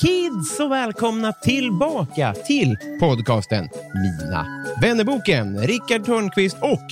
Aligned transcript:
Kids 0.00 0.60
och 0.60 0.72
välkomna 0.72 1.32
tillbaka 1.32 2.34
till 2.46 2.76
podcasten 3.00 3.68
Mina 3.94 4.46
vännerboken. 4.82 5.58
Rickard 5.58 6.04
Törnqvist 6.04 6.56
och 6.60 6.82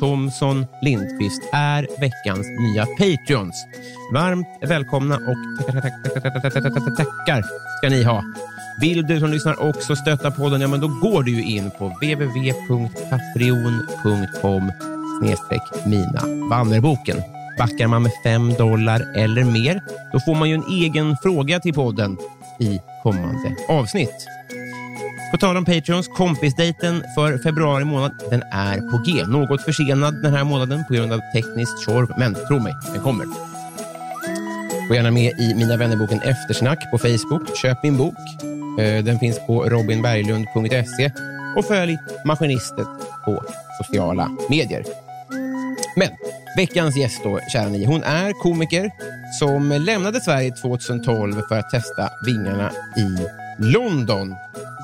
Thomson 0.00 0.66
Lindqvist 0.82 1.42
är 1.52 1.86
veckans 2.00 2.46
nya 2.46 2.86
Patreons. 2.86 3.66
Varmt 4.12 4.46
välkomna 4.60 5.14
och 5.14 5.36
tackar, 5.66 6.96
tackar 6.96 7.44
ska 7.78 7.88
ni 7.88 8.02
ha. 8.02 8.24
Vill 8.80 9.06
du 9.06 9.20
som 9.20 9.30
lyssnar 9.30 9.68
också 9.68 9.96
stötta 9.96 10.30
podden, 10.30 10.60
ja 10.60 10.68
men 10.68 10.80
då 10.80 10.88
går 10.88 11.22
du 11.22 11.30
ju 11.30 11.42
in 11.42 11.70
på 11.78 11.88
www.patreon.com 11.88 14.72
snedstreck 15.20 15.86
mina 15.86 16.20
Vannerboken. 16.50 17.22
Backar 17.58 17.86
man 17.86 18.02
med 18.02 18.12
fem 18.24 18.54
dollar 18.54 19.16
eller 19.16 19.44
mer, 19.44 19.80
då 20.12 20.20
får 20.20 20.34
man 20.34 20.48
ju 20.48 20.54
en 20.54 20.64
egen 20.70 21.16
fråga 21.22 21.60
till 21.60 21.74
podden 21.74 22.16
i 22.60 22.80
kommande 23.02 23.56
avsnitt. 23.68 24.26
På 25.30 25.36
tal 25.36 25.56
om 25.56 25.64
Patreons, 25.64 26.08
kompisdejten 26.08 27.04
för 27.14 27.38
februari 27.38 27.84
månad, 27.84 28.12
den 28.30 28.42
är 28.52 28.76
på 28.90 29.02
G. 29.06 29.24
Något 29.26 29.62
försenad 29.62 30.22
den 30.22 30.34
här 30.34 30.44
månaden 30.44 30.84
på 30.88 30.94
grund 30.94 31.12
av 31.12 31.20
tekniskt 31.34 31.84
tjorv, 31.84 32.08
men 32.18 32.34
tro 32.48 32.58
mig, 32.58 32.74
den 32.92 33.02
kommer. 33.02 33.26
Gå 34.88 34.94
gärna 34.94 35.10
med 35.10 35.40
i 35.40 35.54
Mina 35.54 35.76
vännerboken 35.76 36.20
Eftersnack 36.22 36.90
på 36.90 36.98
Facebook. 36.98 37.56
Köp 37.56 37.82
min 37.82 37.96
bok. 37.96 38.14
Eh, 38.80 39.04
den 39.04 39.18
finns 39.18 39.46
på 39.46 39.64
robinberglund.se 39.64 41.10
och 41.56 41.64
följ 41.64 41.98
Maskinistet 42.24 42.86
på 43.24 43.44
sociala 43.82 44.30
medier. 44.48 44.84
Men 45.96 46.08
veckans 46.56 46.96
gäst 46.96 47.20
då, 47.24 47.40
kära 47.52 47.68
ni, 47.68 47.84
hon 47.84 48.02
är 48.02 48.32
komiker 48.32 48.90
som 49.38 49.68
lämnade 49.68 50.20
Sverige 50.20 50.50
2012 50.50 51.42
för 51.48 51.58
att 51.58 51.70
testa 51.70 52.08
vingarna 52.26 52.70
i 52.96 53.26
London. 53.58 54.34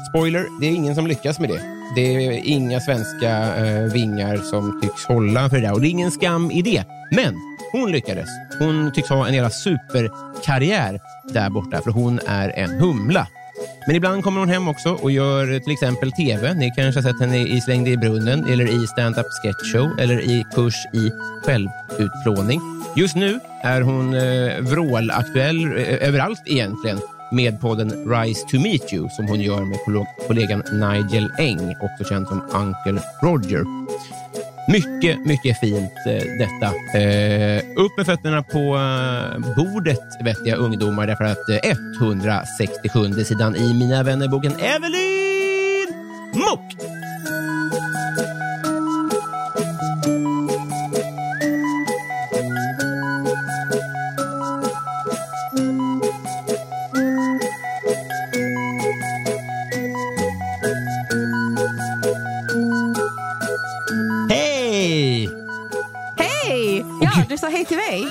Spoiler, 0.08 0.60
det 0.60 0.66
är 0.66 0.70
ingen 0.70 0.94
som 0.94 1.06
lyckas 1.06 1.38
med 1.38 1.48
det. 1.48 1.60
Det 1.94 2.00
är 2.00 2.30
inga 2.44 2.80
svenska 2.80 3.56
eh, 3.56 3.92
vingar 3.92 4.36
som 4.36 4.80
tycks 4.82 5.04
hålla 5.04 5.50
för 5.50 5.56
det 5.56 5.62
där 5.62 5.72
och 5.72 5.80
det 5.80 5.88
är 5.88 5.90
ingen 5.90 6.10
skam 6.10 6.50
i 6.50 6.62
det. 6.62 6.84
Men 7.10 7.34
hon 7.72 7.92
lyckades. 7.92 8.28
Hon 8.58 8.92
tycks 8.92 9.08
ha 9.08 9.28
en 9.28 9.34
jävla 9.34 9.50
superkarriär 9.50 11.00
där 11.32 11.50
borta 11.50 11.80
för 11.82 11.90
hon 11.90 12.20
är 12.26 12.48
en 12.48 12.70
humla. 12.70 13.28
Men 13.86 13.96
ibland 13.96 14.24
kommer 14.24 14.40
hon 14.40 14.48
hem 14.48 14.68
också 14.68 14.90
och 14.90 15.10
gör 15.10 15.58
till 15.58 15.72
exempel 15.72 16.12
TV. 16.12 16.54
Ni 16.54 16.72
kanske 16.76 17.00
har 17.00 17.12
sett 17.12 17.20
henne 17.20 17.38
i 17.38 17.60
Slängd 17.60 17.88
i 17.88 17.96
brunnen 17.96 18.44
eller 18.44 18.84
i 18.84 18.86
stand-up 18.86 19.26
sketch 19.42 19.72
show 19.72 20.00
eller 20.00 20.20
i 20.20 20.44
kurs 20.54 20.74
i 20.92 21.10
självutplåning. 21.44 22.60
Just 22.96 23.16
nu 23.16 23.40
är 23.62 23.80
hon 23.80 24.14
eh, 24.14 24.60
vrålaktuell 24.60 25.64
eh, 25.64 26.08
överallt 26.08 26.42
egentligen 26.46 26.98
med 27.32 27.60
podden 27.60 27.90
Rise 27.90 28.46
to 28.48 28.56
meet 28.56 28.92
you 28.92 29.08
som 29.08 29.28
hon 29.28 29.40
gör 29.40 29.64
med 29.64 29.78
kollegan 30.26 30.62
Nigel 30.72 31.30
Eng, 31.38 31.76
också 31.80 32.04
känd 32.04 32.28
som 32.28 32.40
Uncle 32.40 33.02
Roger. 33.22 33.64
Mycket, 34.68 35.26
mycket 35.26 35.60
fint 35.60 35.92
eh, 36.06 36.22
detta. 36.38 36.98
Eh, 36.98 37.64
upp 37.76 37.96
med 37.96 38.06
fötterna 38.06 38.42
på 38.42 38.58
eh, 38.58 39.54
bordet, 39.56 40.00
vettiga 40.24 40.56
ungdomar, 40.56 41.06
därför 41.06 41.24
att 41.24 41.48
eh, 41.48 41.70
167 42.00 43.24
sidan 43.24 43.56
i 43.56 43.74
Mina 43.74 44.02
vännerboken 44.02 44.52
Evelyn 44.52 45.94
Mok! 46.34 46.95
Till 67.68 67.76
mig. 67.76 68.06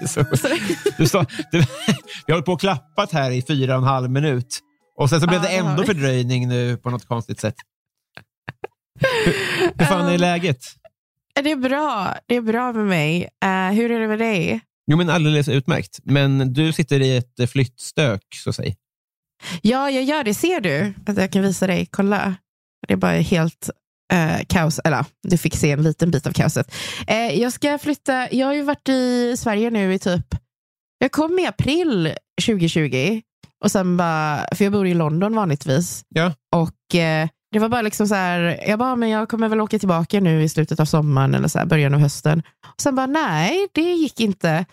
Så, 0.08 0.24
du 0.98 1.06
sa, 1.06 1.26
du, 1.52 1.58
vi 2.26 2.32
har 2.32 2.32
hållit 2.32 2.46
på 2.46 2.52
och 2.52 2.60
klappat 2.60 3.12
här 3.12 3.30
i 3.30 3.42
fyra 3.42 3.74
och 3.76 3.82
en 3.82 3.88
halv 3.88 4.10
minut. 4.10 4.60
Och 4.96 5.10
sen 5.10 5.20
så 5.20 5.26
blev 5.26 5.42
det 5.42 5.48
ändå 5.48 5.84
fördröjning 5.84 6.48
nu 6.48 6.76
på 6.76 6.90
något 6.90 7.06
konstigt 7.06 7.40
sätt. 7.40 7.54
Hur, 9.00 9.34
hur 9.78 9.86
fan 9.86 10.06
är 10.06 10.14
Um, 10.14 10.20
läget? 10.20 10.58
Det 11.42 11.50
är 11.50 11.56
bra. 11.56 12.14
Det 12.26 12.36
är 12.36 12.40
bra 12.40 12.72
med 12.72 12.86
mig. 12.86 13.28
Eh, 13.44 13.70
hur 13.70 13.90
är 13.90 14.00
det 14.00 14.08
med 14.08 14.18
dig? 14.18 14.60
Jo, 14.86 14.96
men 14.96 15.10
alldeles 15.10 15.48
utmärkt. 15.48 15.98
Men 16.02 16.52
du 16.52 16.72
sitter 16.72 17.00
i 17.00 17.16
ett 17.16 17.40
eh, 17.40 17.46
flyttstök, 17.46 18.22
så 18.44 18.52
säga. 18.52 18.74
Ja, 19.62 19.90
jag 19.90 20.04
gör 20.04 20.24
det. 20.24 20.34
Ser 20.34 20.60
du? 20.60 20.94
Att 21.06 21.16
jag 21.16 21.32
kan 21.32 21.42
visa 21.42 21.66
dig. 21.66 21.86
Kolla. 21.90 22.34
Det 22.88 22.92
är 22.92 22.96
bara 22.96 23.12
helt 23.12 23.70
eh, 24.12 24.40
kaos. 24.48 24.80
Eller 24.84 25.04
du 25.22 25.38
fick 25.38 25.56
se 25.56 25.70
en 25.70 25.82
liten 25.82 26.10
bit 26.10 26.26
av 26.26 26.32
kaoset. 26.32 26.74
Eh, 27.06 27.40
jag 27.40 27.52
ska 27.52 27.78
flytta. 27.78 28.34
Jag 28.34 28.46
har 28.46 28.54
ju 28.54 28.62
varit 28.62 28.88
i 28.88 29.34
Sverige 29.36 29.70
nu 29.70 29.94
i 29.94 29.98
typ... 29.98 30.26
Jag 30.98 31.12
kom 31.12 31.38
i 31.38 31.46
april 31.46 32.14
2020. 32.46 33.20
Och 33.64 33.70
sen 33.70 33.96
bara, 33.96 34.46
för 34.54 34.64
jag 34.64 34.72
bor 34.72 34.86
i 34.86 34.94
London 34.94 35.34
vanligtvis. 35.34 36.04
Ja. 36.08 36.32
Och 36.56 36.94
eh, 36.94 37.28
det 37.52 37.58
var 37.58 37.68
bara 37.68 37.82
liksom 37.82 38.08
så 38.08 38.14
här, 38.14 38.60
jag 38.66 38.78
bara, 38.78 38.96
men 38.96 39.08
jag 39.08 39.28
kommer 39.28 39.48
väl 39.48 39.60
åka 39.60 39.78
tillbaka 39.78 40.20
nu 40.20 40.42
i 40.42 40.48
slutet 40.48 40.80
av 40.80 40.84
sommaren 40.84 41.34
eller 41.34 41.48
så 41.48 41.58
här, 41.58 41.66
början 41.66 41.94
av 41.94 42.00
hösten. 42.00 42.42
Och 42.66 42.80
sen 42.80 42.94
bara, 42.94 43.06
nej, 43.06 43.68
det 43.72 43.92
gick 43.92 44.20
inte. 44.20 44.64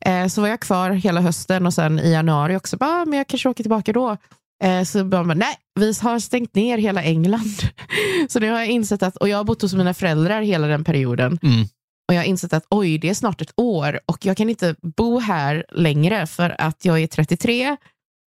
Eh, 0.00 0.26
så 0.26 0.40
var 0.40 0.48
jag 0.48 0.60
kvar 0.60 0.90
hela 0.90 1.20
hösten 1.20 1.66
och 1.66 1.74
sen 1.74 1.98
i 1.98 2.12
januari 2.12 2.56
också, 2.56 2.76
bara, 2.76 3.04
men 3.04 3.18
jag 3.18 3.26
kanske 3.26 3.48
åker 3.48 3.64
tillbaka 3.64 3.92
då. 3.92 4.16
Eh, 4.62 4.84
så 4.84 5.04
bara, 5.04 5.22
nej, 5.22 5.56
vi 5.80 5.86
har 6.00 6.18
stängt 6.18 6.54
ner 6.54 6.78
hela 6.78 7.02
England. 7.02 7.54
så 8.28 8.40
nu 8.40 8.50
har 8.50 8.58
jag 8.58 8.68
insett 8.68 9.02
att, 9.02 9.16
och 9.16 9.28
jag 9.28 9.36
har 9.36 9.44
bott 9.44 9.62
hos 9.62 9.74
mina 9.74 9.94
föräldrar 9.94 10.42
hela 10.42 10.66
den 10.66 10.84
perioden. 10.84 11.38
Mm. 11.42 11.66
Och 12.08 12.14
jag 12.14 12.20
har 12.20 12.24
insett 12.24 12.52
att 12.52 12.66
oj, 12.70 12.98
det 12.98 13.08
är 13.08 13.14
snart 13.14 13.40
ett 13.40 13.52
år 13.56 14.00
och 14.06 14.26
jag 14.26 14.36
kan 14.36 14.50
inte 14.50 14.76
bo 14.96 15.18
här 15.18 15.64
längre 15.72 16.26
för 16.26 16.56
att 16.58 16.84
jag 16.84 17.02
är 17.02 17.06
33 17.06 17.76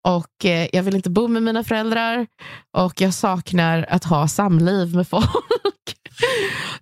och 0.06 0.44
eh, 0.44 0.68
jag 0.72 0.82
vill 0.82 0.96
inte 0.96 1.10
bo 1.10 1.28
med 1.28 1.42
mina 1.42 1.64
föräldrar 1.64 2.26
och 2.76 3.00
jag 3.00 3.14
saknar 3.14 3.86
att 3.88 4.04
ha 4.04 4.28
samliv 4.28 4.94
med 4.94 5.08
folk. 5.08 5.26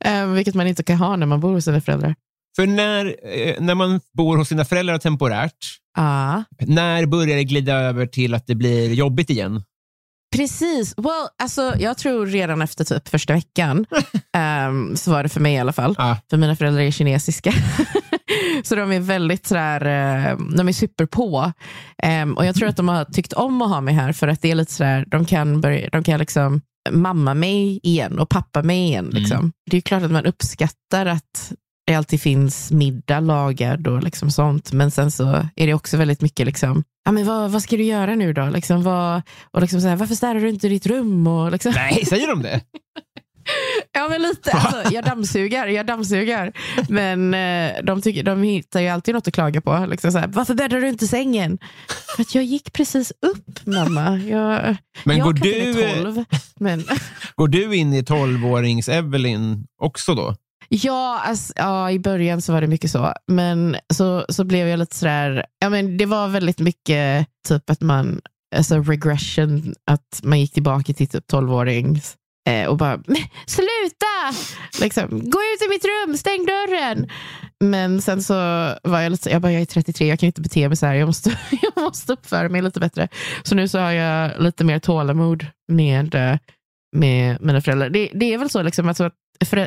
eh, 0.00 0.26
vilket 0.26 0.55
man 0.55 0.67
inte 0.67 0.82
kan 0.82 0.96
ha 0.96 1.17
när 1.17 1.26
man 1.26 1.41
bor 1.41 1.52
hos 1.52 1.64
sina 1.64 1.81
föräldrar. 1.81 2.14
För 2.56 2.67
när, 2.67 3.06
eh, 3.06 3.61
när 3.61 3.75
man 3.75 4.00
bor 4.17 4.37
hos 4.37 4.49
sina 4.49 4.64
föräldrar 4.64 4.99
temporärt, 4.99 5.79
Ah. 5.96 6.43
när 6.58 7.06
börjar 7.06 7.37
det 7.37 7.44
glida 7.44 7.75
över 7.75 8.06
till 8.06 8.35
att 8.35 8.46
det 8.46 8.55
blir 8.55 8.93
jobbigt 8.93 9.31
igen? 9.31 9.62
Precis. 10.37 10.94
Well, 10.96 11.29
alltså, 11.43 11.75
jag 11.79 11.99
tror 11.99 12.26
redan 12.26 12.62
efter 12.62 12.85
typ 12.85 13.08
första 13.08 13.32
veckan, 13.32 13.87
um, 14.69 14.96
så 14.96 15.11
var 15.11 15.23
det 15.23 15.29
för 15.29 15.41
mig 15.41 15.55
i 15.55 15.58
alla 15.58 15.73
fall. 15.73 15.94
Ah. 15.99 16.17
För 16.31 16.37
mina 16.37 16.56
föräldrar 16.56 16.82
är 16.82 16.91
kinesiska. 16.91 17.52
så 18.64 18.75
de 18.75 18.93
är 18.93 19.00
väldigt 19.00 19.46
sådär, 19.46 19.81
uh, 20.32 20.38
de 20.56 20.69
är 20.69 20.73
superpå. 20.73 21.52
Um, 22.23 22.35
och 22.37 22.46
jag 22.46 22.55
tror 22.55 22.69
att 22.69 22.76
de 22.76 22.88
har 22.88 23.05
tyckt 23.05 23.32
om 23.32 23.62
att 23.62 23.69
ha 23.69 23.81
mig 23.81 23.94
här 23.94 24.12
för 24.12 24.29
att 24.29 24.43
det 24.43 24.50
är 24.50 24.55
lite 24.55 24.73
sådär, 24.73 25.05
de 25.08 25.25
kan, 25.25 25.61
börja, 25.61 25.88
de 25.88 26.05
kan 26.05 26.19
liksom 26.19 26.61
mamma 26.91 27.35
mig 27.35 27.81
igen 27.82 28.19
och 28.19 28.29
pappa 28.29 28.62
mig 28.62 28.79
igen. 28.79 29.11
Liksom. 29.12 29.52
Det 29.70 29.76
är 29.76 29.81
klart 29.81 30.02
att 30.02 30.11
man 30.11 30.26
uppskattar 30.26 31.06
att 31.06 31.52
det 31.87 31.95
alltid 31.95 32.21
finns 32.21 32.71
middag 32.71 33.21
lagad 33.21 33.87
och 33.87 34.03
liksom 34.03 34.31
sånt. 34.31 34.73
Men 34.73 34.91
sen 34.91 35.11
så 35.11 35.49
är 35.57 35.67
det 35.67 35.75
också 35.75 35.97
väldigt 35.97 36.21
mycket, 36.21 36.47
liksom, 36.47 36.85
ja, 37.05 37.13
men 37.13 37.27
vad, 37.27 37.51
vad 37.51 37.63
ska 37.63 37.77
du 37.77 37.85
göra 37.85 38.15
nu 38.15 38.33
då? 38.33 38.47
Liksom, 38.47 38.83
vad, 38.83 39.23
och 39.51 39.61
liksom 39.61 39.81
så 39.81 39.89
här, 39.89 39.97
varför 39.97 40.15
städar 40.15 40.41
du 40.41 40.49
inte 40.49 40.69
ditt 40.69 40.87
rum? 40.87 41.27
Och 41.27 41.53
liksom, 41.53 41.73
Nej, 41.77 42.05
säger 42.07 42.29
de 42.29 42.43
det? 42.43 42.61
ja, 43.93 44.09
men 44.09 44.23
lite. 44.23 44.53
Alltså, 44.53 44.95
jag 44.95 45.05
dammsugar, 45.05 45.67
jag 45.67 45.87
dammsugar. 45.87 46.53
Men 46.89 47.35
eh, 47.35 47.83
de, 47.85 48.03
tycker, 48.03 48.23
de 48.23 48.43
hittar 48.43 48.81
ju 48.81 48.89
alltid 48.89 49.15
något 49.15 49.29
att 49.29 49.35
klaga 49.35 49.61
på. 49.61 49.87
Liksom 49.91 50.13
så 50.13 50.19
här, 50.19 50.29
varför 50.29 50.55
bäddar 50.55 50.81
du 50.81 50.89
inte 50.89 51.07
sängen? 51.07 51.59
För 52.17 52.23
att 52.23 52.35
jag 52.35 52.45
gick 52.45 52.73
precis 52.73 53.13
upp, 53.21 53.67
mamma. 53.67 54.19
Jag, 54.19 54.77
Men 55.05 55.17
jag 55.17 55.27
går 55.27 55.33
du, 55.33 55.81
eh, 55.81 56.03
tolv, 56.03 56.25
men... 56.61 56.85
går 57.35 57.49
du 57.49 57.77
in 57.77 57.93
i 57.93 58.03
12-årings-Evelyn 58.03 59.67
också 59.79 60.15
då? 60.15 60.35
Ja, 60.82 61.21
alltså, 61.25 61.53
ja, 61.56 61.91
i 61.91 61.99
början 61.99 62.43
så 62.43 62.53
var 62.53 62.61
det 62.61 62.67
mycket 62.67 62.91
så. 62.91 63.12
Men 63.26 63.76
så, 63.94 64.26
så 64.29 64.44
blev 64.44 64.69
jag 64.69 64.79
lite 64.79 64.97
sådär, 64.97 65.47
ja, 65.59 65.71
men 65.71 65.97
det 65.97 66.06
var 66.06 66.29
väldigt 66.29 66.59
mycket 66.59 67.26
typ 67.49 67.71
att 67.71 67.81
man, 67.81 68.21
alltså 68.56 68.79
regression, 68.79 69.75
att 69.91 70.21
man 70.23 70.41
gick 70.41 70.53
tillbaka 70.53 70.93
till 70.93 71.09
typ 71.09 71.32
12-årings 71.32 72.17
eh, 72.49 72.67
och 72.67 72.76
bara, 72.76 73.03
sluta! 73.47 74.41
Liksom, 74.81 75.09
gå 75.11 75.38
ut 75.38 75.62
i 75.67 75.69
mitt 75.69 75.85
rum, 75.85 76.17
stäng 76.17 76.47
dörren! 76.47 77.09
Men 77.65 78.03
sen 78.03 78.23
så 78.23 78.35
var 78.82 79.00
jag 79.00 79.12
lite, 79.12 79.31
jag 79.31 79.43
bara, 79.43 79.53
jag 79.53 79.62
är 79.62 79.67
33, 79.67 80.06
jag 80.06 80.19
kan 80.19 80.27
inte 80.27 80.41
bete 80.41 80.69
mig 80.69 80.77
så 80.77 80.87
här, 80.87 80.94
jag 80.94 81.06
måste, 81.06 81.31
jag 81.62 81.82
måste 81.82 82.12
uppföra 82.12 82.49
mig 82.49 82.62
lite 82.62 82.81
bättre. 82.81 83.09
Så 83.43 83.55
nu 83.55 83.69
så 83.69 83.79
har 83.79 83.93
jag 83.93 84.43
lite 84.43 84.65
mer 84.65 84.79
tålamod 84.79 85.47
med, 85.69 86.15
eh, 86.15 86.38
med 86.97 87.37
mina 87.41 87.61
föräldrar. 87.61 87.91
Det, 87.91 88.11
det 88.15 88.35
är 88.35 88.38
väl 88.38 88.50
så 88.50 88.62
liksom, 88.62 88.88
alltså, 88.88 89.05
att 89.05 89.15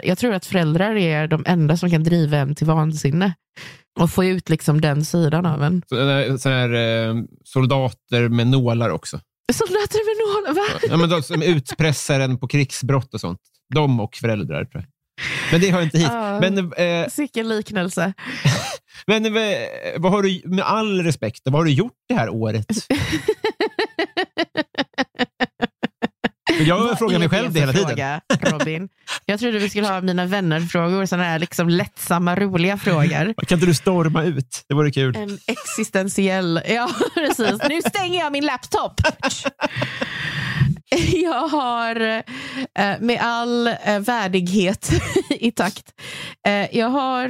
jag 0.04 0.18
tror 0.18 0.34
att 0.34 0.46
föräldrar 0.46 0.96
är 0.96 1.28
de 1.28 1.44
enda 1.48 1.78
som 1.78 1.90
kan 1.90 2.04
driva 2.04 2.38
en 2.38 2.56
till 2.56 2.68
vansinne 2.68 3.34
och 4.00 4.12
få 4.12 4.26
ut 4.26 4.50
liksom 4.50 4.82
den 4.82 5.06
sidan 5.06 5.46
av 5.46 5.64
en. 5.64 5.82
Så, 5.90 5.96
så 6.40 6.50
här, 6.50 6.74
eh, 6.74 7.16
soldater 7.44 8.30
med 8.30 8.48
nålar 8.48 8.90
också. 8.90 9.20
Soldater 9.54 10.00
med 10.06 10.28
nålar, 10.28 10.54
va? 10.54 10.80
Ja, 10.90 10.98
men 10.98 11.10
de 11.10 11.24
som 11.24 11.42
utpressaren 11.42 12.38
på 12.38 12.48
krigsbrott 12.48 13.14
och 13.14 13.22
sånt. 13.22 13.40
De 13.74 14.00
och 14.00 14.16
föräldrar, 14.16 14.66
tror 14.66 14.84
jag. 14.84 14.92
Men 15.52 15.62
det 15.62 15.72
hör 15.72 15.82
inte 15.82 15.98
hit. 15.98 16.08
Ja. 16.12 16.40
Men, 16.40 16.74
eh, 16.74 17.08
Sicken 17.10 17.50
liknelse. 17.50 18.14
men 19.08 19.26
eh, 19.26 19.34
vad 19.98 20.12
har 20.12 20.24
du, 20.24 20.42
med 20.46 20.66
all 20.66 21.04
respekt, 21.04 21.42
vad 21.44 21.54
har 21.54 21.66
du 21.66 21.72
gjort 21.72 21.94
det 22.08 22.16
här 22.16 22.30
året? 22.30 22.66
Jag 26.66 26.98
frågar 27.00 27.20
mig 27.20 27.30
själv 27.30 27.54
det 27.54 27.60
hela 27.60 27.74
tiden. 27.74 27.88
fråga, 27.88 28.22
Robin? 28.42 28.90
Jag 29.26 29.40
trodde 29.40 29.60
vi 29.60 29.70
skulle 29.70 29.88
ha 29.88 30.02
mina 30.02 30.26
vänner-frågor, 30.26 31.06
sådana 31.06 31.24
här 31.24 31.40
liksom 31.40 31.70
lättsamma, 31.70 32.36
roliga 32.36 32.78
frågor. 32.78 33.34
Kan 33.48 33.56
inte 33.58 33.66
du 33.66 33.74
storma 33.74 34.24
ut? 34.24 34.64
Det 34.70 34.76
vore 34.76 34.92
kul. 34.92 35.16
En 35.16 35.40
existentiell... 35.48 36.62
Ja, 36.68 36.90
precis. 37.14 37.62
Nu 37.70 37.82
stänger 37.82 38.20
jag 38.20 38.32
min 38.32 38.46
laptop. 38.46 38.94
Jag 41.14 41.48
har 41.48 41.96
eh, 42.80 42.96
med 43.00 43.20
all 43.22 43.68
eh, 43.68 44.00
värdighet 44.00 44.92
i 45.30 45.52
takt. 45.52 45.84
Eh, 46.48 46.78
jag 46.78 46.90
har 46.90 47.28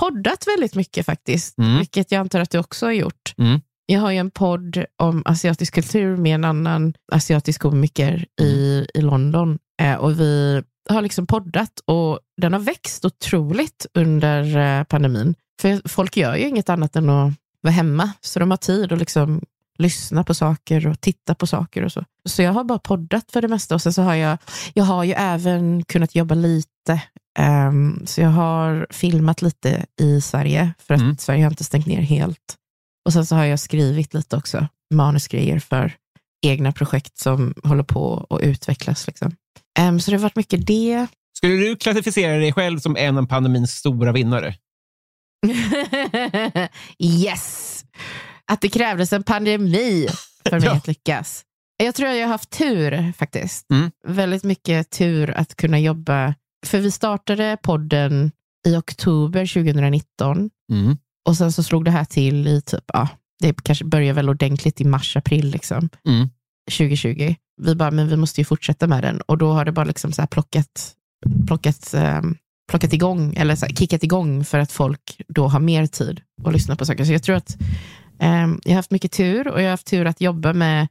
poddat 0.00 0.46
väldigt 0.46 0.74
mycket 0.74 1.06
faktiskt, 1.06 1.58
Mm. 1.58 1.78
vilket 1.78 2.12
jag 2.12 2.20
antar 2.20 2.40
att 2.40 2.50
du 2.50 2.58
också 2.58 2.86
har 2.86 2.92
gjort. 2.92 3.34
Mm. 3.38 3.60
Jag 3.92 4.00
har 4.00 4.10
ju 4.10 4.18
en 4.18 4.30
podd 4.30 4.84
om 4.98 5.22
asiatisk 5.24 5.74
kultur 5.74 6.16
med 6.16 6.34
en 6.34 6.44
annan 6.44 6.94
asiatisk 7.12 7.60
komiker 7.60 8.26
i, 8.40 8.86
i 8.94 9.00
London. 9.00 9.58
Eh, 9.82 9.94
och 9.94 10.20
vi 10.20 10.62
har 10.88 11.02
liksom 11.02 11.26
poddat 11.26 11.80
och 11.84 12.18
den 12.36 12.52
har 12.52 12.60
växt 12.60 13.04
otroligt 13.04 13.86
under 13.94 14.56
eh, 14.56 14.84
pandemin. 14.84 15.34
För 15.60 15.88
folk 15.88 16.16
gör 16.16 16.36
ju 16.36 16.48
inget 16.48 16.68
annat 16.68 16.96
än 16.96 17.10
att 17.10 17.32
vara 17.60 17.72
hemma, 17.72 18.10
så 18.20 18.38
de 18.38 18.50
har 18.50 18.58
tid 18.58 18.92
att 18.92 18.98
liksom 18.98 19.40
lyssna 19.78 20.24
på 20.24 20.34
saker 20.34 20.86
och 20.86 21.00
titta 21.00 21.34
på 21.34 21.46
saker 21.46 21.84
och 21.84 21.92
så. 21.92 22.04
Så 22.28 22.42
jag 22.42 22.52
har 22.52 22.64
bara 22.64 22.78
poddat 22.78 23.32
för 23.32 23.42
det 23.42 23.48
mesta 23.48 23.74
och 23.74 23.82
sen 23.82 23.92
så 23.92 24.02
har 24.02 24.14
jag, 24.14 24.38
jag 24.74 24.84
har 24.84 25.04
ju 25.04 25.12
även 25.12 25.84
kunnat 25.84 26.14
jobba 26.14 26.34
lite. 26.34 27.02
Ehm, 27.38 28.06
så 28.06 28.20
jag 28.20 28.30
har 28.30 28.86
filmat 28.90 29.42
lite 29.42 29.86
i 30.00 30.20
Sverige 30.20 30.74
för 30.78 30.94
att 30.94 31.00
Mm. 31.00 31.16
Sverige 31.18 31.44
har 31.44 31.50
inte 31.50 31.64
stängt 31.64 31.86
ner 31.86 32.00
helt. 32.00 32.58
Och 33.04 33.12
sen 33.12 33.26
så 33.26 33.34
har 33.36 33.44
jag 33.44 33.60
skrivit 33.60 34.14
lite 34.14 34.36
också, 34.36 34.68
manusgrejer 34.94 35.58
för 35.58 35.92
egna 36.46 36.72
projekt 36.72 37.18
som 37.18 37.54
håller 37.64 37.82
på 37.82 38.26
att 38.30 38.40
utvecklas. 38.40 39.06
Liksom. 39.06 39.36
Ehm, 39.78 40.00
så 40.00 40.10
det 40.10 40.16
har 40.16 40.22
varit 40.22 40.36
mycket 40.36 40.66
det. 40.66 41.06
Skulle 41.36 41.54
du 41.54 41.76
klassificera 41.76 42.36
dig 42.36 42.52
själv 42.52 42.78
som 42.78 42.96
en 42.96 43.18
av 43.18 43.26
pandemins 43.26 43.70
stora 43.70 44.12
vinnare? 44.12 44.54
yes! 46.98 47.84
Att 48.46 48.60
det 48.60 48.68
krävdes 48.68 49.12
en 49.12 49.22
pandemi 49.22 50.08
för 50.48 50.60
mig 50.60 50.66
Ja. 50.68 50.76
att 50.76 50.86
lyckas. 50.86 51.44
Jag 51.76 51.94
tror 51.94 52.08
att 52.08 52.16
jag 52.16 52.22
har 52.26 52.28
haft 52.32 52.50
tur 52.50 53.12
faktiskt. 53.12 53.70
Mm. 53.70 53.90
Väldigt 54.06 54.44
mycket 54.44 54.90
tur 54.90 55.30
att 55.30 55.56
kunna 55.56 55.78
jobba. 55.80 56.34
För 56.66 56.78
vi 56.78 56.90
startade 56.90 57.56
podden 57.62 58.32
i 58.66 58.76
oktober 58.76 59.46
2019 59.46 60.50
Mm. 60.72 60.96
Och 61.28 61.36
sen 61.36 61.52
så 61.52 61.62
slog 61.62 61.84
det 61.84 61.90
här 61.90 62.04
till 62.04 62.46
i 62.46 62.60
typ, 62.60 62.84
ja, 62.92 63.08
det 63.40 63.62
kanske 63.62 63.84
började 63.84 64.12
väl 64.12 64.28
ordentligt 64.28 64.80
i 64.80 64.84
mars, 64.84 65.16
april 65.16 65.50
liksom. 65.50 65.88
Mm. 66.08 66.28
2020. 66.78 67.34
Vi 67.62 67.74
bara, 67.74 67.90
men 67.90 68.08
vi 68.08 68.16
måste 68.16 68.40
ju 68.40 68.44
fortsätta 68.44 68.86
med 68.86 69.02
den. 69.02 69.20
Och 69.20 69.38
då 69.38 69.52
har 69.52 69.64
det 69.64 69.72
bara 69.72 69.84
liksom 69.84 70.12
så 70.12 70.22
här 70.22 70.26
plockat, 70.26 70.94
plockat, 71.46 71.94
ehm, 71.94 72.36
plockat 72.70 72.92
igång, 72.92 73.34
eller 73.36 73.56
så 73.56 73.66
här, 73.66 73.74
kickat 73.74 74.02
igång 74.04 74.44
för 74.44 74.58
att 74.58 74.72
folk 74.72 75.20
då 75.28 75.48
har 75.48 75.60
mer 75.60 75.86
tid 75.86 76.20
att 76.44 76.52
lyssna 76.52 76.76
på 76.76 76.86
saker. 76.86 77.04
Så 77.04 77.12
jag 77.12 77.22
tror 77.22 77.36
att 77.36 77.56
ehm, 78.18 78.60
jag 78.64 78.72
har 78.72 78.76
haft 78.76 78.90
mycket 78.90 79.12
tur 79.12 79.48
och 79.48 79.58
jag 79.60 79.64
har 79.64 79.70
haft 79.70 79.86
tur 79.86 80.06
att 80.06 80.20
jobba 80.20 80.52
med, 80.52 80.88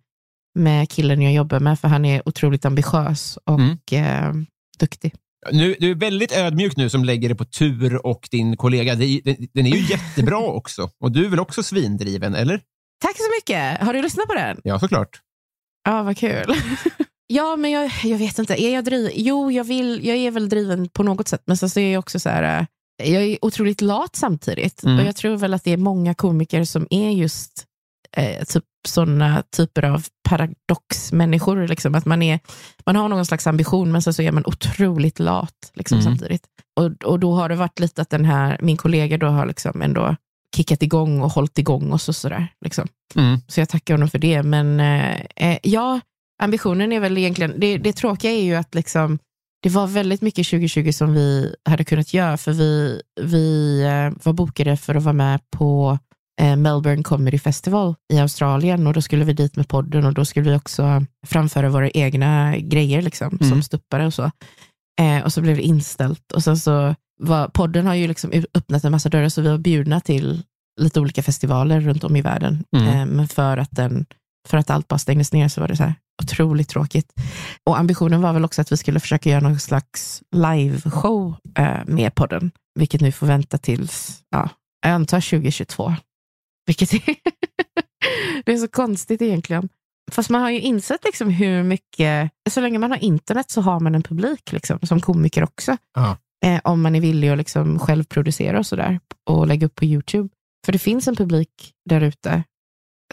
med 0.59 0.89
killen 0.89 1.21
jag 1.21 1.33
jobbar 1.33 1.59
med, 1.59 1.79
för 1.79 1.87
han 1.87 2.05
är 2.05 2.27
otroligt 2.29 2.65
ambitiös 2.65 3.37
och 3.45 3.59
Mm. 3.59 3.77
ehm, 3.91 4.45
duktig. 4.79 5.13
Nu, 5.51 5.75
du 5.79 5.91
är 5.91 5.95
väldigt 5.95 6.31
ödmjuk 6.31 6.77
nu 6.77 6.89
som 6.89 7.03
lägger 7.03 7.29
det 7.29 7.35
på 7.35 7.45
tur 7.45 8.05
och 8.05 8.27
din 8.31 8.57
kollega. 8.57 8.95
Den, 8.95 9.21
den 9.53 9.65
är 9.65 9.71
ju 9.75 9.81
jättebra 9.89 10.39
också. 10.39 10.89
Och 10.99 11.11
du 11.11 11.25
är 11.25 11.29
väl 11.29 11.39
också 11.39 11.63
svindriven, 11.63 12.35
eller? 12.35 12.61
Tack 13.01 13.17
så 13.17 13.31
mycket! 13.39 13.81
Har 13.81 13.93
du 13.93 14.01
lyssnat 14.01 14.27
på 14.27 14.33
den? 14.33 14.61
Ja, 14.63 14.79
såklart. 14.79 15.21
Ja, 15.83 16.03
vad 16.03 16.17
kul. 16.17 16.55
ja, 17.27 17.55
men 17.55 17.71
jag, 17.71 17.91
jag 18.03 18.17
vet 18.17 18.39
inte. 18.39 18.63
Är 18.63 18.73
jag 18.73 18.85
driven? 18.85 19.11
Jo, 19.15 19.51
jag, 19.51 19.63
vill, 19.63 20.05
jag 20.05 20.17
är 20.17 20.31
väl 20.31 20.49
driven 20.49 20.89
på 20.89 21.03
något 21.03 21.27
sätt. 21.27 21.43
Men 21.45 21.57
sen 21.57 21.69
så 21.69 21.79
är 21.79 21.91
jag 21.91 21.99
också 21.99 22.19
så 22.19 22.29
här, 22.29 22.67
eh, 23.03 23.11
jag 23.11 23.23
är 23.23 23.45
otroligt 23.45 23.81
lat 23.81 24.15
samtidigt. 24.15 24.83
Mm. 24.83 24.99
Och 24.99 25.05
jag 25.05 25.15
tror 25.15 25.37
väl 25.37 25.53
att 25.53 25.63
det 25.63 25.71
är 25.71 25.77
många 25.77 26.13
komiker 26.13 26.63
som 26.63 26.87
är 26.89 27.09
just 27.09 27.65
eh, 28.17 28.43
typ 28.43 28.63
sådana 28.87 29.43
typer 29.57 29.83
av 29.85 30.05
paradoxmänniskor. 30.29 31.67
Liksom. 31.67 31.95
Att 31.95 32.05
man, 32.05 32.21
är, 32.21 32.39
man 32.85 32.95
har 32.95 33.09
någon 33.09 33.25
slags 33.25 33.47
ambition, 33.47 33.91
men 33.91 34.01
sen 34.01 34.13
så 34.13 34.21
är 34.21 34.31
man 34.31 34.45
otroligt 34.45 35.19
lat 35.19 35.71
liksom, 35.73 35.99
Mm. 35.99 36.05
samtidigt. 36.11 36.43
Och, 36.79 37.03
och 37.03 37.19
då 37.19 37.33
har 37.35 37.49
det 37.49 37.55
varit 37.55 37.79
lite 37.79 38.01
att 38.01 38.09
den 38.09 38.25
här, 38.25 38.57
min 38.61 38.77
kollega 38.77 39.17
då 39.17 39.27
har 39.27 39.45
liksom 39.45 39.81
ändå 39.81 40.15
kickat 40.55 40.83
igång 40.83 41.21
och 41.21 41.31
hållit 41.31 41.57
igång 41.57 41.91
och 41.91 42.01
så 42.01 42.13
sådär. 42.13 42.47
Liksom. 42.65 42.87
Mm. 43.15 43.39
Så 43.47 43.59
jag 43.61 43.69
tackar 43.69 43.93
honom 43.93 44.09
för 44.09 44.19
det. 44.19 44.43
Men 44.43 44.79
eh, 44.79 45.21
eh, 45.35 45.57
ja, 45.63 45.99
ambitionen 46.43 46.91
är 46.91 46.99
väl 46.99 47.17
egentligen, 47.17 47.53
det, 47.57 47.77
det 47.77 47.93
tråkiga 47.93 48.31
är 48.31 48.43
ju 48.43 48.55
att 48.55 48.75
liksom, 48.75 49.19
det 49.63 49.69
var 49.69 49.87
väldigt 49.87 50.21
mycket 50.21 50.47
2020 50.47 50.91
som 50.91 51.13
vi 51.13 51.55
hade 51.65 51.83
kunnat 51.83 52.13
göra, 52.13 52.37
för 52.37 52.51
vi, 52.51 53.01
vi 53.21 53.81
eh, 53.83 54.23
var 54.23 54.33
bokade 54.33 54.77
för 54.77 54.95
att 54.95 55.03
vara 55.03 55.13
med 55.13 55.39
på 55.51 55.99
Melbourne 56.41 57.03
Comedy 57.03 57.39
Festival 57.39 57.95
i 58.13 58.19
Australien 58.19 58.87
och 58.87 58.93
då 58.93 59.01
skulle 59.01 59.25
vi 59.25 59.33
dit 59.33 59.55
med 59.55 59.67
podden 59.67 60.05
och 60.05 60.13
då 60.13 60.25
skulle 60.25 60.49
vi 60.49 60.55
också 60.57 61.05
framföra 61.27 61.69
våra 61.69 61.89
egna 61.89 62.57
grejer 62.57 63.01
liksom, 63.01 63.37
Mm. 63.41 63.49
som 63.49 63.63
stuppare 63.63 64.05
och 64.05 64.13
så. 64.13 64.31
Eh, 65.01 65.23
och 65.23 65.33
så 65.33 65.41
blev 65.41 65.55
det 65.55 65.61
inställt 65.63 66.31
och 66.31 66.43
sen 66.43 66.57
så 66.57 66.95
var, 67.21 67.47
podden 67.47 67.85
har 67.87 67.95
ju 67.95 68.07
liksom 68.07 68.31
öppnat 68.53 68.83
en 68.83 68.91
massa 68.91 69.09
dörrar 69.09 69.29
så 69.29 69.41
vi 69.41 69.49
var 69.49 69.57
bjudna 69.57 69.99
till 69.99 70.43
lite 70.81 70.99
olika 70.99 71.23
festivaler 71.23 71.79
runt 71.81 72.03
om 72.03 72.15
i 72.15 72.21
världen. 72.21 72.63
Mm. 72.77 72.87
Eh, 72.87 73.05
men 73.05 73.27
för 73.27 73.57
att, 73.57 73.71
den, 73.71 74.05
för 74.49 74.57
att 74.57 74.69
allt 74.69 74.87
bara 74.87 74.97
stängdes 74.99 75.33
ner 75.33 75.47
så 75.47 75.61
var 75.61 75.67
det 75.67 75.75
så 75.75 75.83
här 75.83 75.93
otroligt 76.23 76.69
tråkigt. 76.69 77.13
Och 77.69 77.79
ambitionen 77.79 78.21
var 78.21 78.33
väl 78.33 78.45
också 78.45 78.61
att 78.61 78.71
vi 78.71 78.77
skulle 78.77 78.99
försöka 78.99 79.29
göra 79.29 79.39
någon 79.39 79.59
slags 79.59 80.23
liveshow 80.35 81.35
eh, 81.57 81.79
med 81.85 82.15
podden, 82.15 82.51
vilket 82.79 83.01
nu 83.01 83.11
får 83.11 83.27
vänta 83.27 83.57
tills, 83.57 84.21
ja, 84.29 84.49
jag 84.81 84.91
antar 84.91 85.21
2022. 85.21 85.93
Vilket 86.65 86.93
är, 86.93 87.01
det 88.45 88.51
är 88.51 88.57
så 88.57 88.67
konstigt 88.67 89.21
egentligen. 89.21 89.69
Fast 90.11 90.29
man 90.29 90.41
har 90.41 90.49
ju 90.49 90.59
insett 90.59 91.03
liksom 91.03 91.29
hur 91.29 91.63
mycket, 91.63 92.31
så 92.49 92.61
länge 92.61 92.79
man 92.79 92.91
har 92.91 93.03
internet 93.03 93.51
så 93.51 93.61
har 93.61 93.79
man 93.79 93.95
en 93.95 94.03
publik 94.03 94.51
liksom, 94.51 94.79
som 94.83 95.01
komiker 95.01 95.43
också. 95.43 95.77
Ja. 95.95 96.17
Eh, 96.45 96.61
om 96.63 96.81
man 96.81 96.95
är 96.95 97.01
villig 97.01 97.29
att 97.29 97.37
liksom 97.37 97.79
själv 97.79 98.03
producera 98.03 98.59
och 98.59 98.65
sådär 98.65 98.99
och 99.29 99.47
lägga 99.47 99.65
upp 99.67 99.75
på 99.75 99.85
YouTube. 99.85 100.29
För 100.65 100.71
det 100.71 100.79
finns 100.79 101.07
en 101.07 101.15
publik 101.15 101.73
där 101.89 102.01
ute 102.01 102.43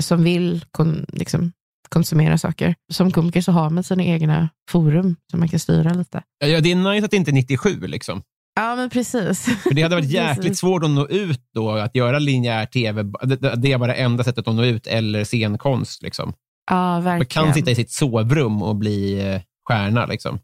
som 0.01 0.25
vill 0.25 0.65
kon, 0.71 1.07
liksom, 1.09 1.53
konsumera 1.89 2.39
saker. 2.39 2.75
Som 2.93 3.11
komiker 3.11 3.41
så 3.41 3.53
har 3.53 3.71
man 3.71 3.85
sina 3.85 4.05
egna 4.05 4.49
forum 4.71 5.17
som 5.31 5.41
man 5.41 5.49
kan 5.49 5.59
styra 5.59 5.93
lite. 5.93 6.23
Ja, 6.39 6.61
det 6.61 6.73
är 6.73 6.93
nice 6.93 7.05
att 7.05 7.11
det 7.11 7.17
inte 7.17 7.31
är 7.31 7.33
97 7.33 7.81
liksom. 7.81 8.23
Ja, 8.61 8.77
men 8.77 8.91
precis. 8.91 9.45
För 9.63 9.75
det 9.75 9.83
hade 9.83 9.95
varit 9.95 10.11
jäkligt 10.11 10.59
svårt 10.59 10.85
att 10.85 10.91
nå 10.91 11.07
ut 11.09 11.41
då, 11.55 11.71
att 11.71 11.95
göra 11.97 12.19
linjär 12.19 12.67
tv. 12.67 13.03
Det, 13.23 13.37
det- 13.57 13.77
var 13.77 13.89
det 13.89 13.95
enda 13.95 14.25
sättet 14.25 14.49
att 14.49 14.55
nå 14.55 14.65
ut, 14.65 14.87
eller 14.87 15.25
scenkonst. 15.25 16.03
Liksom. 16.03 16.33
Ja, 16.71 16.75
Man 16.77 17.05
verkligen. 17.05 17.45
kan 17.47 17.55
sitta 17.55 17.71
i 17.71 17.75
sitt 17.75 17.91
sovrum 17.91 18.63
och 18.63 18.77
bli 18.77 19.21
eh, 19.35 19.41
stjärna. 19.69 20.07
Liksom. 20.07 20.39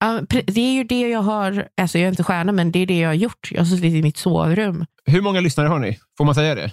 Ja, 0.00 0.20
det 0.46 0.60
är 0.60 0.72
ju 0.72 0.84
det 0.84 1.00
jag 1.08 1.20
har, 1.22 1.68
alltså 1.80 1.98
jag 1.98 2.04
är 2.04 2.08
inte 2.10 2.22
stjärna, 2.24 2.52
men 2.52 2.72
det 2.72 2.78
är 2.78 2.86
det 2.86 2.98
jag 2.98 3.08
har 3.08 3.14
gjort. 3.14 3.48
Jag 3.52 3.60
har 3.60 3.64
suttit 3.66 3.84
i 3.94 4.02
mitt 4.02 4.16
sovrum. 4.16 4.84
Hur 5.04 5.20
många 5.22 5.40
lyssnare 5.40 5.68
har 5.68 5.78
ni? 5.78 5.98
Får 6.18 6.24
man 6.24 6.34
säga 6.34 6.54
det? 6.54 6.72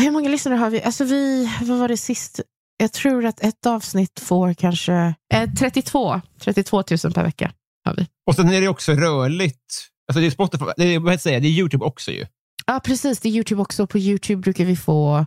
Hur 0.00 0.10
många 0.10 0.28
lyssnare 0.28 0.54
har 0.56 0.70
vi? 0.70 0.82
Alltså 0.82 1.04
vi, 1.04 1.50
vad 1.62 1.78
var 1.78 1.88
det 1.88 1.96
sist? 1.96 2.40
Jag 2.76 2.92
tror 2.92 3.24
att 3.26 3.40
ett 3.44 3.66
avsnitt 3.66 4.20
får 4.20 4.54
kanske 4.54 5.14
eh, 5.34 5.50
32, 5.58 6.20
32 6.40 6.76
000 7.04 7.12
per 7.12 7.24
vecka. 7.24 7.52
Har 7.84 7.94
vi. 7.96 8.06
Och 8.26 8.34
sen 8.34 8.48
är 8.48 8.60
det 8.60 8.68
också 8.68 8.92
rörligt. 8.92 9.86
Alltså 10.08 10.20
det 10.20 10.26
är 10.26 10.30
Spotify, 10.30 10.64
det 10.76 10.94
är, 10.94 10.98
vad 10.98 11.12
heter 11.12 11.40
det, 11.40 11.48
är 11.48 11.50
YouTube 11.50 11.84
också 11.84 12.10
ju. 12.10 12.26
Ja, 12.66 12.80
precis. 12.84 13.20
Det 13.20 13.28
är 13.28 13.30
YouTube 13.30 13.62
också. 13.62 13.86
På 13.86 13.98
YouTube 13.98 14.40
brukar 14.40 14.64
vi 14.64 14.76
få 14.76 15.26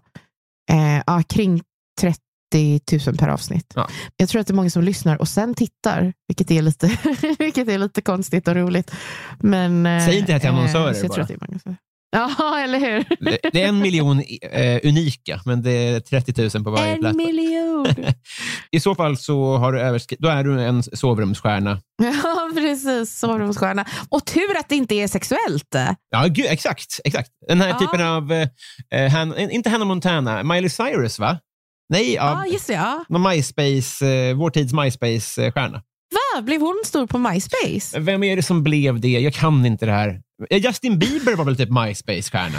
eh, 0.72 1.03
ja, 1.07 1.24
kring 1.29 1.62
30 2.01 2.19
000 3.07 3.17
per 3.17 3.27
avsnitt. 3.27 3.74
Ja. 3.75 3.89
Jag 4.17 4.29
tror 4.29 4.41
att 4.41 4.48
det 4.48 4.51
är 4.51 4.55
många 4.55 4.69
som 4.69 4.83
lyssnar 4.83 5.22
och 5.22 5.27
sen 5.27 5.55
tittar, 5.55 6.13
vilket 6.27 6.51
är 6.51 6.62
lite, 6.62 6.88
vilket 7.39 7.67
är 7.67 7.77
lite 7.77 8.01
konstigt 8.01 8.48
och 8.48 8.55
roligt. 8.55 8.91
Men, 9.39 9.86
eh, 9.86 10.05
Säg 10.05 10.19
inte 10.19 10.33
det 10.33 10.39
till 10.39 10.50
eh, 10.50 10.55
annonsörer 10.55 10.95
jag 11.03 11.39
bara. 11.39 11.75
Ja, 12.13 12.60
eller 12.60 12.79
hur? 12.79 13.05
Det, 13.51 13.62
är 13.63 13.67
en 13.67 13.79
miljon 13.79 14.24
eh, 14.51 14.79
unika, 14.84 15.41
men 15.46 15.62
det 15.63 15.72
är 15.72 16.00
30 16.00 16.41
000 16.58 16.63
på 16.63 16.72
varje 16.72 16.93
En 16.93 17.00
platta. 17.00 17.17
miljon! 17.17 17.86
I 18.72 18.79
så 18.79 18.96
fall 18.96 19.17
så 19.17 19.58
har 19.58 19.72
du 19.74 20.00
då 20.20 20.29
är 20.29 20.43
du 20.43 20.62
en 20.62 20.84
sovrumsstjärna. 20.84 21.79
Ja, 22.24 22.51
precis. 22.55 23.20
Sovrumsstjärna. 23.20 23.86
Och 24.10 24.25
tur 24.25 24.58
att 24.60 24.70
det 24.70 24.75
inte 24.75 24.96
är 24.96 25.08
sexuellt. 25.08 25.75
Ja, 26.10 26.25
gud, 26.29 26.46
exakt. 26.50 27.00
exakt. 27.03 27.29
Den 27.48 27.62
här 27.62 27.70
Ja. 27.70 27.79
typen 27.79 28.08
av, 28.08 28.32
eh, 28.32 28.48
eh, 28.91 29.12
Han, 29.12 29.39
inte 29.39 29.70
Hannah 29.70 29.88
Montana, 29.88 30.43
Miley 30.43 30.70
Cyrus 30.70 31.20
va? 31.20 31.38
Nej, 31.89 32.13
Ja, 32.13 32.41
av 32.41 32.48
just 32.53 32.67
det. 32.67 32.74
Ja. 32.74 33.05
någon 33.10 33.22
MySpace, 33.29 34.05
eh, 34.05 34.36
vår 34.36 34.50
tids 34.50 34.74
MySpace-stjärna. 34.74 35.82
Va, 36.36 36.41
blev 36.41 36.62
hon 36.62 36.82
stor 36.86 37.08
på 37.08 37.17
MySpace? 37.17 38.00
Vem 38.00 38.24
är 38.24 38.36
det 38.36 38.43
som 38.43 38.63
blev 38.63 39.00
det? 39.00 39.08
Jag 39.20 39.34
kan 39.34 39.65
inte 39.65 39.86
det 39.86 39.91
här. 39.91 40.22
Justin 40.50 41.00
Bieber 41.00 41.35
var 41.35 41.45
väl 41.45 41.57
typ 41.57 41.69
MySpace-stjärna? 41.69 42.57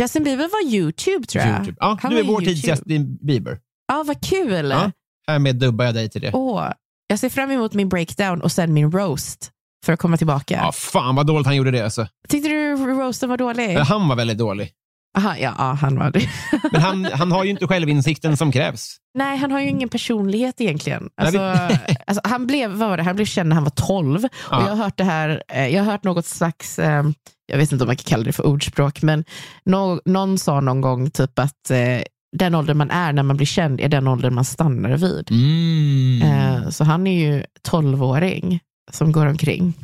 Justin 0.00 0.24
Bieber 0.24 0.48
var 0.48 0.74
YouTube, 0.74 1.26
tror 1.26 1.44
jag. 1.44 1.56
YouTube. 1.56 1.76
Ja, 1.80 1.98
Han 2.02 2.12
du 2.12 2.18
är 2.18 2.24
vår 2.24 2.40
tids. 2.40 2.68
Justin 2.68 3.16
Bieber. 3.26 3.58
Ja, 3.88 4.04
vad 4.06 4.20
kul. 4.20 4.70
Ja. 4.70 4.90
Härmed 5.26 5.56
dubbar 5.56 5.84
jag 5.84 5.94
dig 5.94 6.10
till 6.10 6.20
det. 6.20 6.30
Åh, 6.32 6.68
jag 7.06 7.18
ser 7.18 7.28
fram 7.28 7.50
emot 7.50 7.74
min 7.74 7.88
breakdown 7.88 8.40
och 8.40 8.52
sen 8.52 8.72
min 8.72 8.92
roast 8.92 9.50
för 9.86 9.92
att 9.92 9.98
komma 9.98 10.16
tillbaka. 10.16 10.54
Ja, 10.54 10.72
fan 10.72 11.14
vad 11.14 11.26
dåligt 11.26 11.46
han 11.46 11.56
gjorde 11.56 11.70
det. 11.70 11.80
Alltså. 11.84 12.06
Tyckte 12.28 12.48
du 12.48 12.76
roasten 12.76 13.28
var 13.28 13.36
dålig? 13.36 13.76
Han 13.76 14.08
var 14.08 14.16
väldigt 14.16 14.38
dålig. 14.38 14.70
Aha, 15.18 15.36
ja, 15.38 15.54
ja, 15.58 15.72
han 15.72 15.98
var 15.98 16.10
det. 16.10 16.28
Men 16.72 16.80
han, 16.80 17.04
han 17.04 17.32
har 17.32 17.44
ju 17.44 17.50
inte 17.50 17.66
självinsikten 17.66 18.36
som 18.36 18.52
krävs. 18.52 18.96
Nej, 19.18 19.38
han 19.38 19.50
har 19.50 19.60
ju 19.60 19.68
ingen 19.68 19.88
personlighet 19.88 20.60
egentligen. 20.60 21.08
Alltså, 21.16 21.40
alltså, 22.06 22.20
han, 22.24 22.46
blev, 22.46 22.70
vad 22.70 22.88
var 22.88 22.96
det? 22.96 23.02
han 23.02 23.16
blev 23.16 23.26
känd 23.26 23.48
när 23.48 23.54
han 23.54 23.64
var 23.64 23.70
12. 23.70 24.22
Ja. 24.50 24.56
Och 24.56 24.62
jag, 24.62 24.68
har 24.68 24.76
hört 24.84 24.96
det 24.96 25.04
här, 25.04 25.42
eh, 25.48 25.68
jag 25.68 25.84
har 25.84 25.92
hört 25.92 26.04
något 26.04 26.26
slags, 26.26 26.78
eh, 26.78 27.04
jag 27.46 27.58
vet 27.58 27.72
inte 27.72 27.84
om 27.84 27.88
man 27.88 27.96
kan 27.96 28.04
kalla 28.04 28.24
det 28.24 28.32
för 28.32 28.46
ordspråk, 28.46 29.02
men 29.02 29.24
nå, 29.64 30.00
någon 30.04 30.38
sa 30.38 30.60
någon 30.60 30.80
gång 30.80 31.10
typ 31.10 31.38
att 31.38 31.70
eh, 31.70 32.02
den 32.36 32.54
ålder 32.54 32.74
man 32.74 32.90
är 32.90 33.12
när 33.12 33.22
man 33.22 33.36
blir 33.36 33.46
känd 33.46 33.80
är 33.80 33.88
den 33.88 34.08
ålder 34.08 34.30
man 34.30 34.44
stannar 34.44 34.96
vid. 34.96 35.30
Mm. 35.30 36.70
Så 36.72 36.84
han 36.84 37.06
är 37.06 37.20
ju 37.20 37.44
12-åring 37.68 38.60
som 38.90 39.12
går 39.12 39.26
omkring. 39.26 39.74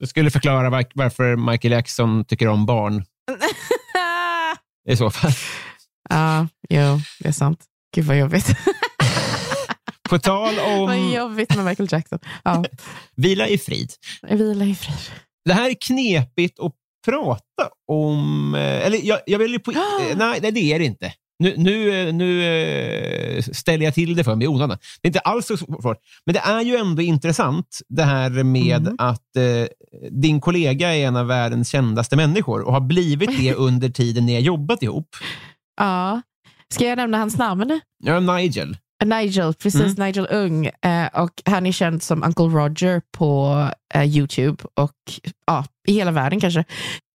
Det 0.00 0.06
skulle 0.06 0.30
förklara 0.30 0.70
var- 0.70 0.84
varför 0.94 1.36
Michael 1.36 1.72
Jackson 1.72 2.24
tycker 2.24 2.48
om 2.48 2.66
barn. 2.66 3.04
I 4.88 4.96
så 4.96 5.10
fall. 5.10 5.32
Ja, 6.10 6.48
jo, 6.70 7.00
det 7.20 7.28
är 7.28 7.32
sant. 7.32 7.64
Gud 7.94 8.04
vad 8.04 8.18
jobbigt. 8.18 8.46
På 10.08 10.18
tal 10.18 10.54
vad 10.56 10.80
om 10.98 11.12
jobbigt 11.12 11.56
med 11.56 11.64
Michael 11.64 11.88
Jackson. 11.92 12.18
Ja, 12.44 12.64
vila 13.16 13.48
i 13.48 13.58
frid. 13.58 13.92
vila 14.22 14.64
i 14.64 14.74
frid. 14.74 14.96
Det 15.44 15.52
här 15.52 15.70
är 15.70 15.74
knepigt 15.86 16.60
att 16.60 16.72
prata 17.06 17.68
om. 17.92 18.54
eh, 18.54 18.86
Eller 18.86 18.98
jag, 19.02 19.20
jag 19.26 19.38
vill 19.38 19.52
ju 19.52 19.58
på... 19.58 19.70
eh, 19.72 19.76
Nej, 20.16 20.38
nej, 20.42 20.50
det 20.52 20.60
är 20.72 20.78
det 20.78 20.84
inte. 20.84 21.12
Nu, 21.38 21.54
nu, 21.56 22.00
eh, 22.08 22.14
nu 22.14 22.42
eh, 22.44 23.42
ställer 23.42 23.84
jag 23.84 23.94
till 23.94 24.16
det 24.16 24.24
för 24.24 24.34
mig 24.34 24.44
i 24.44 24.48
onödan. 24.48 24.78
Det 25.02 25.06
är 25.06 25.10
inte 25.10 25.18
alls 25.20 25.46
så 25.46 25.56
svårt. 25.56 25.98
Men 26.26 26.32
det 26.34 26.40
är 26.40 26.60
ju 26.62 26.76
ändå 26.76 27.02
intressant 27.02 27.78
det 27.88 28.02
här 28.02 28.30
med 28.30 28.80
Mm. 28.80 28.94
att 28.98 29.36
eh, 29.36 29.66
din 30.10 30.40
kollega 30.40 30.94
är 30.94 31.06
en 31.06 31.16
av 31.16 31.26
världens 31.26 31.68
kändaste 31.68 32.16
människor 32.16 32.60
och 32.62 32.72
har 32.72 32.80
blivit 32.80 33.38
det 33.38 33.54
under 33.68 33.88
tiden 33.88 34.26
ni 34.26 34.34
har 34.34 34.40
jobbat 34.40 34.82
ihop. 34.82 35.08
Ja. 35.80 36.22
Ska 36.74 36.84
jag 36.84 36.96
nämna 36.96 37.18
hans 37.18 37.36
namn? 37.38 37.80
Ja, 38.04 38.20
Nigel. 38.20 38.76
Nigel, 39.04 39.54
precis. 39.54 39.80
Mm. 39.98 40.06
Nigel 40.06 40.26
Ung. 40.30 40.66
Eh, 40.66 41.06
och 41.14 41.42
han 41.44 41.66
är 41.66 41.72
känd 41.72 42.02
som 42.02 42.22
Uncle 42.22 42.44
Roger 42.44 43.02
på 43.12 43.68
YouTube 44.04 44.64
och 44.74 44.92
ja, 45.46 45.64
i 45.88 45.92
hela 45.92 46.10
världen 46.10 46.40
kanske. 46.40 46.64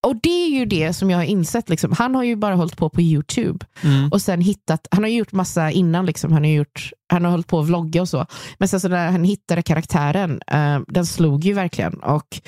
Och 0.07 0.15
det 0.23 0.45
är 0.45 0.49
ju 0.49 0.65
det 0.65 0.93
som 0.93 1.09
jag 1.09 1.17
har 1.17 1.23
insett. 1.23 1.69
Liksom. 1.69 1.91
Han 1.97 2.15
har 2.15 2.23
ju 2.23 2.35
bara 2.35 2.55
hållit 2.55 2.77
på 2.77 2.89
på 2.89 3.01
YouTube 3.01 3.65
Mm. 3.81 4.09
och 4.11 4.21
sen 4.21 4.41
hittat, 4.41 4.87
han 4.91 5.03
har 5.03 5.09
gjort 5.09 5.31
massa 5.31 5.71
innan, 5.71 6.05
liksom. 6.05 6.31
han, 6.31 6.43
har 6.43 6.51
gjort, 6.51 6.91
han 7.13 7.23
har 7.23 7.31
hållit 7.31 7.47
på 7.47 7.59
att 7.59 7.65
vlogga 7.65 8.01
och 8.01 8.09
så. 8.09 8.25
Men 8.57 8.67
sen 8.67 8.79
så 8.79 8.87
när 8.87 9.11
han 9.11 9.23
hittade 9.23 9.61
karaktären, 9.61 10.41
eh, 10.47 10.79
den 10.87 11.05
slog 11.05 11.45
ju 11.45 11.53
verkligen. 11.53 11.93
Och, 11.93 12.39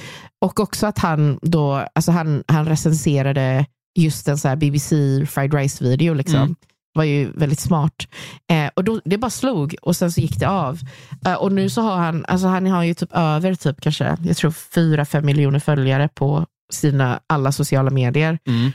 och 0.41 0.59
också 0.59 0.87
att 0.87 0.99
han 0.99 1.39
då, 1.41 1.85
alltså 1.95 2.11
han, 2.11 2.43
han 2.47 2.65
recenserade 2.65 3.65
just 3.99 4.27
en 4.27 4.37
så 4.37 4.47
här 4.47 4.55
BBC 4.55 4.95
fried 5.25 5.53
rice-video. 5.53 6.13
Liksom. 6.13 6.39
Mm. 6.39 6.55
var 6.93 7.03
ju 7.03 7.31
väldigt 7.31 7.59
smart. 7.59 8.07
Eh, 8.51 8.69
och 8.73 8.83
då, 8.83 9.01
det 9.05 9.17
bara 9.17 9.31
slog 9.31 9.75
och 9.81 9.95
sen 9.95 10.11
så 10.11 10.21
gick 10.21 10.39
det 10.39 10.49
av. 10.49 10.79
Eh, 11.25 11.33
och 11.33 11.51
nu 11.51 11.69
så 11.69 11.81
har 11.81 11.97
han, 11.97 12.25
alltså 12.27 12.47
han 12.47 12.67
har 12.67 12.83
ju 12.83 12.93
typ 12.93 13.09
över 13.13 13.55
typ 13.55 13.81
kanske, 13.81 14.17
jag 14.23 14.37
tror 14.37 14.51
fyra 14.51 15.05
fem 15.05 15.25
miljoner 15.25 15.59
följare 15.59 16.09
på 16.13 16.45
sina 16.73 17.19
alla 17.27 17.51
sociala 17.51 17.91
medier. 17.91 18.39
Mm. 18.47 18.71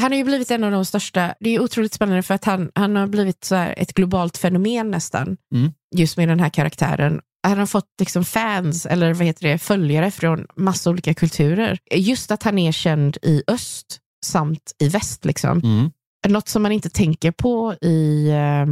Han 0.00 0.12
har 0.12 0.18
ju 0.18 0.24
blivit 0.24 0.50
en 0.50 0.64
av 0.64 0.70
de 0.72 0.84
största, 0.84 1.34
det 1.40 1.50
är 1.50 1.60
otroligt 1.62 1.94
spännande 1.94 2.22
för 2.22 2.34
att 2.34 2.44
han, 2.44 2.70
han 2.74 2.96
har 2.96 3.06
blivit 3.06 3.44
så 3.44 3.54
här 3.54 3.74
ett 3.76 3.94
globalt 3.94 4.36
fenomen 4.36 4.90
nästan, 4.90 5.36
Mm. 5.54 5.72
just 5.96 6.16
med 6.16 6.28
den 6.28 6.40
här 6.40 6.48
karaktären. 6.50 7.20
Han 7.42 7.58
har 7.58 7.66
fått 7.66 7.88
liksom 8.00 8.24
fans, 8.24 8.86
eller 8.86 9.14
vad 9.14 9.26
heter 9.26 9.48
det, 9.48 9.58
följare 9.58 10.10
från 10.10 10.46
massa 10.56 10.90
olika 10.90 11.14
kulturer. 11.14 11.78
Just 11.94 12.30
att 12.30 12.42
han 12.42 12.58
är 12.58 12.72
känd 12.72 13.16
i 13.22 13.42
öst 13.46 13.98
samt 14.24 14.72
i 14.78 14.88
väst. 14.88 15.24
Liksom. 15.24 15.58
Mm. 15.58 15.90
Något 16.28 16.48
som 16.48 16.62
man 16.62 16.72
inte 16.72 16.90
tänker 16.90 17.30
på 17.32 17.74
i, 17.74 18.28
eh, 18.28 18.66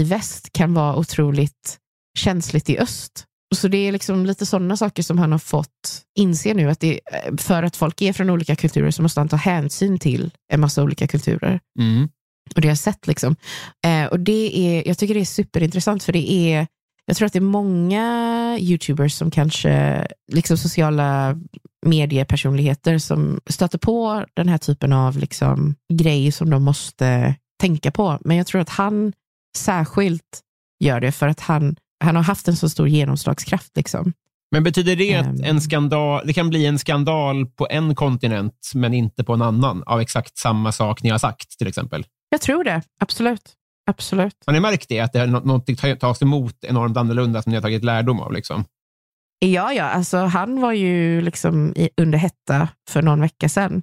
i 0.00 0.04
väst 0.04 0.52
kan 0.52 0.74
vara 0.74 0.96
otroligt 0.96 1.78
känsligt 2.18 2.70
i 2.70 2.78
öst. 2.78 3.24
Så 3.52 3.68
det 3.68 3.88
är 3.88 3.92
liksom 3.92 4.26
lite 4.26 4.46
sådana 4.46 4.76
saker 4.76 5.02
som 5.02 5.18
han 5.18 5.32
har 5.32 5.38
fått 5.38 6.02
inse 6.18 6.54
nu, 6.54 6.70
att 6.70 6.80
det, 6.80 7.00
för 7.38 7.62
att 7.62 7.76
folk 7.76 8.02
är 8.02 8.12
från 8.12 8.30
olika 8.30 8.56
kulturer 8.56 8.90
så 8.90 9.02
måste 9.02 9.20
han 9.20 9.28
ta 9.28 9.36
hänsyn 9.36 9.98
till 9.98 10.30
en 10.52 10.60
massa 10.60 10.82
olika 10.82 11.06
kulturer. 11.06 11.60
Mm. 11.78 12.08
Och 12.54 12.60
det 12.60 12.68
har 12.68 12.70
jag 12.70 12.78
sett. 12.78 13.06
Liksom. 13.06 13.36
Eh, 13.86 14.06
och 14.06 14.20
det 14.20 14.58
är, 14.58 14.88
jag 14.88 14.98
tycker 14.98 15.14
det 15.14 15.20
är 15.20 15.24
superintressant, 15.24 16.04
för 16.04 16.12
det 16.12 16.32
är, 16.32 16.66
jag 17.06 17.16
tror 17.16 17.26
att 17.26 17.32
det 17.32 17.38
är 17.38 17.40
många 17.40 18.56
YouTubers 18.60 19.14
som 19.14 19.30
kanske, 19.30 20.06
liksom 20.32 20.56
sociala 20.56 21.38
mediepersonligheter 21.86 22.98
som 22.98 23.40
stöter 23.46 23.78
på 23.78 24.24
den 24.34 24.48
här 24.48 24.58
typen 24.58 24.92
av 24.92 25.18
liksom, 25.18 25.74
grejer 25.92 26.32
som 26.32 26.50
de 26.50 26.62
måste 26.62 27.34
tänka 27.60 27.90
på. 27.90 28.18
Men 28.20 28.36
jag 28.36 28.46
tror 28.46 28.60
att 28.60 28.68
han 28.68 29.12
särskilt 29.56 30.40
gör 30.84 31.00
det 31.00 31.12
för 31.12 31.28
att 31.28 31.40
han, 31.40 31.76
han 32.02 32.16
har 32.16 32.22
haft 32.22 32.48
en 32.48 32.56
så 32.56 32.68
stor 32.68 32.88
genomslagskraft. 32.88 33.76
Liksom. 33.76 34.12
Men 34.54 34.62
betyder 34.64 34.96
det 34.96 35.14
att 35.14 35.26
Ehm. 35.26 35.44
en 35.44 35.60
skandal, 35.60 36.26
det 36.26 36.32
kan 36.32 36.48
bli 36.50 36.66
en 36.66 36.78
skandal 36.78 37.46
på 37.46 37.66
en 37.70 37.94
kontinent, 37.94 38.70
men 38.74 38.94
inte 38.94 39.24
på 39.24 39.32
en 39.32 39.42
annan, 39.42 39.82
av 39.86 40.00
exakt 40.00 40.38
samma 40.38 40.72
sak 40.72 41.02
ni 41.02 41.10
har 41.10 41.18
sagt, 41.18 41.58
till 41.58 41.66
exempel? 41.66 42.04
Jag 42.30 42.40
tror 42.40 42.64
det, 42.64 42.82
absolut. 43.00 43.52
Absolut. 43.90 44.36
Har 44.46 44.52
ni 44.52 44.60
märkt 44.60 44.88
det? 44.88 45.00
Att 45.00 45.12
det 45.12 45.20
är 45.20 45.26
nå- 45.26 45.40
någonting 45.40 45.76
ta- 45.76 45.96
tas 45.96 46.22
emot 46.22 46.64
enormt 46.64 46.96
annorlunda 46.96 47.42
som 47.42 47.50
ni 47.50 47.56
har 47.56 47.62
tagit 47.62 47.84
lärdom 47.84 48.20
av? 48.20 48.32
Liksom? 48.32 48.64
Ja, 49.38 49.72
ja, 49.72 49.84
alltså 49.84 50.16
han 50.18 50.60
var 50.60 50.72
ju 50.72 51.20
liksom 51.20 51.72
i, 51.76 51.88
under 51.96 52.18
hetta 52.18 52.68
för 52.90 53.02
någon 53.02 53.20
vecka 53.20 53.48
sedan. 53.48 53.82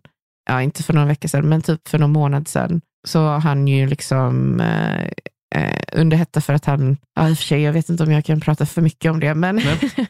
Ja, 0.50 0.62
inte 0.62 0.84
för 0.84 0.94
någon 0.94 1.08
vecka 1.08 1.28
sedan, 1.28 1.50
men 1.50 1.62
typ 1.62 1.88
för 1.88 2.00
någon 2.00 2.12
månad 2.12 2.48
sedan. 2.48 2.82
Så 3.08 3.22
var 3.24 3.40
han 3.40 3.68
ju 3.68 3.88
liksom, 3.88 4.60
eh, 4.62 5.12
eh, 5.56 5.80
under 5.94 6.18
hetta 6.18 6.42
för 6.42 6.54
att 6.54 6.66
han, 6.66 6.98
ja 7.16 7.30
i 7.30 7.34
och 7.34 7.38
för 7.38 7.44
sig, 7.46 7.62
jag 7.62 7.74
vet 7.74 7.90
inte 7.90 8.04
om 8.04 8.12
jag 8.12 8.26
kan 8.26 8.40
prata 8.42 8.66
för 8.66 8.82
mycket 8.82 9.12
om 9.12 9.20
det, 9.20 9.36
men 9.36 9.62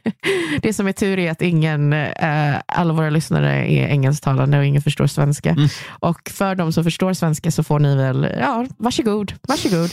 det 0.61 0.73
som 0.73 0.87
är 0.87 0.91
tur 0.91 1.19
är 1.19 1.31
att 1.31 1.41
ingen, 1.41 1.93
eh, 1.93 2.55
alla 2.65 2.93
våra 2.93 3.09
lyssnare 3.09 3.71
är 3.71 3.87
engelsktalande 3.87 4.57
och 4.57 4.65
ingen 4.65 4.81
förstår 4.81 5.07
svenska. 5.07 5.49
Mm. 5.49 5.67
Och 5.89 6.29
för 6.29 6.55
de 6.55 6.73
som 6.73 6.83
förstår 6.83 7.13
svenska 7.13 7.51
så 7.51 7.63
får 7.63 7.79
ni 7.79 7.95
väl, 7.95 8.27
ja, 8.39 8.65
varsågod, 8.77 9.33
varsågod. 9.47 9.89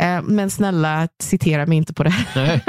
Eh, 0.00 0.22
men 0.22 0.50
snälla, 0.50 1.08
citera 1.22 1.66
mig 1.66 1.78
inte 1.78 1.94
på 1.94 2.02
det. 2.02 2.14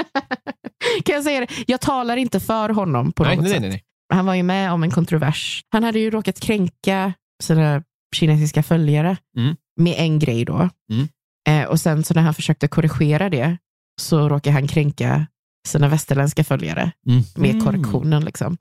Kan 1.06 1.16
jag 1.16 1.24
säga 1.24 1.40
det? 1.40 1.48
Jag 1.68 1.82
talar 1.82 2.18
inte 2.18 2.40
för 2.40 2.70
honom 2.70 3.12
på 3.12 3.24
Nej, 3.24 3.36
något 3.36 3.44
nej, 3.44 3.52
sätt. 3.54 3.62
nej, 3.62 3.70
nej. 3.70 3.84
Han 4.14 4.26
var 4.26 4.36
ju 4.36 4.44
med 4.44 4.72
om 4.72 4.84
en 4.84 4.92
kontrovers. 4.92 5.62
Han 5.72 5.84
hade 5.84 6.00
ju 6.00 6.10
råkat 6.12 6.40
kränka 6.40 7.14
sina 7.44 7.84
kinesiska 8.16 8.64
följare 8.64 9.18
Mm. 9.38 9.56
med 9.80 9.96
en 9.98 10.20
grej 10.20 10.46
då. 10.46 10.70
Mm. 10.92 11.08
Eh, 11.50 11.64
och 11.64 11.80
sen 11.80 12.04
så 12.04 12.14
när 12.14 12.22
han 12.22 12.34
försökte 12.34 12.68
korrigera 12.68 13.30
det 13.30 13.58
så 14.02 14.30
råkade 14.30 14.54
han 14.54 14.68
kränka 14.68 15.28
sina 15.68 15.88
västerländska 15.88 16.44
följare 16.44 16.92
Mm. 17.08 17.24
med 17.36 17.64
korrektionen. 17.66 18.26
Liksom. 18.26 18.58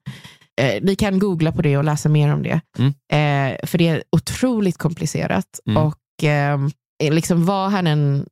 Eh, 0.61 0.83
ni 0.83 0.97
kan 0.97 1.19
googla 1.19 1.53
på 1.53 1.63
det 1.63 1.77
och 1.77 1.85
läsa 1.85 2.09
mer 2.09 2.33
om 2.35 2.43
det. 2.43 2.61
Mm. 2.79 2.89
Eh, 2.91 3.67
för 3.67 3.79
det 3.79 3.89
är 3.89 4.03
otroligt 4.13 4.79
komplicerat. 4.79 5.61
Mm. 5.67 5.83
Och 5.83 6.25
eh, 6.25 6.59
liksom 7.11 7.45
vad 7.45 7.71
han 7.71 7.87
än 7.87 8.27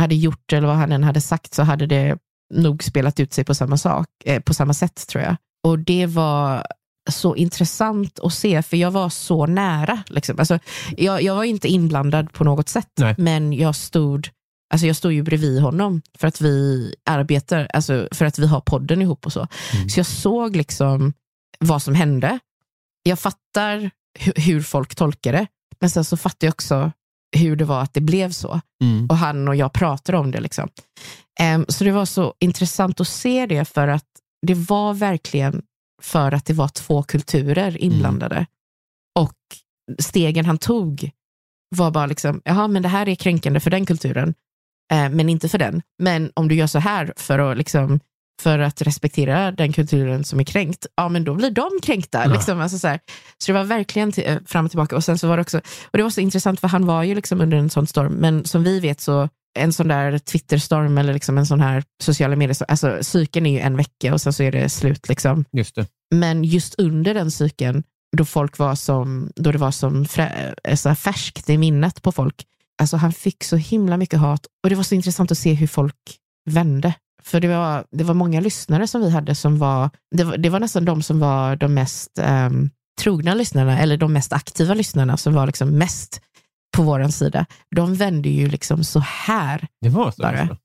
hade 0.00 0.14
gjort 0.14 0.52
eller 0.52 0.66
vad 0.68 0.76
han 0.76 0.92
än 0.92 1.04
hade 1.04 1.20
sagt 1.20 1.54
så 1.54 1.62
hade 1.62 1.86
det 1.86 2.18
nog 2.54 2.82
spelat 2.84 3.20
ut 3.20 3.32
sig 3.32 3.44
på 3.44 3.54
samma, 3.54 3.76
sak, 3.76 4.06
eh, 4.24 4.40
på 4.42 4.54
samma 4.54 4.74
sätt 4.74 5.06
tror 5.08 5.24
jag. 5.24 5.36
Och 5.66 5.78
det 5.78 6.06
var 6.06 6.66
så 7.08 7.36
intressant 7.36 8.18
att 8.18 8.32
se, 8.32 8.62
för 8.62 8.76
jag 8.76 8.90
var 8.90 9.08
så 9.08 9.46
nära. 9.46 10.02
Liksom. 10.06 10.38
Alltså, 10.38 10.58
jag, 10.96 11.22
jag 11.22 11.34
var 11.34 11.44
inte 11.44 11.68
inblandad 11.68 12.32
på 12.32 12.44
något 12.44 12.68
sätt, 12.68 12.90
Nej. 12.98 13.14
men 13.18 13.52
jag 13.52 13.76
stod, 13.76 14.28
alltså 14.74 14.86
jag 14.86 14.96
stod 14.96 15.12
ju 15.12 15.22
bredvid 15.22 15.60
honom 15.60 16.02
för 16.18 16.28
att 16.28 16.40
vi 16.40 16.94
arbetar, 17.10 17.68
alltså 17.74 18.08
för 18.12 18.24
att 18.24 18.38
vi 18.38 18.46
har 18.46 18.60
podden 18.60 19.02
ihop 19.02 19.26
och 19.26 19.32
så. 19.32 19.46
Mm. 19.74 19.88
Så 19.88 19.98
jag 20.00 20.06
såg 20.06 20.56
liksom 20.56 21.12
vad 21.58 21.82
som 21.82 21.94
hände. 21.94 22.38
Jag 23.02 23.18
fattar 23.18 23.90
hu- 24.18 24.40
hur 24.40 24.62
folk 24.62 24.94
tolkar 24.94 25.32
det, 25.32 25.46
men 25.80 25.90
sen 25.90 26.04
så 26.04 26.16
fattar 26.16 26.46
jag 26.46 26.52
också 26.52 26.92
hur 27.36 27.56
det 27.56 27.64
var 27.64 27.82
att 27.82 27.94
det 27.94 28.00
blev 28.00 28.30
så. 28.32 28.60
Mm. 28.82 29.06
Och 29.06 29.16
han 29.16 29.48
och 29.48 29.56
jag 29.56 29.72
pratade 29.72 30.18
om 30.18 30.30
det. 30.30 30.40
Liksom. 30.40 30.68
Em, 31.40 31.66
så 31.68 31.84
det 31.84 31.92
var 31.92 32.04
så 32.04 32.34
intressant 32.40 33.00
att 33.00 33.08
se 33.08 33.46
det 33.46 33.64
för 33.64 33.88
att 33.88 34.04
det 34.46 34.54
var 34.54 34.94
verkligen 34.94 35.62
för 36.02 36.32
att 36.32 36.44
det 36.44 36.52
var 36.52 36.68
två 36.68 37.02
kulturer 37.02 37.82
inblandade. 37.82 38.46
Och 39.18 39.34
stegen 39.98 40.44
han 40.44 40.58
tog 40.58 41.10
var 41.76 41.90
bara 41.90 42.06
liksom, 42.06 42.40
jaha 42.44 42.68
men 42.68 42.82
det 42.82 42.88
här 42.88 43.08
är 43.08 43.14
kränkande 43.14 43.60
för 43.60 43.70
den 43.70 43.86
kulturen, 43.86 44.34
eh, 44.92 45.08
men 45.08 45.28
inte 45.28 45.48
för 45.48 45.58
den. 45.58 45.82
Men 45.98 46.30
om 46.34 46.48
du 46.48 46.54
gör 46.54 46.66
så 46.66 46.78
här 46.78 47.12
för 47.16 47.38
att, 47.38 47.56
liksom, 47.56 48.00
för 48.42 48.58
att 48.58 48.82
respektera 48.82 49.52
den 49.52 49.72
kulturen 49.72 50.24
som 50.24 50.40
är 50.40 50.44
kränkt, 50.44 50.86
ja 50.96 51.08
men 51.08 51.24
då 51.24 51.34
blir 51.34 51.50
de 51.50 51.70
kränkta. 51.82 52.24
Ja. 52.24 52.32
Liksom, 52.32 52.60
alltså 52.60 52.78
så, 52.78 52.88
här. 52.88 53.00
så 53.38 53.52
det 53.52 53.58
var 53.58 53.64
verkligen 53.64 54.12
till, 54.12 54.26
eh, 54.26 54.38
fram 54.46 54.64
och 54.64 54.70
tillbaka. 54.70 54.96
Och 54.96 55.04
sen 55.04 55.18
så 55.18 55.28
var 55.28 55.36
det 55.36 55.40
också, 55.40 55.58
och 55.58 55.96
det 55.98 56.02
var 56.02 56.10
så 56.10 56.20
intressant 56.20 56.60
för 56.60 56.68
han 56.68 56.86
var 56.86 57.02
ju 57.02 57.14
liksom 57.14 57.40
under 57.40 57.56
en 57.56 57.70
sån 57.70 57.86
storm, 57.86 58.12
men 58.12 58.44
som 58.44 58.64
vi 58.64 58.80
vet 58.80 59.00
så 59.00 59.28
en 59.56 59.72
sån 59.72 59.88
där 59.88 60.18
Twitterstorm 60.18 60.98
eller 60.98 61.12
liksom 61.12 61.38
en 61.38 61.46
sån 61.46 61.60
här 61.60 61.84
sociala 62.02 62.36
medier, 62.36 62.56
alltså 62.68 62.98
cykeln 63.00 63.46
är 63.46 63.50
ju 63.50 63.58
en 63.58 63.76
vecka 63.76 64.12
och 64.12 64.20
sen 64.20 64.32
så 64.32 64.42
är 64.42 64.52
det 64.52 64.68
slut. 64.68 65.08
Liksom. 65.08 65.44
Just 65.52 65.74
det. 65.74 65.86
Men 66.14 66.44
just 66.44 66.74
under 66.78 67.14
den 67.14 67.30
cykeln, 67.30 67.82
då 68.16 68.24
folk 68.24 68.58
var 68.58 68.74
som, 68.74 69.30
då 69.36 69.52
det 69.52 69.58
var 69.58 69.70
som 69.70 70.04
frä, 70.04 70.54
så 70.74 70.88
här 70.88 70.96
färskt 70.96 71.50
i 71.50 71.58
minnet 71.58 72.02
på 72.02 72.12
folk, 72.12 72.44
alltså 72.82 72.96
han 72.96 73.12
fick 73.12 73.44
så 73.44 73.56
himla 73.56 73.96
mycket 73.96 74.20
hat 74.20 74.46
och 74.62 74.70
det 74.70 74.76
var 74.76 74.82
så 74.82 74.94
intressant 74.94 75.30
att 75.30 75.38
se 75.38 75.52
hur 75.52 75.66
folk 75.66 76.18
vände. 76.50 76.94
För 77.22 77.40
det 77.40 77.48
var, 77.48 77.84
det 77.90 78.04
var 78.04 78.14
många 78.14 78.40
lyssnare 78.40 78.86
som 78.86 79.00
vi 79.00 79.10
hade 79.10 79.34
som 79.34 79.58
var, 79.58 79.90
det 80.16 80.24
var, 80.24 80.36
det 80.36 80.48
var 80.48 80.60
nästan 80.60 80.84
de 80.84 81.02
som 81.02 81.18
var 81.18 81.56
de 81.56 81.74
mest 81.74 82.18
ehm, 82.18 82.70
trogna 83.00 83.34
lyssnarna, 83.34 83.78
eller 83.78 83.96
de 83.96 84.12
mest 84.12 84.32
aktiva 84.32 84.74
lyssnarna 84.74 85.16
som 85.16 85.34
var 85.34 85.46
liksom 85.46 85.68
mest 85.70 86.20
på 86.76 86.82
vår 86.82 87.08
sida. 87.08 87.46
De 87.76 87.94
vände 87.94 88.28
ju 88.28 88.48
liksom 88.48 88.84
så 88.84 88.98
här 89.00 89.66
Det 89.80 89.88
var 89.88 90.10
så. 90.10 90.22
Bara. 90.22 90.40
alltså. 90.40 90.56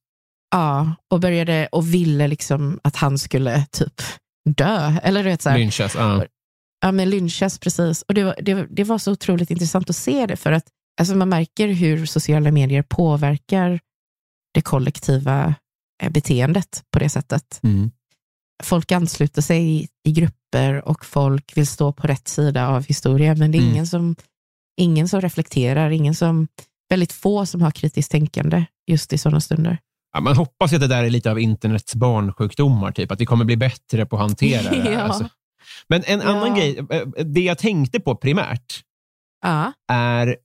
Ja, 0.52 0.96
och 1.12 1.20
började 1.20 1.68
och 1.72 1.94
ville 1.94 2.28
liksom 2.28 2.80
att 2.84 2.96
han 2.96 3.18
skulle 3.18 3.66
typ 3.72 4.02
dö. 4.50 4.94
Eller 5.04 5.24
du 5.24 5.30
vet, 5.30 5.42
så 5.42 5.50
här, 5.50 5.58
Lynchas. 5.58 5.96
Ja. 5.96 6.26
ja, 6.82 6.92
men 6.92 7.10
lynchas 7.10 7.60
precis. 7.60 8.02
Och 8.08 8.14
det 8.14 8.24
var, 8.24 8.36
det, 8.42 8.68
det 8.70 8.84
var 8.84 8.98
så 8.98 9.12
otroligt 9.12 9.52
intressant 9.52 9.90
att 9.90 9.96
se 9.96 10.26
det, 10.26 10.36
för 10.36 10.52
att 10.52 10.64
alltså, 11.00 11.16
man 11.16 11.30
märker 11.30 11.68
hur 11.68 12.06
sociala 12.06 12.52
medier 12.52 12.82
påverkar 12.84 13.80
det 14.54 14.62
kollektiva 14.62 15.56
eh, 16.04 16.10
beteendet 16.12 16.84
på 16.94 17.00
det 17.00 17.10
sättet. 17.10 17.60
Mm. 17.64 17.92
Folk 18.64 18.92
ansluter 18.92 19.42
sig 19.42 19.72
i, 19.76 19.88
i 20.08 20.12
grupper 20.12 20.88
och 20.88 21.06
folk 21.06 21.58
vill 21.58 21.68
stå 21.68 21.94
på 21.94 22.08
rätt 22.08 22.28
sida 22.28 22.68
av 22.68 22.86
historien, 22.86 23.40
men 23.40 23.52
det 23.52 23.58
är 23.58 23.60
Mm. 23.60 23.72
ingen, 23.74 23.88
som, 23.88 24.16
ingen 24.82 25.08
som 25.08 25.22
reflekterar, 25.22 25.90
ingen 25.90 26.16
som, 26.16 26.48
väldigt 26.90 27.12
få 27.14 27.46
som 27.46 27.62
har 27.62 27.72
kritiskt 27.72 28.12
tänkande 28.12 28.66
just 28.88 29.14
i 29.14 29.18
sådana 29.18 29.42
stunder. 29.42 29.78
Ja, 30.14 30.22
man 30.22 30.36
hoppas 30.36 30.74
att 30.74 30.80
det 30.82 30.88
där 30.88 31.04
är 31.04 31.10
lite 31.10 31.32
av 31.32 31.40
internets 31.40 31.96
barnsjukdomar, 31.96 32.92
typ. 32.92 33.12
att 33.12 33.22
vi 33.22 33.26
kommer 33.26 33.46
bli 33.46 33.58
bättre 33.58 34.06
på 34.06 34.16
att 34.16 34.22
hantera 34.22 34.72
det. 34.72 34.92
Ja. 34.92 35.00
alltså. 35.00 35.30
Men 35.88 36.04
en 36.06 36.22
annan 36.22 36.48
Ja. 36.48 36.56
grej, 36.56 36.78
eh, 36.90 37.26
det 37.26 37.42
jag 37.42 37.58
tänkte 37.58 38.00
på 38.00 38.16
primärt 38.16 38.82
Ja, 39.44 39.74
är, 39.92 40.36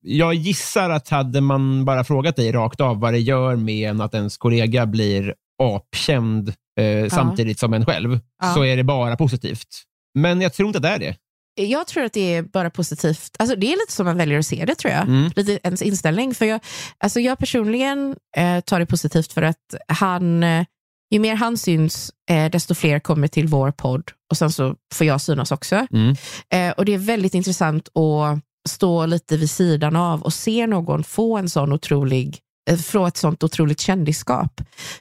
jag 0.00 0.34
gissar 0.34 0.90
att 0.90 1.08
hade 1.08 1.40
man 1.40 1.84
bara 1.84 2.04
frågat 2.04 2.36
dig 2.36 2.52
rakt 2.52 2.80
av 2.80 3.00
vad 3.00 3.12
det 3.12 3.18
gör 3.18 3.56
med 3.56 3.90
en 3.90 4.00
att 4.00 4.14
ens 4.14 4.36
kollega 4.36 4.86
blir 4.86 5.34
apkänd 5.62 6.48
eh, 6.80 7.08
samtidigt 7.08 7.58
som 7.58 7.74
en 7.74 7.84
själv, 7.86 8.20
så 8.54 8.64
är 8.64 8.76
det 8.76 8.84
bara 8.84 9.16
positivt. 9.16 9.68
Men 10.14 10.40
jag 10.40 10.52
tror 10.52 10.66
inte 10.66 10.76
att 10.78 10.82
det 10.82 10.88
är 10.88 10.98
det. 10.98 11.16
Jag 11.62 11.86
tror 11.86 12.04
att 12.04 12.12
det 12.12 12.34
är 12.34 12.42
bara 12.42 12.70
positivt. 12.70 13.36
Alltså, 13.38 13.56
det 13.56 13.66
är 13.66 13.76
lite 13.76 13.92
som 13.92 14.06
man 14.06 14.16
väljer 14.16 14.38
att 14.38 14.46
se 14.46 14.64
det 14.64 14.74
tror 14.74 14.92
jag. 14.92 15.02
Mm. 15.02 15.30
Lite 15.36 15.58
ens 15.62 15.82
inställning. 15.82 16.34
För 16.34 16.44
jag, 16.44 16.60
alltså 16.98 17.20
jag 17.20 17.38
personligen 17.38 18.16
eh, 18.36 18.60
tar 18.60 18.80
det 18.80 18.86
positivt 18.86 19.32
för 19.32 19.42
att 19.42 19.74
han, 19.88 20.42
eh, 20.42 20.64
ju 21.10 21.18
mer 21.18 21.34
han 21.34 21.56
syns, 21.56 22.12
eh, 22.30 22.50
desto 22.50 22.74
fler 22.74 22.98
kommer 22.98 23.28
till 23.28 23.46
vår 23.46 23.70
podd. 23.70 24.10
Och 24.30 24.36
sen 24.36 24.52
så 24.52 24.74
får 24.94 25.06
jag 25.06 25.20
synas 25.20 25.52
också. 25.52 25.86
Mm. 25.92 26.16
Eh, 26.52 26.72
och 26.72 26.84
det 26.84 26.94
är 26.94 26.98
väldigt 26.98 27.34
intressant 27.34 27.88
att 27.96 28.40
stå 28.68 29.06
lite 29.06 29.36
vid 29.36 29.50
sidan 29.50 29.96
av 29.96 30.22
och 30.22 30.32
se 30.32 30.66
någon 30.66 31.04
få 31.04 31.36
en 31.36 31.48
sån 31.48 31.72
otrolig, 31.72 32.38
eh, 32.70 32.76
få 32.76 33.06
ett 33.06 33.16
sånt 33.16 33.42
otroligt 33.42 33.80
kändisskap. 33.80 34.60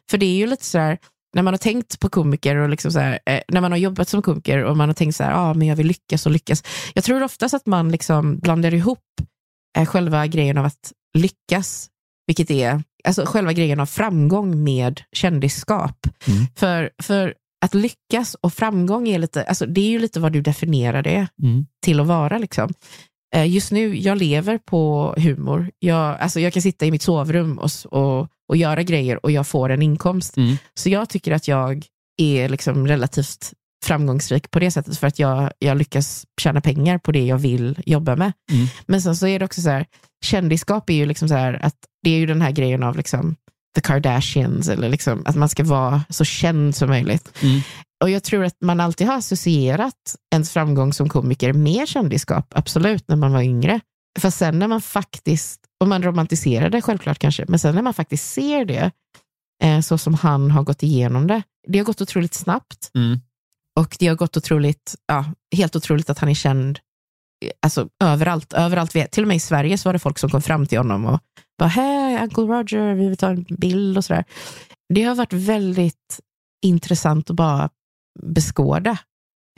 För 0.09 0.17
det 0.17 0.25
är 0.25 0.37
ju 0.37 0.47
lite 0.47 0.65
så 0.65 0.77
här, 0.77 0.97
när 1.37 1.43
man 1.43 1.53
har 1.53 1.57
tänkt 1.57 1.99
på 1.99 2.09
komiker 2.09 2.55
och 2.55 2.69
liksom 2.69 2.91
så 2.91 2.99
här, 2.99 3.19
eh, 3.25 3.39
när 3.47 3.61
man 3.61 3.71
har 3.71 3.79
jobbat 3.79 4.09
som 4.09 4.21
komiker 4.21 4.63
och 4.63 4.77
man 4.77 4.89
har 4.89 4.93
tänkt 4.93 5.15
så 5.15 5.23
här, 5.23 5.33
ah, 5.33 5.53
men 5.53 5.67
jag 5.67 5.75
vill 5.75 5.87
lyckas 5.87 6.25
och 6.25 6.31
lyckas. 6.31 6.63
Jag 6.93 7.03
tror 7.03 7.23
oftast 7.23 7.53
att 7.53 7.65
man 7.65 7.91
liksom 7.91 8.37
blandar 8.39 8.73
ihop 8.73 8.99
eh, 9.77 9.85
själva 9.85 10.27
grejen 10.27 10.57
av 10.57 10.65
att 10.65 10.91
lyckas, 11.17 11.89
vilket 12.27 12.51
är 12.51 12.83
alltså 13.03 13.25
själva 13.25 13.53
grejen 13.53 13.79
av 13.79 13.85
framgång 13.85 14.63
med 14.63 15.01
kändisskap. 15.11 16.07
Mm. 16.27 16.45
För, 16.55 16.89
för 17.03 17.33
att 17.65 17.73
lyckas 17.73 18.35
och 18.41 18.53
framgång 18.53 19.07
är 19.07 19.19
lite, 19.19 19.43
alltså 19.43 19.65
det 19.65 19.81
är 19.81 19.89
ju 19.89 19.99
lite 19.99 20.19
vad 20.19 20.31
du 20.33 20.41
definierar 20.41 21.01
det 21.03 21.27
Mm. 21.43 21.65
till 21.85 21.99
att 21.99 22.07
vara. 22.07 22.37
Liksom. 22.37 22.73
Eh, 23.35 23.53
Just 23.53 23.71
nu, 23.71 23.97
jag 23.97 24.17
lever 24.17 24.57
på 24.57 25.13
humor. 25.17 25.71
Jag, 25.79 26.19
alltså 26.19 26.39
jag 26.39 26.53
kan 26.53 26.61
sitta 26.61 26.85
i 26.85 26.91
mitt 26.91 27.01
sovrum 27.01 27.59
och, 27.59 27.69
och, 27.85 28.27
och 28.49 28.57
göra 28.57 28.83
grejer 28.83 29.25
och 29.25 29.31
jag 29.31 29.47
får 29.47 29.69
en 29.69 29.81
inkomst. 29.81 30.37
Mm. 30.37 30.57
Så 30.73 30.89
jag 30.89 31.09
tycker 31.09 31.31
att 31.31 31.47
jag 31.47 31.85
är 32.17 32.49
liksom 32.49 32.87
relativt 32.87 33.53
framgångsrik 33.85 34.51
på 34.51 34.59
det 34.59 34.71
sättet 34.71 34.97
för 34.97 35.07
att 35.07 35.19
jag, 35.19 35.51
jag 35.59 35.77
lyckas 35.77 36.25
tjäna 36.41 36.61
pengar 36.61 36.97
på 36.97 37.11
det 37.11 37.25
jag 37.25 37.37
vill 37.37 37.79
jobba 37.85 38.15
med. 38.15 38.31
Mm. 38.51 38.67
Men 38.85 39.01
sen 39.01 39.15
så 39.15 39.27
är 39.27 39.39
det 39.39 39.45
också 39.45 39.61
så 39.61 39.69
här, 39.69 39.85
kändisskap 40.25 40.89
är 40.89 40.93
ju 40.93 41.05
liksom 41.05 41.27
så 41.27 41.35
här 41.35 41.65
att 41.65 41.75
det 42.03 42.09
är 42.09 42.17
ju 42.17 42.25
den 42.25 42.41
här 42.41 42.51
grejen 42.51 42.83
av 42.83 42.97
liksom 42.97 43.35
the 43.75 43.81
Kardashians 43.81 44.69
eller 44.69 44.89
liksom 44.89 45.23
att 45.25 45.35
man 45.35 45.49
ska 45.49 45.63
vara 45.63 46.03
så 46.09 46.25
känd 46.25 46.75
som 46.75 46.89
möjligt. 46.89 47.31
Mm. 47.43 47.61
Och 48.03 48.09
jag 48.09 48.23
tror 48.23 48.43
att 48.43 48.61
man 48.61 48.79
alltid 48.79 49.07
har 49.07 49.17
associerat 49.17 50.15
ens 50.33 50.51
framgång 50.51 50.93
som 50.93 51.09
komiker 51.09 51.53
med 51.53 51.87
kändisskap, 51.87 52.53
absolut, 52.55 53.07
när 53.07 53.15
man 53.15 53.33
var 53.33 53.41
yngre. 53.41 53.79
För 54.19 54.29
sen 54.29 54.59
när 54.59 54.67
man 54.67 54.81
faktiskt, 54.81 55.61
och 55.81 55.87
man 55.87 56.03
romantiserar 56.03 56.69
det 56.69 56.81
självklart 56.81 57.19
kanske, 57.19 57.45
men 57.47 57.59
sen 57.59 57.75
när 57.75 57.81
man 57.81 57.93
faktiskt 57.93 58.33
ser 58.33 58.65
det, 58.65 58.91
eh, 59.63 59.79
så 59.79 59.97
som 59.97 60.13
han 60.13 60.51
har 60.51 60.63
gått 60.63 60.83
igenom 60.83 61.27
det, 61.27 61.43
det 61.67 61.77
har 61.77 61.85
gått 61.85 62.01
otroligt 62.01 62.33
snabbt. 62.33 62.91
Mm. 62.95 63.19
Och 63.79 63.95
det 63.99 64.07
har 64.07 64.15
gått 64.15 64.37
otroligt, 64.37 64.95
ja, 65.07 65.25
helt 65.55 65.75
otroligt 65.75 66.09
att 66.09 66.19
han 66.19 66.29
är 66.29 66.33
känd 66.33 66.79
eh, 67.45 67.51
alltså, 67.61 67.89
överallt. 68.03 68.53
överallt. 68.53 68.95
vi 68.95 69.01
är. 69.01 69.07
Till 69.07 69.23
och 69.23 69.27
med 69.27 69.37
i 69.37 69.39
Sverige 69.39 69.77
så 69.77 69.89
var 69.89 69.93
det 69.93 69.99
folk 69.99 70.19
som 70.19 70.29
kom 70.29 70.41
fram 70.41 70.65
till 70.65 70.77
honom 70.77 71.05
och 71.05 71.19
bara, 71.59 71.69
hej 71.69 72.23
Uncle 72.23 72.43
Roger, 72.43 72.93
vi 72.93 73.07
vill 73.07 73.17
ta 73.17 73.29
en 73.29 73.45
bild 73.49 73.97
och 73.97 74.05
sådär. 74.05 74.23
Det 74.93 75.03
har 75.03 75.15
varit 75.15 75.33
väldigt 75.33 76.19
intressant 76.65 77.29
att 77.29 77.35
bara 77.35 77.69
beskåda 78.23 78.97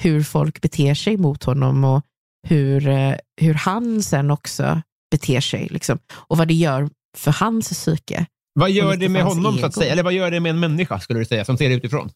hur 0.02 0.24
folk 0.24 0.62
beter 0.62 0.94
sig 0.94 1.18
mot 1.18 1.44
honom 1.44 1.84
och 1.84 2.02
hur, 2.48 2.88
eh, 2.88 3.16
hur 3.42 3.54
han 3.54 4.04
sen 4.04 4.32
också 4.32 4.82
beter 5.12 5.42
sig. 5.42 5.68
Liksom. 5.72 6.00
Och 6.12 6.38
vad 6.38 6.48
det 6.48 6.54
gör 6.54 6.90
för 7.18 7.32
hans 7.32 7.70
psyke. 7.70 8.26
Vad 8.54 8.72
gör 8.72 8.98
det 8.98 9.10
med 9.10 9.24
honom, 9.24 9.58
så 9.58 9.66
att 9.66 9.74
ego. 9.74 9.82
säga? 9.82 9.92
Eller 9.92 10.04
vad 10.04 10.14
gör 10.14 10.32
det 10.32 10.40
med 10.40 10.50
en 10.50 10.60
människa, 10.60 11.00
skulle 11.00 11.20
du 11.20 11.26
säga, 11.26 11.46
som 11.46 11.58
ser 11.58 11.70
det 11.70 11.76
utifrån? 11.76 12.10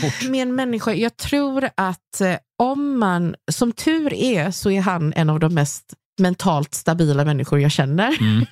Fort. 0.00 0.22
Ehm, 0.22 0.30
Med 0.30 0.42
en 0.42 0.54
människa, 0.54 0.92
jag 0.92 1.16
tror 1.16 1.68
att 1.74 2.20
eh, 2.20 2.36
om 2.62 2.98
man, 2.98 3.34
som 3.52 3.72
tur 3.72 4.14
är, 4.14 4.50
så 4.50 4.70
är 4.70 4.80
han 4.80 5.12
en 5.12 5.30
av 5.30 5.40
de 5.40 5.54
mest 5.54 5.94
mentalt 6.20 6.74
stabila 6.74 7.24
människor 7.24 7.60
jag 7.60 7.72
känner. 7.72 8.20
Mm. 8.20 8.46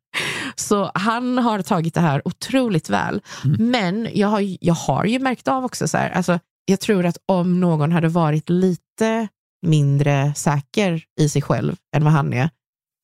så 0.56 0.90
han 0.94 1.38
har 1.38 1.62
tagit 1.62 1.94
det 1.94 2.00
här 2.00 2.22
otroligt 2.28 2.90
väl. 2.90 3.22
Mm. 3.44 3.70
Men 3.70 4.08
jag 4.14 4.28
har, 4.28 4.56
jag 4.60 4.74
har 4.74 5.04
ju 5.04 5.18
märkt 5.18 5.48
av 5.48 5.64
också, 5.64 5.88
så 5.88 5.98
här, 5.98 6.10
alltså, 6.10 6.38
jag 6.64 6.80
tror 6.80 7.06
att 7.06 7.18
om 7.26 7.60
någon 7.60 7.92
hade 7.92 8.08
varit 8.08 8.48
lite 8.50 9.28
mindre 9.66 10.34
säker 10.36 11.02
i 11.20 11.28
sig 11.28 11.42
själv 11.42 11.76
än 11.96 12.04
vad 12.04 12.12
han 12.12 12.32
är, 12.32 12.50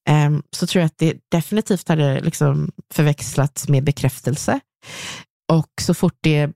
ehm, 0.08 0.42
så 0.56 0.66
tror 0.66 0.80
jag 0.80 0.86
att 0.86 0.98
det 0.98 1.16
definitivt 1.30 1.88
hade 1.88 2.20
liksom 2.20 2.70
förväxlats 2.94 3.68
med 3.68 3.84
bekräftelse. 3.84 4.60
Och 5.52 5.70
så 5.80 5.94
fort, 5.94 6.18
det 6.22 6.52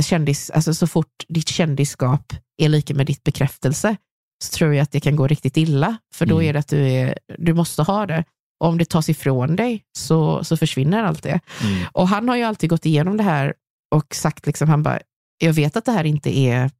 kändis, 0.00 0.50
alltså 0.50 0.74
så 0.74 0.86
fort 0.86 1.24
ditt 1.28 1.48
kändisskap 1.48 2.32
är 2.62 2.68
lika 2.68 2.94
med 2.94 3.06
ditt 3.06 3.24
bekräftelse, 3.24 3.96
så 4.44 4.56
tror 4.56 4.74
jag 4.74 4.82
att 4.82 4.92
det 4.92 5.00
kan 5.00 5.16
gå 5.16 5.26
riktigt 5.26 5.56
illa. 5.56 5.96
För 6.14 6.26
då 6.26 6.34
Mm. 6.34 6.48
är 6.48 6.52
det 6.52 6.58
att 6.58 6.68
du, 6.68 6.88
är, 6.90 7.18
du 7.38 7.54
måste 7.54 7.82
ha 7.82 8.06
det. 8.06 8.24
Om 8.62 8.78
det 8.78 8.84
tas 8.84 9.08
ifrån 9.08 9.56
dig 9.56 9.84
så, 9.98 10.44
så 10.44 10.56
försvinner 10.56 11.04
allt 11.04 11.22
det. 11.22 11.40
Mm. 11.62 11.84
Och 11.92 12.08
han 12.08 12.28
har 12.28 12.36
ju 12.36 12.42
alltid 12.42 12.70
gått 12.70 12.86
igenom 12.86 13.16
det 13.16 13.22
här 13.22 13.54
och 13.94 14.14
sagt, 14.14 14.46
liksom, 14.46 14.68
han 14.68 14.82
bara, 14.82 15.00
jag 15.38 15.52
vet 15.52 15.76
att 15.76 15.84
det 15.84 15.92
här 15.92 16.04
inte 16.04 16.38
är, 16.38 16.70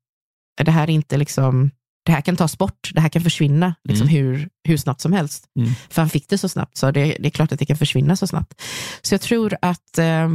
det 0.64 0.70
här 0.70 0.82
är 0.82 0.90
inte 0.90 1.16
liksom, 1.16 1.70
det 2.06 2.12
här 2.12 2.20
kan 2.20 2.36
tas 2.36 2.58
bort, 2.58 2.90
det 2.94 3.00
här 3.00 3.08
kan 3.08 3.22
försvinna 3.22 3.74
liksom, 3.88 4.08
hur, 4.08 4.48
hur 4.68 4.76
snabbt 4.76 5.00
som 5.00 5.12
helst. 5.12 5.44
Mm. 5.58 5.70
För 5.90 6.02
han 6.02 6.10
fick 6.10 6.28
det 6.28 6.38
så 6.38 6.48
snabbt, 6.48 6.76
så 6.76 6.90
det, 6.90 7.16
det 7.20 7.28
är 7.28 7.30
klart 7.30 7.52
att 7.52 7.58
det 7.58 7.66
kan 7.66 7.76
försvinna 7.76 8.16
så 8.16 8.26
snabbt. 8.26 8.62
Så 9.02 9.14
jag 9.14 9.20
tror 9.20 9.56
att, 9.62 9.98
eh, 9.98 10.28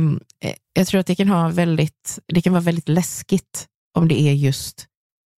jag 0.74 0.88
tror 0.88 1.00
att 1.00 1.08
det, 1.08 1.16
kan 1.16 1.28
ha 1.28 1.50
väldigt, 1.50 2.20
det 2.28 2.42
kan 2.42 2.54
vara 2.54 2.64
väldigt 2.64 2.90
läskigt 2.90 3.68
om 3.98 4.08
det 4.08 4.22
är 4.22 4.34
just 4.34 4.86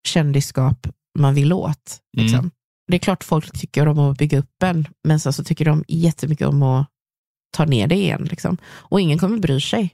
kändisskap 0.07 0.87
man 1.19 1.33
vill 1.33 1.53
åt. 1.53 1.99
Liksom. 2.17 2.39
Mm. 2.39 2.51
Det 2.89 2.97
är 2.97 2.99
klart 2.99 3.23
folk 3.23 3.59
tycker 3.59 3.87
om 3.87 3.99
att 3.99 4.17
bygga 4.17 4.39
upp 4.39 4.63
en, 4.63 4.87
men 5.07 5.19
sen 5.19 5.33
så 5.33 5.43
tycker 5.43 5.65
de 5.65 5.83
jättemycket 5.87 6.47
om 6.47 6.63
att 6.63 6.87
ta 7.57 7.65
ner 7.65 7.87
det 7.87 7.95
igen. 7.95 8.27
Liksom. 8.29 8.57
Och 8.65 9.01
ingen 9.01 9.17
kommer 9.17 9.37
bry 9.37 9.61
sig 9.61 9.89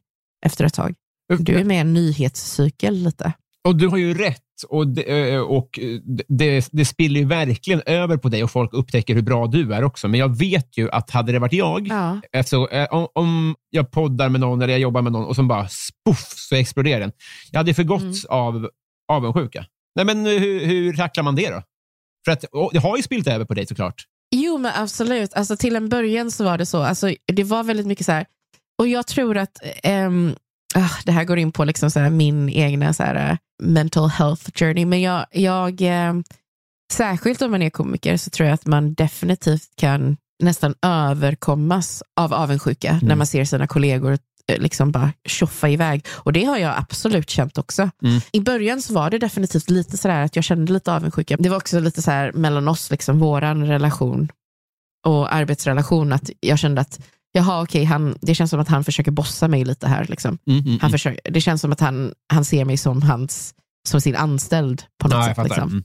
efter 0.45 0.65
ett 0.65 0.73
tag. 0.73 0.95
Du 1.39 1.55
är 1.60 1.63
med 1.63 1.77
i 1.77 1.79
en 1.79 1.93
nyhetscykel 1.93 2.93
lite. 2.95 3.34
Och 3.67 3.75
du 3.75 3.88
har 3.88 3.97
ju 3.97 4.13
rätt. 4.13 4.41
Och, 4.69 4.88
det, 4.88 5.31
eh, 5.34 5.39
och 5.41 5.79
det, 6.27 6.69
det 6.71 6.86
spiller 6.86 7.19
ju 7.19 7.25
verkligen 7.25 7.81
över 7.86 8.17
på 8.17 8.29
dig 8.29 8.43
och 8.43 8.51
folk 8.51 8.73
upptäcker 8.73 9.15
hur 9.15 9.21
bra 9.21 9.47
du 9.47 9.73
är 9.73 9.84
också. 9.84 10.08
Men 10.08 10.19
jag 10.19 10.38
vet 10.38 10.77
ju 10.77 10.91
att 10.91 11.10
hade 11.10 11.31
det 11.31 11.39
varit 11.39 11.53
jag, 11.53 11.88
Ja. 11.88 12.19
alltså, 12.38 12.67
eh, 12.71 12.88
om, 12.91 13.08
om 13.15 13.55
jag 13.69 13.91
poddar 13.91 14.29
med 14.29 14.41
någon 14.41 14.62
eller 14.62 14.73
jag 14.73 14.79
jobbar 14.79 15.01
med 15.01 15.12
någon 15.12 15.25
och 15.25 15.36
som 15.36 15.47
bara 15.47 15.67
spoff 15.67 16.34
så 16.49 16.55
exploderar 16.55 16.99
den. 16.99 17.12
Jag 17.51 17.60
hade 17.60 17.73
förgåtts 17.73 18.25
Mm. 18.25 18.39
av 18.39 18.69
avundsjuka. 19.12 19.65
Nej, 19.95 20.05
men 20.05 20.25
hur, 20.25 20.65
hur 20.65 20.93
tacklar 20.93 21.23
man 21.23 21.36
det 21.36 21.49
då? 21.49 21.62
För 22.25 22.31
att, 22.31 22.43
och 22.43 22.69
det 22.73 22.79
har 22.79 22.97
ju 22.97 23.03
spilt 23.03 23.27
över 23.27 23.45
på 23.45 23.53
dig 23.53 23.67
såklart. 23.67 24.03
Jo, 24.35 24.57
men 24.57 24.71
absolut. 24.75 25.33
Alltså, 25.33 25.57
till 25.57 25.75
en 25.75 25.89
början 25.89 26.31
så 26.31 26.43
var 26.43 26.57
det 26.57 26.65
så. 26.65 26.83
Alltså, 26.83 27.13
det 27.33 27.43
var 27.43 27.63
väldigt 27.63 27.88
mycket 27.88 28.05
så 28.05 28.11
här. 28.11 28.25
Och 28.79 28.88
jag 28.88 29.07
tror 29.07 29.38
att 29.38 29.57
ehm, 29.83 30.35
ah, 30.75 30.89
det 31.05 31.11
här 31.11 31.23
går 31.23 31.38
in 31.38 31.51
på 31.51 31.63
liksom 31.63 31.91
så 31.91 31.99
här, 31.99 32.09
min 32.09 32.49
egna 32.49 32.93
så 32.93 33.03
här, 33.03 33.29
eh, 33.31 33.38
mental 33.63 34.09
health 34.09 34.51
journey. 34.55 34.85
Men 34.85 35.01
jag, 35.01 35.25
jag 35.31 35.81
ehm, 35.81 36.23
särskilt 36.93 37.41
om 37.41 37.51
man 37.51 37.61
är 37.61 37.69
komiker 37.69 38.17
så 38.17 38.29
tror 38.29 38.47
jag 38.47 38.53
att 38.53 38.65
man 38.65 38.93
definitivt 38.93 39.75
kan 39.75 40.17
nästan 40.43 40.75
överkommas 40.81 42.03
av 42.19 42.33
avundsjuka 42.33 42.99
när 43.01 43.15
man 43.15 43.27
ser 43.27 43.45
sina 43.45 43.67
kollegor 43.67 44.17
liksom 44.58 44.91
bara 44.91 45.12
tjoffa 45.27 45.69
iväg. 45.69 46.05
Och 46.12 46.34
det 46.34 46.43
har 46.45 46.58
jag 46.58 46.73
absolut 46.77 47.29
känt 47.29 47.58
också. 47.58 47.89
Mm. 48.03 48.21
I 48.31 48.39
början 48.41 48.81
så 48.81 48.93
var 48.93 49.10
det 49.10 49.17
definitivt 49.17 49.69
lite 49.69 49.97
sådär 49.97 50.21
att 50.21 50.36
jag 50.36 50.45
kände 50.45 50.73
lite 50.73 50.93
avundsjuka. 50.93 51.38
Det 51.39 51.49
var 51.49 51.58
också 51.58 51.79
lite 51.79 52.01
så 52.01 52.12
här 52.12 52.31
mellan 52.31 52.67
oss, 52.67 52.91
liksom 52.91 53.19
våran 53.19 53.67
relation 53.67 54.31
och 55.05 55.34
arbetsrelation, 55.36 56.13
att 56.13 56.29
jag 56.39 56.60
kände 56.60 56.81
att 56.81 56.99
jaha, 57.34 57.62
okej, 57.63 57.84
han, 57.84 58.17
det 58.21 58.36
känns 58.36 58.51
som 58.51 58.60
att 58.60 58.67
han 58.67 58.84
försöker 58.84 59.12
bossa 59.12 59.47
mig 59.47 59.65
lite 59.65 59.88
här. 59.88 60.05
Liksom. 60.10 60.38
Mm, 60.47 60.79
Han 60.81 60.91
försöker, 60.91 61.31
det 61.31 61.41
känns 61.41 61.62
som 61.62 61.71
att 61.71 61.79
han, 61.79 62.13
han 62.34 62.45
ser 62.45 62.65
mig 62.65 62.77
som, 62.77 63.01
hans, 63.01 63.53
som 63.88 64.01
sin 64.01 64.15
anställd 64.15 64.84
på 65.01 65.08
något 65.08 65.27
Ja, 65.27 65.36
sätt. 65.36 65.43
Liksom. 65.43 65.84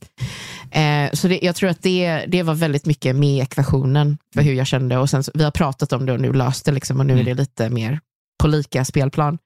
Mm. 0.72 1.06
Eh, 1.06 1.12
så 1.14 1.28
det, 1.28 1.38
jag 1.42 1.56
tror 1.56 1.70
att 1.70 1.82
det, 1.82 2.24
det 2.28 2.42
var 2.42 2.54
väldigt 2.54 2.86
mycket 2.86 3.16
med 3.16 3.42
ekvationen 3.42 4.18
för 4.34 4.42
hur 4.42 4.52
jag 4.52 4.66
kände. 4.66 4.98
Och 4.98 5.10
sen, 5.10 5.22
vi 5.34 5.44
har 5.44 5.50
pratat 5.50 5.92
om 5.92 6.06
det 6.06 6.12
och 6.12 6.20
nu 6.20 6.32
löst 6.32 6.64
det 6.64 6.72
liksom, 6.72 7.00
och 7.00 7.06
nu 7.06 7.20
är 7.20 7.24
det 7.24 7.34
lite 7.34 7.70
mer 7.70 8.00
på 8.40 8.46
lika 8.48 8.84
spelplan. 8.84 9.38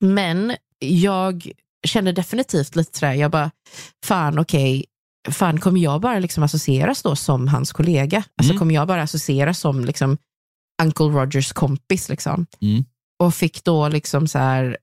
Men 0.00 0.56
jag 0.78 1.50
kände 1.86 2.12
definitivt 2.12 2.76
lite 2.76 2.98
sådär, 2.98 3.12
jag 3.12 3.30
bara, 3.30 3.50
fan 4.04 4.38
okej, 4.38 4.84
fan 5.30 5.60
kommer 5.60 5.80
jag 5.80 6.00
bara 6.00 6.18
liksom 6.18 6.42
associeras 6.42 7.02
då 7.02 7.16
som 7.16 7.48
hans 7.48 7.72
kollega? 7.72 8.24
Alltså 8.36 8.52
Mm. 8.52 8.58
kommer 8.58 8.74
jag 8.74 8.88
bara 8.88 9.02
associeras 9.02 9.58
som 9.60 9.84
liksom 9.84 10.18
Uncle 10.82 11.06
Rogers 11.06 11.52
kompis 11.52 12.08
liksom? 12.08 12.46
Mm. 12.60 12.84
Och 13.22 13.34
fick 13.34 13.64
då 13.64 13.88
liksom 13.88 14.28
så 14.28 14.38
här, 14.38 14.76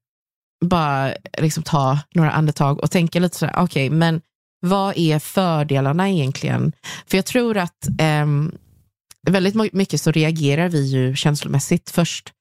bara 0.65 1.13
liksom 1.37 1.63
ta 1.63 1.99
några 2.15 2.31
andetag 2.31 2.79
och 2.83 2.91
tänka 2.91 3.19
lite 3.19 3.37
sådär, 3.37 3.53
okej, 3.57 3.89
men 3.89 4.21
vad 4.61 4.97
är 4.97 5.19
fördelarna 5.19 6.09
egentligen? 6.09 6.71
För 7.07 7.17
jag 7.17 7.25
tror 7.25 7.57
att 7.57 7.87
ehm, 7.99 8.51
väldigt 9.27 9.55
my- 9.55 9.69
mycket 9.73 10.01
så 10.01 10.11
reagerar 10.11 10.69
vi 10.69 10.85
ju 10.85 11.15
känslomässigt 11.15 11.89
först. 11.89 12.31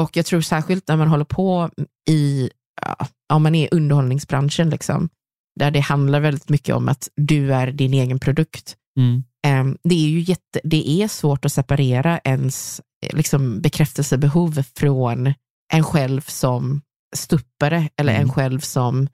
Och 0.00 0.16
jag 0.16 0.26
tror 0.26 0.40
särskilt 0.40 0.88
när 0.88 0.96
man 0.96 1.08
håller 1.08 1.24
på 1.24 1.70
i, 2.10 2.50
ja, 2.82 3.06
om 3.32 3.42
man 3.42 3.54
är 3.54 3.64
i 3.64 3.68
underhållningsbranschen, 3.76 4.70
liksom, 4.70 5.08
där 5.60 5.70
det 5.70 5.80
handlar 5.80 6.20
väldigt 6.20 6.48
mycket 6.48 6.74
om 6.74 6.88
att 6.88 7.08
du 7.16 7.54
är 7.54 7.72
din 7.72 7.94
egen 7.94 8.18
produkt. 8.18 8.76
Mm. 8.98 9.22
Ehm, 9.46 9.78
det 9.84 9.94
är 9.94 10.08
ju 10.08 10.20
jätte, 10.20 10.60
det 10.64 10.90
är 10.90 11.08
svårt 11.08 11.44
att 11.44 11.52
separera 11.52 12.18
ens 12.24 12.80
eh, 13.06 13.16
liksom, 13.16 13.60
bekräftelsebehov 13.60 14.62
från 14.76 15.34
en 15.72 15.84
själv 15.84 16.20
som 16.20 16.80
stuppare 17.16 17.88
eller 17.96 18.12
Mm. 18.12 18.22
en 18.22 18.32
själv 18.32 18.60
som, 18.60 19.08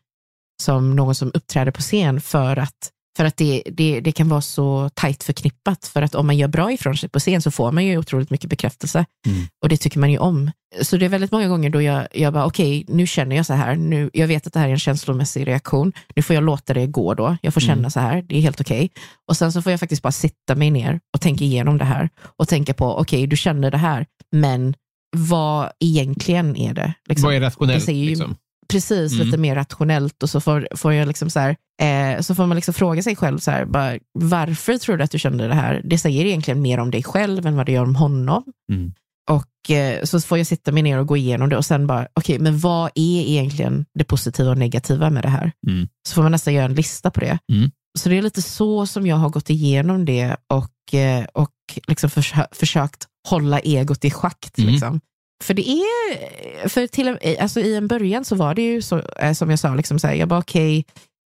som 0.62 0.96
någon 0.96 1.14
som 1.14 1.30
uppträder 1.34 1.72
på 1.72 1.80
scen 1.80 2.20
för 2.20 2.56
att, 2.56 2.90
för 3.18 3.24
att 3.24 3.36
det, 3.36 3.62
det, 3.66 4.00
det 4.00 4.12
kan 4.12 4.28
vara 4.28 4.40
så 4.40 4.90
tajt 4.94 5.22
förknippat. 5.24 5.86
För 5.86 6.02
att 6.02 6.14
om 6.14 6.26
man 6.26 6.36
gör 6.36 6.48
bra 6.48 6.72
ifrån 6.72 6.96
sig 6.96 7.08
på 7.08 7.18
scen 7.18 7.42
så 7.42 7.50
får 7.50 7.72
man 7.72 7.84
ju 7.84 7.98
otroligt 7.98 8.30
mycket 8.30 8.50
bekräftelse. 8.50 9.04
Mm. 9.26 9.46
Och 9.62 9.68
det 9.68 9.76
tycker 9.76 9.98
man 9.98 10.10
ju 10.10 10.18
om. 10.18 10.50
Så 10.82 10.96
det 10.96 11.04
är 11.04 11.08
väldigt 11.08 11.32
många 11.32 11.48
gånger 11.48 11.70
då 11.70 11.82
jag, 11.82 12.06
jag 12.12 12.32
bara, 12.32 12.46
okej, 12.46 12.84
nu 12.88 13.06
känner 13.06 13.36
jag 13.36 13.46
så 13.46 13.54
här. 13.54 13.76
Nu, 13.76 14.10
jag 14.12 14.26
vet 14.26 14.46
att 14.46 14.52
det 14.52 14.58
här 14.60 14.68
är 14.68 14.72
en 14.72 14.78
känslomässig 14.78 15.46
reaktion. 15.46 15.92
Nu 16.16 16.22
får 16.22 16.34
jag 16.34 16.44
låta 16.44 16.74
det 16.74 16.86
gå 16.86 17.14
då. 17.14 17.36
Jag 17.42 17.54
får 17.54 17.60
känna 17.60 17.78
Mm. 17.78 17.90
så 17.90 18.00
här. 18.00 18.22
Det 18.28 18.36
är 18.36 18.40
helt 18.40 18.60
okej. 18.60 18.90
Och 19.28 19.36
sen 19.36 19.52
så 19.52 19.62
får 19.62 19.72
jag 19.72 19.80
faktiskt 19.80 20.02
bara 20.02 20.12
sitta 20.12 20.54
mig 20.54 20.70
ner 20.70 21.00
och 21.14 21.20
tänka 21.20 21.44
igenom 21.44 21.78
det 21.78 21.84
här. 21.84 22.08
Och 22.38 22.48
tänka 22.48 22.74
på, 22.74 22.96
okej, 22.98 23.26
du 23.26 23.36
känner 23.36 23.70
det 23.70 23.78
här, 23.78 24.06
men 24.32 24.74
vad 25.16 25.70
egentligen 25.80 26.56
är 26.56 26.74
det? 26.74 26.94
Liksom. 27.08 27.26
Vad 27.26 27.34
är 27.34 27.40
rationellt? 27.40 27.88
Ju- 27.88 28.06
liksom? 28.06 28.36
Precis, 28.72 29.12
Mm. 29.12 29.26
lite 29.26 29.38
mer 29.38 29.54
rationellt 29.54 30.22
och 30.22 30.30
så 30.30 30.40
får, 30.40 30.68
får, 30.76 30.92
jag 30.92 31.08
liksom 31.08 31.30
så, 31.30 31.40
här, 31.40 31.56
eh, 31.82 32.20
så 32.20 32.34
får 32.34 32.46
man 32.46 32.54
liksom 32.54 32.74
fråga 32.74 33.02
sig 33.02 33.16
själv, 33.16 33.38
så 33.38 33.50
här, 33.50 33.64
bara, 33.64 33.98
varför 34.18 34.78
tror 34.78 34.96
du 34.96 35.04
att 35.04 35.10
du 35.10 35.18
kände 35.18 35.48
det 35.48 35.54
här? 35.54 35.82
Det 35.84 35.98
säger 35.98 36.24
egentligen 36.24 36.62
mer 36.62 36.78
om 36.80 36.90
dig 36.90 37.02
själv 37.02 37.46
än 37.46 37.56
vad 37.56 37.66
det 37.66 37.72
gör 37.72 37.82
om 37.82 37.96
honom. 37.96 38.44
Mm. 38.72 38.92
Och 39.30 39.70
eh, 39.70 40.04
så 40.04 40.20
får 40.20 40.38
jag 40.38 40.46
sitta 40.46 40.72
mig 40.72 40.82
ner 40.82 40.98
och 40.98 41.06
gå 41.06 41.16
igenom 41.16 41.48
det 41.48 41.56
och 41.56 41.64
sen 41.64 41.86
bara, 41.86 42.08
okej, 42.14 42.38
men 42.38 42.58
vad 42.58 42.90
är 42.94 43.20
egentligen 43.28 43.84
det 43.94 44.04
positiva 44.04 44.50
och 44.50 44.58
negativa 44.58 45.10
med 45.10 45.22
det 45.22 45.28
här? 45.28 45.52
Mm. 45.66 45.88
Så 46.08 46.14
får 46.14 46.22
man 46.22 46.32
nästan 46.32 46.54
göra 46.54 46.64
en 46.64 46.74
lista 46.74 47.10
på 47.10 47.20
det. 47.20 47.38
Mm. 47.52 47.70
Så 47.98 48.08
det 48.08 48.18
är 48.18 48.22
lite 48.22 48.42
så 48.42 48.86
som 48.86 49.06
jag 49.06 49.16
har 49.16 49.28
gått 49.28 49.50
igenom 49.50 50.04
det 50.04 50.36
och, 50.52 50.94
eh, 50.94 51.24
och 51.24 51.50
liksom 51.86 52.10
försö 52.10 52.44
försökt 52.52 53.06
hålla 53.28 53.58
egot 53.58 54.04
i 54.04 54.10
schack. 54.10 54.50
Mm. 54.58 54.70
Liksom. 54.70 55.00
För 55.44 55.54
det 55.54 55.68
är, 55.68 56.68
för 56.68 56.86
till, 56.86 57.18
alltså 57.40 57.60
i 57.60 57.76
en 57.76 57.88
början 57.88 58.24
så 58.24 58.36
var 58.36 58.54
det 58.54 58.62
ju 58.62 58.82
så, 58.82 58.98
eh, 58.98 59.32
som 59.32 59.50
jag 59.50 59.58
sa, 59.58 59.74
liksom 59.74 59.98
så 59.98 60.06
här, 60.06 60.14
jag 60.14 60.28
bara 60.28 60.38
okej, 60.38 60.84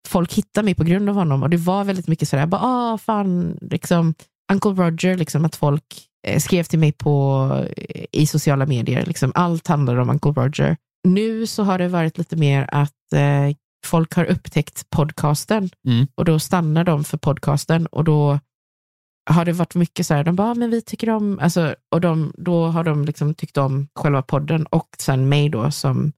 folk 0.09 0.33
hittar 0.33 0.63
mig 0.63 0.75
på 0.75 0.85
grund 0.85 1.09
av 1.09 1.15
honom 1.15 1.43
och 1.43 1.51
det 1.51 1.57
var 1.57 1.85
väldigt 1.85 2.09
mycket 2.09 2.29
sådär, 2.29 2.47
bara 2.47 2.61
ah 2.65 2.99
fan, 2.99 3.59
liksom, 3.61 4.15
Uncle 4.53 4.71
Roger, 4.71 5.17
liksom 5.17 5.45
att 5.45 5.57
folk 5.57 5.85
eh, 6.27 6.39
skrev 6.41 6.65
till 6.65 6.79
mig 6.79 6.93
på, 6.93 7.49
eh, 7.77 8.05
i 8.13 8.27
sociala 8.27 8.67
medier, 8.67 9.07
liksom, 9.07 9.33
allt 9.35 9.67
handlar 9.67 9.97
om 9.97 10.11
Uncle 10.11 10.31
Roger. 10.33 10.77
Nu 11.09 11.47
så 11.47 11.63
har 11.63 11.79
det 11.79 11.89
varit 11.89 12.19
lite 12.19 12.37
mer 12.37 12.69
att 12.73 13.13
eh, 13.15 13.57
folk 13.87 14.15
har 14.15 14.25
upptäckt 14.25 14.91
podcasten 14.91 15.71
Mm. 15.87 16.07
och 16.15 16.25
då 16.25 16.39
stannar 16.39 16.85
de 16.85 17.05
för 17.05 17.19
podcasten 17.19 17.87
och 17.87 18.05
då 18.05 18.39
har 19.31 19.45
det 19.45 19.53
varit 19.53 19.75
mycket 19.75 20.07
så 20.07 20.15
här, 20.15 20.25
de 20.25 20.37
bara, 20.37 20.51
"Ah, 20.51 20.55
men 20.55 20.71
vi 20.71 20.83
tycker 20.83 21.11
om, 21.11 21.39
alltså, 21.39 21.75
och 21.95 22.01
de, 22.01 22.33
då 22.37 22.67
har 22.67 22.85
de 22.85 23.05
liksom 23.05 23.35
tyckt 23.35 23.57
om 23.57 23.89
själva 23.95 24.23
podden 24.23 24.67
och 24.67 24.89
sen 24.99 25.29
mig 25.29 25.49
då 25.49 25.71
som, 25.71 26.13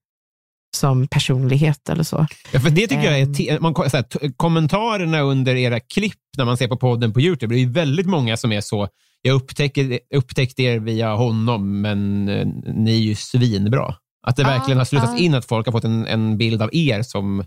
som 0.76 1.06
personlighet 1.08 1.88
eller 1.88 2.02
så. 2.04 2.26
Ja, 2.52 2.60
för 2.60 2.70
det 2.70 2.86
tycker 2.86 3.04
jag 3.04 3.18
är 3.20 3.50
Ehm. 3.50 3.62
man, 3.62 3.74
så 3.74 3.96
här, 3.96 4.32
kommentarerna 4.36 5.20
under 5.20 5.54
era 5.54 5.80
klipp 5.80 6.18
när 6.38 6.44
man 6.44 6.56
ser 6.56 6.68
på 6.68 6.76
podden 6.76 7.12
på 7.12 7.20
Youtube. 7.20 7.54
Det 7.54 7.60
är 7.62 7.66
väldigt 7.66 8.06
många 8.06 8.36
som 8.36 8.52
är 8.52 8.60
så, 8.60 8.88
jag 9.22 9.34
upptäcker, 9.34 9.98
upptäckte 10.14 10.62
er 10.62 10.78
via 10.78 11.14
honom, 11.14 11.80
men 11.80 12.28
eh, 12.28 12.46
ni 12.74 12.90
är 12.94 13.00
ju 13.02 13.14
svinbra. 13.14 13.94
Att 14.26 14.36
det 14.36 14.42
Ja, 14.42 14.48
verkligen 14.48 14.78
har 14.78 14.84
slussats 14.84 15.12
ja. 15.12 15.18
in 15.18 15.34
att 15.34 15.44
folk 15.44 15.66
har 15.66 15.72
fått 15.72 15.84
en, 15.84 16.06
en 16.06 16.38
bild 16.38 16.62
av 16.62 16.70
er 16.72 17.02
som... 17.02 17.40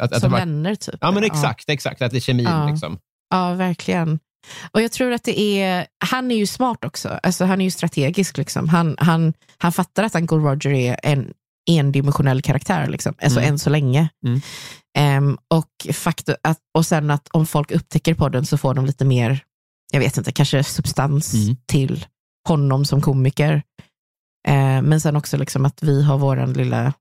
Att, 0.00 0.12
att 0.12 0.20
Som 0.20 0.30
det 0.30 0.32
var, 0.32 0.38
vänner 0.38 0.74
typ. 0.74 0.94
Ja, 1.00 1.10
men 1.10 1.24
exakt. 1.24 1.68
exakt 1.68 2.02
att 2.02 2.10
det 2.10 2.18
är 2.18 2.20
kemin. 2.20 2.44
Ja. 2.46 2.68
Liksom. 2.70 2.98
Ja, 3.30 3.52
verkligen. 3.54 4.18
Och 4.72 4.82
jag 4.82 4.92
tror 4.92 5.12
att 5.12 5.24
det 5.24 5.40
är, 5.60 5.86
han 6.04 6.30
är 6.30 6.36
ju 6.36 6.46
smart 6.46 6.84
också. 6.84 7.18
Alltså, 7.22 7.44
han 7.44 7.60
är 7.60 7.64
ju 7.64 7.70
strategisk. 7.70 8.36
Liksom. 8.36 8.68
Han, 8.68 8.96
han, 8.98 9.32
han 9.58 9.72
fattar 9.72 10.02
att 10.04 10.14
Uncle 10.14 10.36
Roger 10.38 10.70
är 10.70 10.96
en 11.02 11.32
endimensionell 11.70 12.42
karaktär, 12.42 12.86
liksom. 12.86 13.14
alltså 13.22 13.38
Mm. 13.40 13.52
än 13.52 13.58
så 13.58 13.70
länge. 13.70 14.08
Mm. 14.26 14.40
Ehm, 14.98 15.38
och, 15.50 15.70
faktu- 15.88 16.36
att, 16.42 16.58
och 16.74 16.86
sen 16.86 17.10
att 17.10 17.28
om 17.32 17.46
folk 17.46 17.70
upptäcker 17.70 18.14
podden 18.14 18.46
så 18.46 18.58
får 18.58 18.74
de 18.74 18.86
lite 18.86 19.04
mer, 19.04 19.40
jag 19.92 20.00
vet 20.00 20.16
inte, 20.16 20.32
kanske 20.32 20.64
substans 20.64 21.34
Mm. 21.34 21.56
till 21.66 22.06
honom 22.48 22.84
som 22.84 23.00
komiker. 23.00 23.62
Ehm, 24.48 24.84
men 24.84 25.00
sen 25.00 25.16
också 25.16 25.36
liksom 25.36 25.64
att 25.64 25.82
vi 25.82 26.02
har 26.02 26.18
våran 26.18 26.52
lilla 26.52 26.92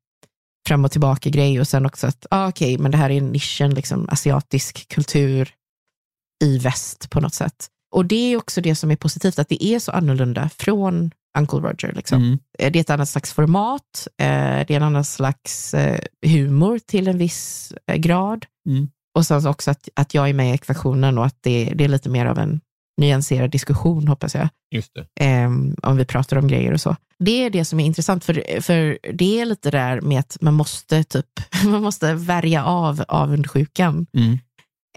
fram 0.68 0.86
och 0.86 0.92
tillbaka 0.92 1.30
grej 1.30 1.60
och 1.60 1.68
sen 1.68 1.86
också 1.86 2.08
att, 2.08 2.26
ah, 2.32 2.48
okej, 2.48 2.78
men 2.78 2.92
det 2.92 2.98
här 2.98 3.10
är 3.10 3.22
nischen, 3.22 3.74
liksom, 3.74 4.10
asiatisk 4.10 4.88
kultur 4.88 5.50
i 6.44 6.58
väst 6.58 7.10
på 7.10 7.20
något 7.20 7.34
sätt. 7.34 7.68
Och 7.96 8.06
det 8.06 8.34
är 8.34 8.38
också 8.38 8.62
det 8.62 8.76
som 8.76 8.92
är 8.92 8.96
positivt, 8.96 9.40
att 9.40 9.50
det 9.50 9.64
är 9.64 9.80
så 9.80 9.92
annorlunda 9.92 10.50
från 10.58 11.12
Uncle 11.38 11.60
Roger. 11.60 11.94
Liksom. 11.96 12.22
Mm. 12.24 12.40
Eh, 12.60 12.72
Det 12.72 12.80
är 12.80 12.82
ett 12.82 12.90
annat 12.90 13.10
slags 13.10 13.34
format, 13.34 14.08
eh, 14.18 14.28
det 14.28 14.70
är 14.70 14.72
en 14.72 14.84
annan 14.84 15.04
slags 15.06 15.74
eh, 15.74 16.00
humor 16.26 16.80
till 16.80 17.08
en 17.08 17.18
viss 17.18 17.74
grad. 17.96 18.46
Mm. 18.70 18.88
Och 19.16 19.26
sen 19.26 19.48
också 19.48 19.72
att, 19.72 19.90
att 19.96 20.14
jag 20.14 20.30
är 20.30 20.34
med 20.34 20.50
i 20.50 20.54
ekvationen 20.54 21.18
och 21.18 21.26
att 21.26 21.38
det, 21.42 21.74
det 21.76 21.84
är 21.84 21.88
lite 21.88 22.10
mer 22.10 22.26
av 22.26 22.40
en 22.40 22.62
nyanserad 23.02 23.52
diskussion, 23.52 24.08
hoppas 24.08 24.36
jag 24.36 24.50
det. 24.72 25.26
eh, 25.26 25.46
om 25.84 25.98
vi 25.98 26.06
pratar 26.06 26.38
om 26.38 26.48
grejer 26.48 26.72
och 26.74 26.82
så. 26.82 26.96
Det 27.20 27.46
är 27.46 27.50
det 27.50 27.66
som 27.66 27.80
är 27.80 27.86
intressant, 27.86 28.26
för, 28.26 28.62
för 28.62 28.98
det 29.14 29.42
är 29.42 29.46
lite 29.46 29.72
där 29.72 30.02
med 30.02 30.20
att 30.20 30.38
man 30.42 30.54
måste 30.54 31.04
typ, 31.04 31.26
man 31.66 31.82
måste 31.82 32.14
värja 32.14 32.66
av 32.66 33.04
avundsjukan. 33.08 34.06
Mm. 34.18 34.38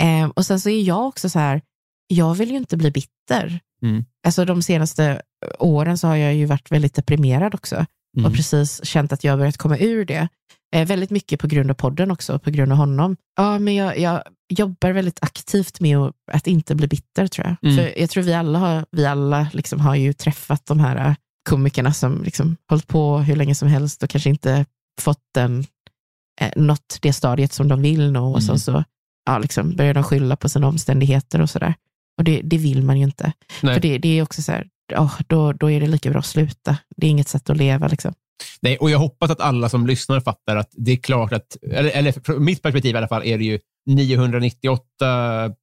Eh, 0.01 0.29
och 0.29 0.47
sen 0.47 0.61
så 0.61 0.69
är 0.71 0.83
jag 0.83 1.07
också 1.07 1.29
så 1.29 1.39
här, 1.39 1.63
jag 2.07 2.35
vill 2.35 2.51
ju 2.51 2.57
inte 2.57 2.77
bli 2.77 2.91
bitter. 2.91 3.61
Mm. 3.83 4.05
Alltså 4.27 4.45
de 4.45 4.63
senaste 4.63 5.23
åren 5.59 5.99
så 5.99 6.07
har 6.09 6.17
jag 6.17 6.35
ju 6.35 6.45
varit 6.47 6.71
väldigt 6.71 6.95
deprimerad 6.95 7.55
också 7.55 7.87
Mm. 8.17 8.27
och 8.27 8.37
precis 8.37 8.85
känt 8.85 9.13
att 9.13 9.25
jag 9.25 9.33
har 9.33 9.39
börjat 9.39 9.57
komma 9.57 9.79
ur 9.79 10.05
det. 10.05 10.29
Eh, 10.75 10.87
väldigt 10.87 11.11
mycket 11.11 11.41
på 11.41 11.47
grund 11.47 11.71
av 11.71 11.75
podden 11.75 12.11
också, 12.11 12.39
på 12.39 12.51
grund 12.51 12.73
av 12.73 12.79
honom. 12.79 13.17
Ja, 13.37 13.59
men 13.59 13.75
jag, 13.75 13.99
jag 13.99 14.23
jobbar 14.49 14.91
väldigt 14.91 15.19
aktivt 15.23 15.81
med 15.81 15.99
att, 15.99 16.15
att 16.33 16.47
inte 16.47 16.75
bli 16.75 16.89
bitter 16.89 17.27
tror 17.27 17.47
jag. 17.47 17.57
Mm. 17.73 17.77
För 17.77 18.01
jag 18.01 18.11
tror 18.11 18.23
vi 18.23 18.35
alla 18.35 18.59
har, 18.59 18.85
vi 18.91 19.07
alla 19.07 19.49
liksom 19.53 19.81
har 19.81 19.95
ju 19.95 20.13
träffat 20.13 20.67
de 20.67 20.81
här 20.81 21.09
eh, 21.09 21.15
komikerna 21.49 21.93
som 21.93 22.23
liksom 22.25 22.57
hållit 22.71 22.87
på 22.87 23.19
hur 23.19 23.37
länge 23.37 23.55
som 23.55 23.69
helst 23.69 24.03
och 24.03 24.11
kanske 24.11 24.31
inte 24.31 24.65
fått 25.01 25.23
den, 25.35 25.65
eh, 26.41 26.51
nått 26.57 26.99
det 27.03 27.13
stadiet 27.13 27.53
som 27.53 27.69
de 27.69 27.83
vill 27.83 28.13
nå 28.13 28.25
och 28.25 28.39
Mm. 28.43 28.47
sen 28.47 28.59
så 28.59 28.85
ja, 29.27 29.39
liksom 29.39 29.77
börjar 29.77 29.95
de 29.95 30.03
skylla 30.03 30.37
på 30.37 30.49
sina 30.49 30.67
omständigheter 30.67 31.41
och 31.41 31.51
sådär. 31.51 31.75
Och 32.19 32.25
det, 32.25 32.41
det 32.45 32.59
vill 32.59 32.83
man 32.83 32.99
ju 32.99 33.05
inte. 33.05 33.33
Nej. 33.63 33.75
För 33.75 33.81
det, 33.81 33.99
det 33.99 34.19
är 34.19 34.23
också 34.23 34.43
så 34.43 34.53
här, 34.53 34.67
ja, 34.93 35.11
då, 35.27 35.53
då 35.53 35.71
är 35.71 35.81
det 35.81 35.87
lika 35.87 36.11
bra 36.11 36.19
att 36.19 36.27
sluta. 36.27 36.77
Det 36.97 37.07
är 37.07 37.11
inget 37.11 37.29
sätt 37.29 37.51
att 37.51 37.57
leva. 37.57 37.89
Liksom. 37.89 38.15
Nej, 38.61 38.77
och 38.77 38.91
jag 38.91 38.99
hoppas 38.99 39.31
att 39.31 39.41
alla 39.41 39.69
som 39.69 39.87
lyssnar 39.87 40.21
fattar 40.21 40.57
att 40.57 40.71
det 40.73 40.93
är 40.93 40.97
klart 40.97 41.33
att, 41.33 41.57
eller, 41.63 41.91
eller 41.91 42.13
från 42.13 42.45
mitt 42.45 42.63
perspektiv 42.63 42.95
i 42.95 42.99
alla 42.99 43.09
fall, 43.09 43.25
är 43.25 43.39
det 43.39 43.45
ju 43.45 43.59
998 43.87 45.55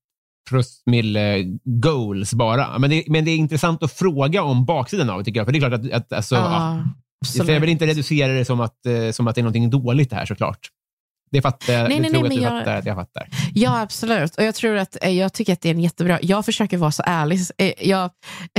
promille 0.49 1.43
goals 1.63 2.34
bara. 2.34 2.80
Men 2.80 2.89
det, 2.89 3.04
men 3.08 3.26
det 3.26 3.32
är 3.32 3.38
intressant 3.38 3.84
att 3.84 3.91
fråga 3.91 4.43
om 4.43 4.65
baksidan 4.65 5.10
av 5.10 5.17
det, 5.17 5.26
tycker 5.26 5.39
jag. 5.39 5.47
För 5.47 5.52
det 5.52 5.58
är 5.58 5.69
klart 5.69 5.73
att, 5.73 5.91
att 5.91 6.13
alltså, 6.13 6.36
ja, 6.36 6.84
absolut. 7.26 7.45
för 7.45 7.54
jag 7.54 7.62
vill 7.62 7.69
inte 7.69 7.88
reducera 7.88 8.34
det 8.34 8.45
som 8.45 8.60
att, 8.60 8.86
eh, 8.86 9.12
som 9.12 9.28
att 9.28 9.36
det 9.36 9.41
är 9.41 9.43
någonting 9.43 9.69
dåligt 9.69 10.10
det 10.10 10.15
här 10.15 10.26
såklart. 10.26 10.69
Det 11.34 11.41
fattar 11.41 11.74
jag. 11.74 11.89
Nej, 11.89 12.00
nej, 12.00 12.12
nej, 12.12 12.24
men 12.24 12.41
jag- 12.41 12.60
fattar 12.60 12.76
att 12.76 12.86
jag 12.86 12.96
fattar. 12.96 13.28
Ja, 13.54 13.82
absolut. 13.82 14.36
Och 14.36 14.43
jag 14.43 14.56
tror 14.56 14.76
att 14.78 14.98
eh, 15.04 15.10
jag 15.10 15.34
tycker 15.34 15.54
att 15.54 15.62
det 15.62 15.69
är 15.69 15.74
en 15.74 15.80
jättebra... 15.80 16.19
Jag 16.22 16.46
försöker 16.46 16.78
vara 16.78 16.91
så 16.91 17.04
ärlig. 17.06 17.39
Eh, 17.58 17.74
Jag, 17.89 18.10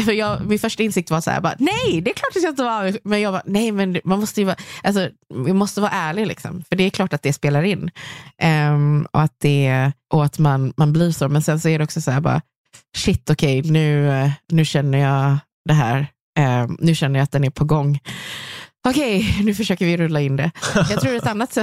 jag, 0.17 0.47
min 0.47 0.59
första 0.59 0.83
insikt 0.83 1.11
var 1.11 1.21
så 1.21 1.31
här, 1.31 1.41
bara, 1.41 1.55
nej, 1.59 2.01
det 2.01 2.11
är 2.11 2.15
klart 2.15 2.37
att 2.37 2.43
jag 2.43 2.53
inte 2.53 2.63
var 2.63 2.93
Men 3.05 3.21
jag 3.21 3.33
bara, 3.33 3.43
nej, 3.47 3.73
men 3.73 4.01
man 4.05 4.21
måste 4.21 4.41
ju 4.41 4.45
vara, 4.47 4.57
alltså, 4.83 5.09
vi 5.47 5.53
måste 5.53 5.81
vara 5.81 5.91
ärlig. 5.91 6.27
Liksom. 6.27 6.65
För 6.69 6.77
det 6.77 6.85
är 6.85 6.91
klart 6.91 7.13
att 7.13 7.23
det 7.23 7.33
spelar 7.33 7.63
in. 7.63 7.91
Ehm, 8.39 9.07
och 9.13 9.23
att, 9.23 9.35
det, 9.41 9.93
och 10.13 10.25
att 10.25 10.39
man, 10.39 10.73
man 10.77 10.93
blir 10.93 11.11
så. 11.13 11.29
Men 11.29 11.43
sen 11.43 11.61
så 11.61 11.69
är 11.69 11.79
det 11.79 11.85
också 11.85 12.01
så 12.01 12.11
här, 12.11 12.21
bara, 12.21 12.41
shit, 12.97 13.31
okej, 13.31 13.63
nu, 13.63 14.11
eh, 14.11 14.31
nu 14.53 14.65
känner 14.65 14.99
jag 14.99 15.39
det 15.69 15.75
här. 15.75 16.07
Ehm, 16.39 16.77
nu 16.81 16.95
känner 16.95 17.19
jag 17.19 17.25
att 17.25 17.33
den 17.33 17.45
är 17.45 17.51
på 17.51 17.65
gång. 17.65 17.99
Okej, 18.88 19.40
nu 19.44 19.55
försöker 19.55 19.87
vi 19.87 19.97
rulla 19.97 20.20
in 20.20 20.37
det. 20.37 20.51
Jag 20.90 21.01
tror 21.01 21.16
ett 21.16 21.27
annat 21.27 21.59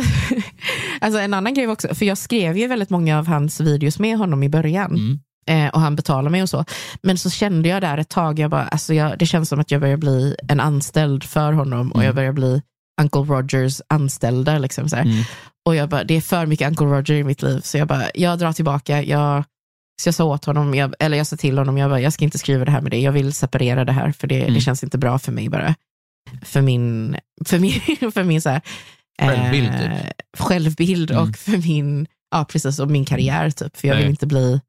alltså 1.01 1.19
en 1.19 1.34
annan 1.34 1.53
grej 1.53 1.67
också, 1.67 1.95
för 1.95 2.05
jag 2.05 2.17
skrev 2.17 2.57
ju 2.57 2.67
väldigt 2.67 2.89
många 2.89 3.19
av 3.19 3.27
hans 3.27 3.60
videos 3.60 3.99
med 3.99 4.17
honom 4.17 4.43
i 4.43 4.49
början. 4.49 4.91
Mm. 4.95 5.19
Eh, 5.47 5.69
och 5.73 5.81
han 5.81 5.95
betalade 5.95 6.29
mig 6.29 6.41
och 6.43 6.49
så. 6.49 6.65
Men 7.03 7.17
så 7.17 7.29
kände 7.29 7.69
jag 7.69 7.81
där 7.81 7.97
ett 7.97 8.10
tag, 8.10 8.39
jag 8.39 8.51
bara, 8.51 8.67
alltså 8.67 8.93
jag, 8.93 9.17
det 9.19 9.25
känns 9.25 9.49
som 9.49 9.60
att 9.60 9.71
jag 9.71 9.81
börjar 9.81 9.97
bli 9.97 10.36
en 10.47 10.60
anställd 10.60 11.23
för 11.23 11.53
honom 11.53 11.91
och 11.91 11.97
Mm. 11.97 12.05
jag 12.05 12.15
börjar 12.15 12.31
bli 12.34 12.62
Uncle 13.01 13.21
Rogers 13.21 13.81
anställda. 13.89 14.57
Liksom, 14.57 14.89
så. 14.89 14.95
Mm. 14.95 15.23
Och 15.65 15.75
jag 15.75 15.89
bara, 15.89 16.03
det 16.03 16.13
är 16.13 16.21
för 16.21 16.45
mycket 16.45 16.67
Uncle 16.67 16.86
Roger 16.86 17.13
i 17.15 17.23
mitt 17.23 17.41
liv, 17.41 17.62
så 17.63 17.77
jag 17.77 17.88
bara, 17.88 18.03
jag 18.13 18.39
drar 18.39 18.53
tillbaka. 18.53 19.01
Jag, 19.03 19.43
så 20.01 20.07
jag 20.07 20.15
sa 20.15 20.23
åt 20.25 20.45
honom, 20.45 20.75
jag, 20.75 20.93
eller 20.99 21.17
jag 21.17 21.27
sa 21.27 21.36
till 21.38 21.57
honom, 21.57 21.77
jag, 21.77 21.89
bara, 21.89 21.99
jag 22.01 22.13
ska 22.13 22.23
inte 22.25 22.38
skriva 22.38 22.65
det 22.65 22.71
här 22.71 22.81
med 22.81 22.91
dig, 22.91 23.03
jag 23.03 23.12
vill 23.12 23.34
separera 23.34 23.86
det 23.86 23.91
här, 23.91 24.12
för 24.12 24.27
det, 24.27 24.41
Mm. 24.41 24.53
det 24.53 24.62
känns 24.62 24.84
inte 24.84 24.97
bra 24.97 25.19
för 25.19 25.31
mig 25.31 25.49
bara. 25.49 25.75
För 26.45 26.62
min, 26.62 27.17
för 27.45 27.60
min, 27.60 27.71
för 28.12 28.23
min 28.23 28.41
så 28.41 28.49
här, 28.49 28.62
Självbild, 29.21 29.67
eh, 29.73 29.97
typ. 30.01 30.13
självbild 30.39 31.12
Mm. 31.12 31.23
och 31.29 31.36
för 31.36 31.57
min, 31.67 32.07
ja 32.31 32.45
precis, 32.45 32.79
och 32.79 32.88
min 32.91 33.05
karriär 33.05 33.49
typ. 33.49 33.77
För 33.77 33.88
jag 33.88 33.95
vill 33.95 34.03
Nej. 34.05 34.12
inte 34.12 34.27
bli, 34.27 34.62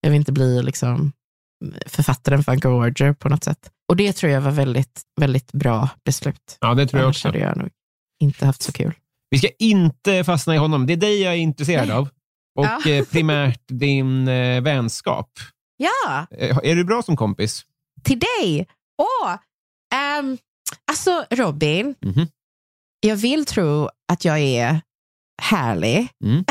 jag 0.00 0.10
vill 0.10 0.18
inte 0.18 0.32
bli 0.32 0.62
liksom 0.62 1.12
författaren 1.86 2.44
för 2.44 2.56
Roger 2.56 3.12
på 3.12 3.28
något 3.28 3.44
sätt. 3.44 3.70
Och 3.88 3.96
det 3.96 4.12
tror 4.12 4.32
jag 4.32 4.40
var 4.40 4.50
väldigt, 4.50 5.02
väldigt 5.20 5.52
bra 5.52 5.88
beslut. 6.04 6.58
Ja, 6.60 6.74
det 6.74 6.86
tror 6.86 7.00
jag 7.00 7.04
Annars 7.06 7.16
också. 7.16 7.28
hade 7.28 7.38
jag 7.38 7.56
nog 7.56 7.68
inte 8.22 8.46
haft 8.46 8.62
så 8.62 8.72
kul. 8.72 8.94
Vi 9.30 9.38
ska 9.38 9.48
inte 9.58 10.24
fastna 10.24 10.54
i 10.54 10.58
honom. 10.58 10.86
Det 10.86 10.92
är 10.92 10.96
dig 10.96 11.20
jag 11.22 11.32
är 11.32 11.36
intresserad 11.38 11.90
av. 11.90 12.08
Och 12.58 12.64
Ja. 12.66 12.90
eh, 12.90 13.04
primärt 13.04 13.60
din 13.68 14.28
eh, 14.28 14.60
vänskap. 14.62 15.30
Ja, 15.76 16.26
Eh, 16.38 16.58
Är 16.62 16.76
du 16.76 16.84
bra 16.84 17.02
som 17.02 17.16
kompis? 17.16 17.62
till 18.02 18.18
dig. 18.18 18.66
Åh, 18.98 19.32
ehm, 19.94 20.38
alltså 20.90 21.24
Robin, 21.30 21.94
Mhm. 22.04 22.26
jag 23.00 23.16
vill 23.16 23.44
tro 23.44 23.88
att 24.12 24.24
jag 24.24 24.38
är 24.38 24.80
härlig 25.42 26.08
Mm. 26.24 26.44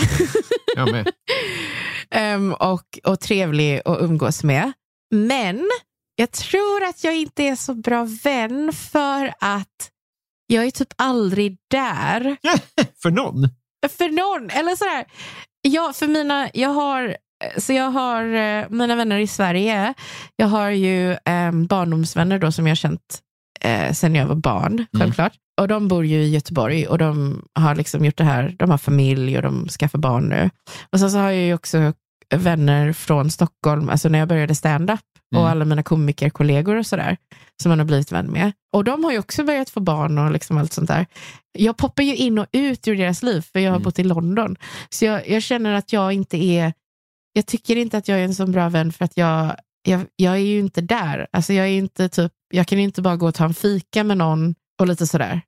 Jag 0.76 0.92
med. 0.92 1.12
ehm, 2.12 2.54
och, 2.54 3.00
och 3.04 3.20
trevlig 3.20 3.82
att 3.86 4.02
umgås 4.02 4.44
med. 4.44 4.72
Men 5.12 5.70
jag 6.16 6.32
tror 6.32 6.84
att 6.84 7.04
jag 7.04 7.16
inte 7.16 7.44
är 7.44 7.56
så 7.56 7.74
bra 7.74 8.08
vän 8.24 8.74
för 8.74 9.34
att 9.40 9.90
jag 10.48 10.66
är 10.66 10.72
typ 10.72 10.94
aldrig 10.98 11.58
där 11.72 12.38
För 13.04 13.12
någon? 13.12 13.48
för 13.98 14.10
någon. 14.10 14.50
Eller 14.50 14.76
sådär. 14.76 15.06
Ja, 15.62 15.94
för 15.96 16.08
mina, 16.08 16.50
jag 16.54 16.70
har, 16.70 17.18
så 17.58 17.74
jag 17.74 17.90
har 17.92 18.24
eh, 18.34 18.66
mina 18.70 18.96
vänner 18.96 19.20
i 19.20 19.28
Sverige. 19.28 19.94
Jag 20.36 20.48
har 20.48 20.70
ju 20.70 21.12
eh, 21.12 21.52
barndomsvänner 21.70 22.40
då 22.40 22.52
som 22.52 22.68
jag 22.68 22.72
har 22.72 22.76
känt 22.76 23.20
eh, 23.64 23.92
sen 23.94 24.16
jag 24.16 24.26
var 24.28 24.36
barn, 24.36 24.86
självklart. 24.98 25.34
Och 25.62 25.68
de 25.68 25.88
bor 25.88 26.06
ju 26.06 26.22
i 26.22 26.30
Göteborg 26.30 26.88
och 26.88 26.98
de 26.98 27.42
har 27.60 27.76
liksom 27.76 28.06
gjort 28.06 28.18
det 28.18 28.24
här. 28.24 28.56
De 28.60 28.70
har 28.70 28.78
familj 28.78 29.38
och 29.38 29.44
de 29.44 29.68
skaffar 29.68 30.00
barn 30.00 30.24
nu. 30.30 30.50
Och 30.92 31.00
sen 31.00 31.12
så 31.12 31.18
har 31.18 31.32
jag 31.32 31.44
ju 31.44 31.54
också 31.54 31.94
vänner 32.36 32.94
från 32.94 33.32
Stockholm, 33.32 33.90
alltså 33.90 34.10
när 34.10 34.20
jag 34.20 34.28
började 34.28 34.56
stand-up 34.56 35.00
och 35.36 35.42
Mm. 35.42 35.52
alla 35.52 35.66
mina 35.66 35.84
komikerkollegor 35.84 36.76
och 36.76 36.86
sådär, 36.86 37.18
som 37.64 37.70
man 37.70 37.80
har 37.80 37.86
blivit 37.86 38.12
vän 38.12 38.26
med. 38.32 38.52
Och 38.74 38.84
de 38.84 39.04
har 39.04 39.12
ju 39.12 39.20
också 39.20 39.44
börjat 39.44 39.70
få 39.70 39.80
barn 39.80 40.18
och 40.18 40.32
liksom 40.32 40.58
allt 40.58 40.74
sånt 40.74 40.88
där. 40.88 41.06
Jag 41.58 41.78
poppar 41.78 42.04
ju 42.04 42.16
in 42.16 42.40
och 42.40 42.46
ut 42.52 42.88
ur 42.88 42.96
deras 42.96 43.24
liv, 43.24 43.42
för 43.54 43.60
jag 43.60 43.72
har 43.72 43.76
Mm. 43.76 43.84
bott 43.84 44.00
i 44.00 44.04
London. 44.04 44.56
Så 44.90 45.06
jag, 45.06 45.30
jag 45.30 45.44
känner 45.44 45.74
att 45.74 45.94
jag 45.94 46.14
inte 46.14 46.38
är, 46.38 46.74
jag 47.34 47.46
tycker 47.46 47.76
inte 47.76 47.98
att 47.98 48.08
jag 48.08 48.20
är 48.20 48.24
en 48.24 48.36
så 48.36 48.48
bra 48.48 48.70
vän 48.70 48.92
för 48.92 49.06
att 49.06 49.18
jag, 49.18 49.56
jag, 49.88 50.02
jag 50.16 50.34
är 50.34 50.38
ju 50.38 50.60
inte 50.60 50.82
där. 50.82 51.28
Alltså 51.32 51.54
jag 51.54 51.66
är 51.66 51.72
inte 51.78 52.10
typ, 52.10 52.32
jag 52.56 52.68
kan 52.68 52.80
inte 52.80 53.02
bara 53.02 53.16
gå 53.16 53.28
och 53.28 53.36
ta 53.36 53.46
en 53.46 53.54
fika 53.54 54.04
med 54.04 54.18
någon 54.18 54.56
och 54.80 54.88
lite 54.88 55.08
sådär, 55.08 55.42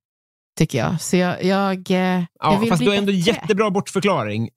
tycker 0.60 0.78
jag. 0.78 1.02
Så 1.02 1.18
jag, 1.18 1.44
jag, 1.44 1.92
eh, 1.92 1.98
jag 1.98 2.26
Ja, 2.40 2.58
vill 2.60 2.70
fast 2.70 2.80
bli 2.80 2.86
du 2.86 2.92
har 2.92 2.98
ändå 2.98 3.12
bättre. 3.12 3.32
jättebra 3.32 3.70
bortförklaring. 3.72 4.50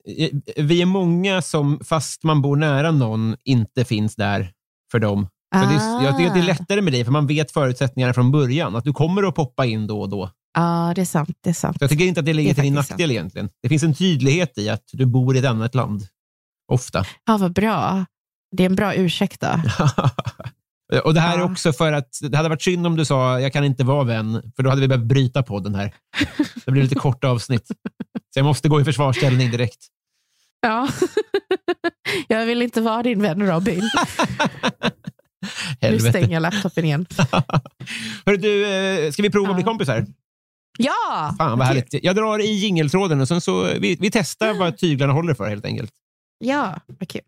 Vi 0.57 0.81
är 0.81 0.85
många 0.85 1.41
som, 1.41 1.79
fast 1.85 2.23
man 2.23 2.41
bor 2.41 2.55
nära 2.55 2.91
någon, 2.91 3.35
inte 3.43 3.85
finns 3.85 4.15
där 4.15 4.51
för 4.91 4.99
dem. 4.99 5.27
Så 5.55 5.59
det 5.59 5.75
är, 5.75 6.03
jag 6.03 6.17
tycker 6.17 6.27
att 6.29 6.33
det 6.33 6.39
är 6.39 6.43
Ah. 6.43 6.45
lättare 6.47 6.81
med 6.81 6.93
dig, 6.93 7.05
för 7.05 7.11
man 7.11 7.27
vet 7.27 7.51
förutsättningarna 7.51 8.13
från 8.13 8.31
början. 8.31 8.75
Att 8.75 8.83
du 8.83 8.93
kommer 8.93 9.23
att 9.27 9.35
poppa 9.35 9.65
in 9.65 9.87
då 9.87 10.01
och 10.01 10.09
då. 10.09 10.29
Ja, 10.53 10.91
det 10.95 11.01
är 11.01 11.05
sant. 11.05 11.29
Det 11.43 11.49
är 11.49 11.53
sant. 11.53 11.77
Så 11.79 11.83
jag 11.83 11.89
tycker 11.89 12.05
inte 12.05 12.19
att 12.19 12.25
det 12.25 12.33
ligger 12.33 12.49
Det 12.49 12.55
till 12.55 12.63
din 12.63 12.73
nackdel 12.73 13.11
egentligen. 13.11 13.49
Det 13.63 13.69
finns 13.69 13.83
en 13.83 13.93
tydlighet 13.93 14.57
i 14.57 14.69
att 14.69 14.83
du 14.91 15.05
bor 15.05 15.35
i 15.35 15.39
ett 15.39 15.45
annat 15.45 15.75
land. 15.75 16.03
Ofta. 16.71 17.05
Ja, 17.25 17.37
vad 17.37 17.53
bra. 17.53 18.05
Det 18.57 18.63
är 18.63 18.65
en 18.65 18.75
bra 18.75 18.93
ursäkt 18.95 19.41
då. 19.41 19.47
Och 21.03 21.13
Det 21.13 21.19
här 21.19 21.37
är 21.37 21.43
också 21.43 21.73
för 21.73 21.93
att 21.93 22.09
det 22.21 22.37
hade 22.37 22.49
varit 22.49 22.61
synd 22.61 22.87
om 22.87 22.95
du 22.95 23.05
sa 23.05 23.39
jag 23.39 23.53
kan 23.53 23.63
inte 23.63 23.83
vara 23.83 24.03
vän, 24.03 24.51
för 24.55 24.63
då 24.63 24.69
hade 24.69 24.81
vi 24.81 24.87
behövt 24.87 25.05
bryta 25.05 25.43
podden 25.43 25.75
här. 25.75 25.93
Det 26.65 26.71
blir 26.71 26.83
lite 26.83 26.95
korta 26.95 27.27
avsnitt. 27.27 27.67
Så 28.33 28.39
jag 28.39 28.45
måste 28.45 28.69
gå 28.69 28.81
i 28.81 28.83
försvarsställning 28.83 29.51
direkt. 29.51 29.87
Ja. 30.61 30.87
jag 32.27 32.45
vill 32.45 32.61
inte 32.61 32.81
vara 32.81 33.03
din 33.03 33.21
vän 33.21 33.47
Robin. 33.47 33.81
Nu 35.81 35.99
stänger 35.99 36.33
jag 36.33 36.41
laptopen 36.41 36.85
igen. 36.85 37.05
Hörru, 38.25 38.37
du, 38.37 38.67
eh, 38.67 39.11
ska 39.11 39.21
vi 39.21 39.29
prova 39.29 39.49
att 39.49 39.55
bli 39.55 39.63
kompisar? 39.63 40.05
Ja! 40.77 41.35
Fan 41.37 41.59
vad 41.59 41.67
härligt. 41.67 42.03
Jag 42.03 42.15
drar 42.15 42.39
i 42.39 42.51
jingeltråden 42.51 43.21
och 43.21 43.27
sen 43.27 43.41
så 43.41 43.63
vi, 43.63 43.97
vi 43.99 44.11
testar 44.11 44.53
vad 44.53 44.77
tyglarna 44.77 45.13
håller 45.13 45.33
för 45.33 45.49
helt 45.49 45.65
enkelt. 45.65 45.91
Ja, 46.39 46.79
vad 46.87 47.09
kul. 47.09 47.21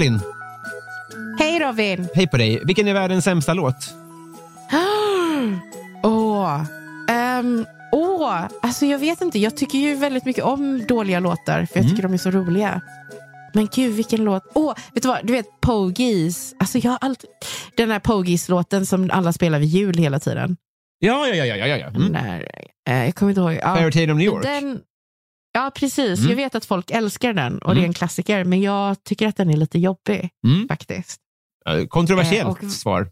Evelyn, 0.00 0.20
Hej 1.38 1.58
Robin! 1.58 2.08
hej 2.14 2.26
på 2.26 2.36
dig. 2.36 2.62
Vilken 2.64 2.88
är 2.88 2.94
världens 2.94 3.24
sämsta 3.24 3.54
låt? 3.54 3.74
Åh, 6.02 6.62
ehm, 7.08 7.66
åh, 7.92 8.42
alltså 8.62 8.86
jag 8.86 8.98
vet 8.98 9.20
inte. 9.20 9.38
Jag 9.38 9.56
tycker 9.56 9.78
ju 9.78 9.94
väldigt 9.94 10.24
mycket 10.24 10.44
om 10.44 10.86
dåliga 10.86 11.20
låtar 11.20 11.66
för 11.66 11.76
jag 11.78 11.84
Mm. 11.84 11.90
tycker 11.90 12.02
de 12.02 12.12
är 12.12 12.18
så 12.18 12.30
roliga. 12.30 12.80
Men 13.54 13.68
gud 13.74 13.94
vilken 13.94 14.24
låt. 14.24 14.42
Åh, 14.54 14.74
vet 14.92 15.02
du 15.02 15.08
vad? 15.08 15.26
Du 15.26 15.32
vet 15.32 15.46
Pogies. 15.60 16.54
Alltså 16.58 16.78
jag 16.78 16.90
har 16.90 16.98
alltid... 17.00 17.30
Den 17.76 17.90
här 17.90 17.98
Pogies-låten 18.00 18.86
som 18.86 19.10
alla 19.12 19.32
spelar 19.32 19.58
vid 19.58 19.68
jul 19.68 19.98
hela 19.98 20.20
tiden. 20.20 20.56
Ja, 20.98 21.26
ja, 21.26 21.34
ja. 21.34 21.56
ja, 21.56 21.66
ja, 21.66 21.76
ja. 21.76 21.90
Den 21.90 22.02
Mm. 22.02 22.12
där, 22.12 22.46
eh, 22.90 23.04
jag 23.04 23.14
kommer 23.14 23.30
inte 23.30 23.40
ihåg. 23.40 23.52
Ja. 23.62 23.76
Fairytale 23.76 24.12
of 24.12 24.18
New 24.18 24.26
York. 24.26 24.42
Den, 24.42 24.80
ja, 25.52 25.70
precis. 25.74 26.18
Mm. 26.18 26.28
Jag 26.30 26.36
vet 26.36 26.54
att 26.54 26.64
folk 26.64 26.90
älskar 26.90 27.32
den 27.32 27.58
och 27.58 27.68
det 27.74 27.80
Mm. 27.80 27.84
är 27.84 27.86
en 27.88 27.94
klassiker. 27.94 28.44
Men 28.44 28.60
jag 28.62 29.04
tycker 29.04 29.28
att 29.28 29.36
den 29.36 29.50
är 29.50 29.56
lite 29.56 29.78
jobbig 29.78 30.30
Mm. 30.46 30.68
faktiskt. 30.68 31.20
Ja, 31.64 31.86
Kontroversiellt 31.88 32.62
Eh, 32.62 32.66
och- 32.66 32.72
svar. 32.72 33.08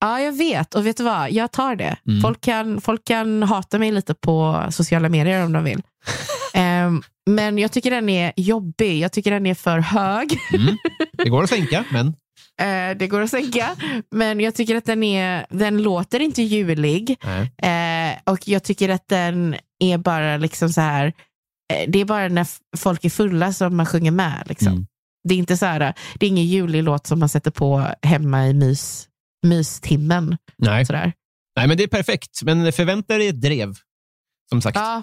Ja, 0.00 0.20
jag 0.20 0.32
vet. 0.32 0.74
Och 0.74 0.86
vet 0.86 0.96
du 0.96 1.04
vad? 1.04 1.30
Jag 1.32 1.52
tar 1.52 1.76
det. 1.76 1.96
Mm. 2.06 2.20
Folk, 2.20 2.40
kan, 2.40 2.80
folk 2.80 3.04
kan 3.04 3.42
hata 3.42 3.78
mig 3.78 3.92
lite 3.92 4.14
på 4.14 4.66
sociala 4.70 5.08
medier 5.08 5.44
om 5.44 5.52
de 5.52 5.64
vill. 5.64 5.82
Ehm, 6.54 7.02
men 7.30 7.58
jag 7.58 7.72
tycker 7.72 7.90
den 7.90 8.08
är 8.08 8.32
jobbig. 8.36 8.98
Jag 8.98 9.12
tycker 9.12 9.30
den 9.30 9.46
är 9.46 9.54
för 9.54 9.78
hög. 9.78 10.38
Mm. 10.54 10.76
Det 11.12 11.28
går 11.30 11.42
att 11.42 11.50
sänka, 11.56 11.84
men... 11.92 12.06
Eh, 12.60 12.96
det 12.96 13.06
går 13.06 13.20
att 13.20 13.30
sänka. 13.30 13.68
Men 14.10 14.40
jag 14.40 14.54
tycker 14.54 14.76
att 14.76 14.84
den, 14.84 15.02
är, 15.02 15.46
den 15.50 15.82
låter 15.82 16.20
inte 16.20 16.42
julig. 16.42 17.16
Eh, 17.62 18.32
och 18.32 18.48
jag 18.48 18.62
tycker 18.64 18.88
att 18.88 19.08
den 19.08 19.56
är 19.78 19.98
bara 19.98 20.36
liksom 20.36 20.68
så 20.68 20.80
här. 20.80 21.12
Eh, 21.72 21.88
det 21.88 22.00
är 22.00 22.04
bara 22.04 22.28
när 22.28 22.46
folk 22.76 23.04
är 23.04 23.10
fulla 23.10 23.52
som 23.52 23.76
man 23.76 23.86
sjunger 23.86 24.10
med. 24.10 24.42
Liksom. 24.46 24.72
Mm. 24.72 24.86
Det 25.28 25.34
är 25.34 25.38
inte 25.38 25.56
så 25.56 25.66
här. 25.66 25.94
Det 26.14 26.26
är 26.26 26.30
ingen 26.30 26.46
julig 26.46 26.82
låt 26.82 27.06
som 27.06 27.18
man 27.18 27.28
sätter 27.28 27.50
på 27.50 27.94
hemma 28.02 28.46
i 28.46 28.54
mys, 28.54 29.08
mystimmen. 29.42 30.36
Nej. 30.56 30.86
Sådär. 30.86 31.12
Nej, 31.56 31.68
men 31.68 31.76
det 31.76 31.82
är 31.82 31.88
perfekt. 31.88 32.42
Men 32.42 32.72
förvänta 32.72 33.18
dig 33.18 33.28
ett 33.28 33.40
drev, 33.40 33.74
som 34.48 34.62
sagt. 34.62 34.76
Ja. 34.76 35.02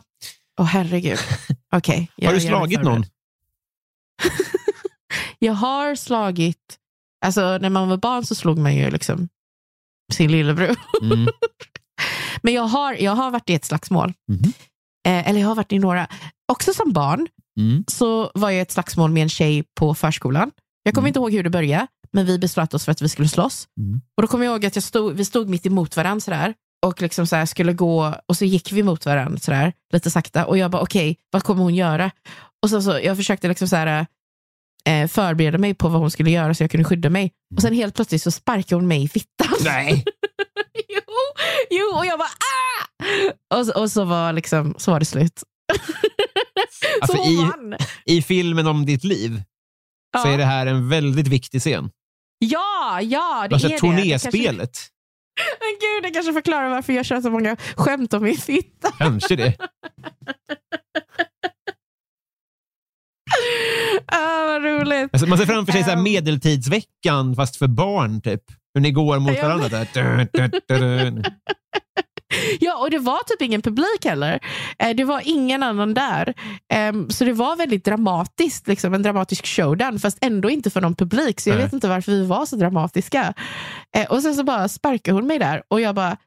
Åh 0.59 0.65
herregud. 0.65 1.19
Okej. 1.73 2.11
jag 2.15 2.29
Har 2.29 2.35
du 2.35 2.41
slagit 2.41 2.83
någon? 2.83 3.05
Jag 5.39 5.53
har 5.53 5.95
slagit, 5.95 6.77
alltså 7.25 7.57
när 7.57 7.69
man 7.69 7.89
var 7.89 7.97
barn 7.97 8.25
så 8.25 8.35
slog 8.35 8.57
man 8.57 8.75
ju 8.75 8.89
liksom 8.89 9.29
sin 10.13 10.31
lillebror. 10.31 10.75
Mm. 11.01 11.27
Men 12.41 12.53
jag 12.53 12.63
har, 12.63 12.93
jag 12.93 13.11
har 13.11 13.31
varit 13.31 13.49
i 13.49 13.53
ett 13.53 13.65
slagsmål. 13.65 14.13
Mhm. 14.27 14.53
Eh, 15.07 15.29
eller 15.29 15.39
jag 15.39 15.47
har 15.47 15.55
varit 15.55 15.71
i 15.71 15.79
några. 15.79 16.07
Också 16.51 16.73
som 16.73 16.93
barn 16.93 17.27
Mm. 17.59 17.83
så 17.87 18.31
var 18.33 18.49
jag 18.49 18.61
ett 18.61 18.71
slagsmål 18.71 19.11
med 19.11 19.23
en 19.23 19.29
tjej 19.29 19.63
på 19.79 19.95
förskolan. 19.95 20.51
Jag 20.83 20.93
kommer 20.93 21.03
Mm. 21.05 21.07
inte 21.09 21.19
ihåg 21.19 21.31
hur 21.33 21.43
det 21.43 21.49
började, 21.49 21.87
men 22.13 22.25
vi 22.25 22.39
beslöt 22.39 22.73
oss 22.73 22.85
för 22.85 22.91
att 22.91 23.01
vi 23.01 23.09
skulle 23.09 23.27
slåss. 23.27 23.67
Mm. 23.79 24.01
Och 24.17 24.21
då 24.21 24.27
kommer 24.27 24.45
jag 24.45 24.51
ihåg 24.51 24.65
att 24.65 24.75
jag 24.75 24.83
stod, 24.83 25.13
vi 25.13 25.25
stod 25.25 25.49
mitt 25.49 25.65
emot 25.65 25.95
varandra 25.97 26.19
sådär, 26.21 26.53
och 26.85 27.01
liksom 27.01 27.27
så 27.27 27.45
skulle 27.45 27.73
gå, 27.73 28.15
och 28.25 28.37
så 28.37 28.45
gick 28.45 28.71
vi 28.71 28.83
mot 28.83 29.05
varandra 29.05 29.39
sådär, 29.39 29.73
lite 29.93 30.11
sakta. 30.11 30.45
Och 30.45 30.57
jag 30.57 30.71
bara, 30.71 30.81
okej, 30.81 31.17
vad 31.31 31.43
kommer 31.43 31.63
hon 31.63 31.75
göra? 31.75 32.11
Och 32.63 32.69
så, 32.69 32.81
så, 32.81 32.99
jag 33.03 33.17
försökte 33.17 33.47
liksom 33.47 33.67
så 33.67 33.75
här, 33.75 34.05
eh, 34.87 35.07
förbereda 35.07 35.57
mig 35.57 35.73
på 35.73 35.89
vad 35.89 36.01
hon 36.01 36.11
skulle 36.11 36.31
göra 36.31 36.53
så 36.53 36.63
jag 36.63 36.71
kunde 36.71 36.83
skydda 36.85 37.09
mig. 37.09 37.31
Och 37.55 37.61
sen 37.61 37.73
helt 37.73 37.95
plötsligt 37.95 38.21
så 38.21 38.31
sparkade 38.31 38.75
hon 38.75 38.87
mig 38.87 39.03
i 39.03 39.07
fittan. 39.09 39.57
Nej. 39.63 40.03
jo, 40.89 41.01
jo, 41.69 41.97
och 41.97 42.05
jag 42.05 42.19
bara 42.19 42.29
ah! 42.29 43.59
Och, 43.59 43.81
och 43.81 43.91
så, 43.91 44.03
var 44.05 44.33
liksom, 44.33 44.75
så 44.77 44.91
var 44.91 44.99
det 44.99 45.05
slut. 45.05 45.43
Alltså, 47.01 47.17
så 47.17 47.29
i- 47.31 47.35
vann. 47.35 47.75
I 48.05 48.21
filmen 48.21 48.67
om 48.67 48.85
ditt 48.85 49.03
liv 49.03 49.41
så 50.21 50.27
Ja. 50.27 50.33
är 50.33 50.37
det 50.37 50.45
här 50.45 50.65
en 50.65 50.89
väldigt 50.89 51.27
viktig 51.27 51.61
scen. 51.61 51.89
Ja, 52.39 53.01
ja, 53.01 53.47
det 53.49 53.55
Alltså 53.55 53.67
är 53.67 53.71
det. 53.71 53.77
turnéspelet. 53.79 54.71
Det 54.73 55.41
kanske, 55.41 55.55
men 55.59 55.69
gud, 55.79 56.03
det 56.03 56.09
kanske 56.13 56.33
förklarar 56.33 56.69
varför 56.69 56.93
jag 56.93 57.05
kör 57.05 57.21
så 57.21 57.29
många 57.31 57.55
skämt 57.75 58.13
om 58.13 58.23
min 58.23 58.37
fitta. 58.37 58.91
Kanske 58.91 59.35
det. 59.35 59.57
ah, 64.05 64.45
vad 64.45 64.63
roligt. 64.63 65.09
Alltså, 65.13 65.27
man 65.27 65.37
ser 65.37 65.45
framför 65.45 65.71
sig 65.73 65.83
så 65.83 65.89
här 65.89 65.97
Ehm. 65.97 66.03
medeltidsveckan 66.03 67.35
fast 67.35 67.55
för 67.55 67.67
barn. 67.67 68.21
typ. 68.21 68.43
Hur 68.73 68.81
ni 68.81 68.91
går 68.91 69.19
mot 69.19 69.37
varandra. 69.41 69.85
Ja, 72.59 72.77
och 72.77 72.89
det 72.89 72.99
var 72.99 73.19
typ 73.27 73.41
ingen 73.41 73.61
publik 73.61 74.05
heller. 74.05 74.39
Eh, 74.79 74.89
Det 74.95 75.03
var 75.03 75.21
ingen 75.25 75.63
annan 75.63 75.93
där. 75.93 76.33
Ehm, 76.73 77.09
Så 77.09 77.25
det 77.25 77.33
var 77.33 77.55
väldigt 77.55 77.85
dramatiskt, 77.85 78.67
liksom, 78.67 78.93
en 78.93 79.03
dramatisk 79.03 79.45
showdown, 79.47 79.99
fast 79.99 80.17
ändå 80.21 80.49
inte 80.49 80.69
för 80.69 80.81
någon 80.81 80.95
publik. 80.95 81.39
Så 81.39 81.49
jag 81.49 81.55
Nej. 81.55 81.65
vet 81.65 81.73
inte 81.73 81.87
varför 81.87 82.11
vi 82.11 82.25
var 82.25 82.45
så 82.45 82.55
dramatiska. 82.55 83.33
Eh, 83.97 84.05
Och 84.05 84.21
sen 84.21 84.35
så 84.35 84.43
bara 84.43 84.67
sparkade 84.69 85.15
hon 85.17 85.27
mig 85.27 85.39
där 85.39 85.63
och 85.67 85.81
jag 85.81 85.95
bara, 85.95 86.17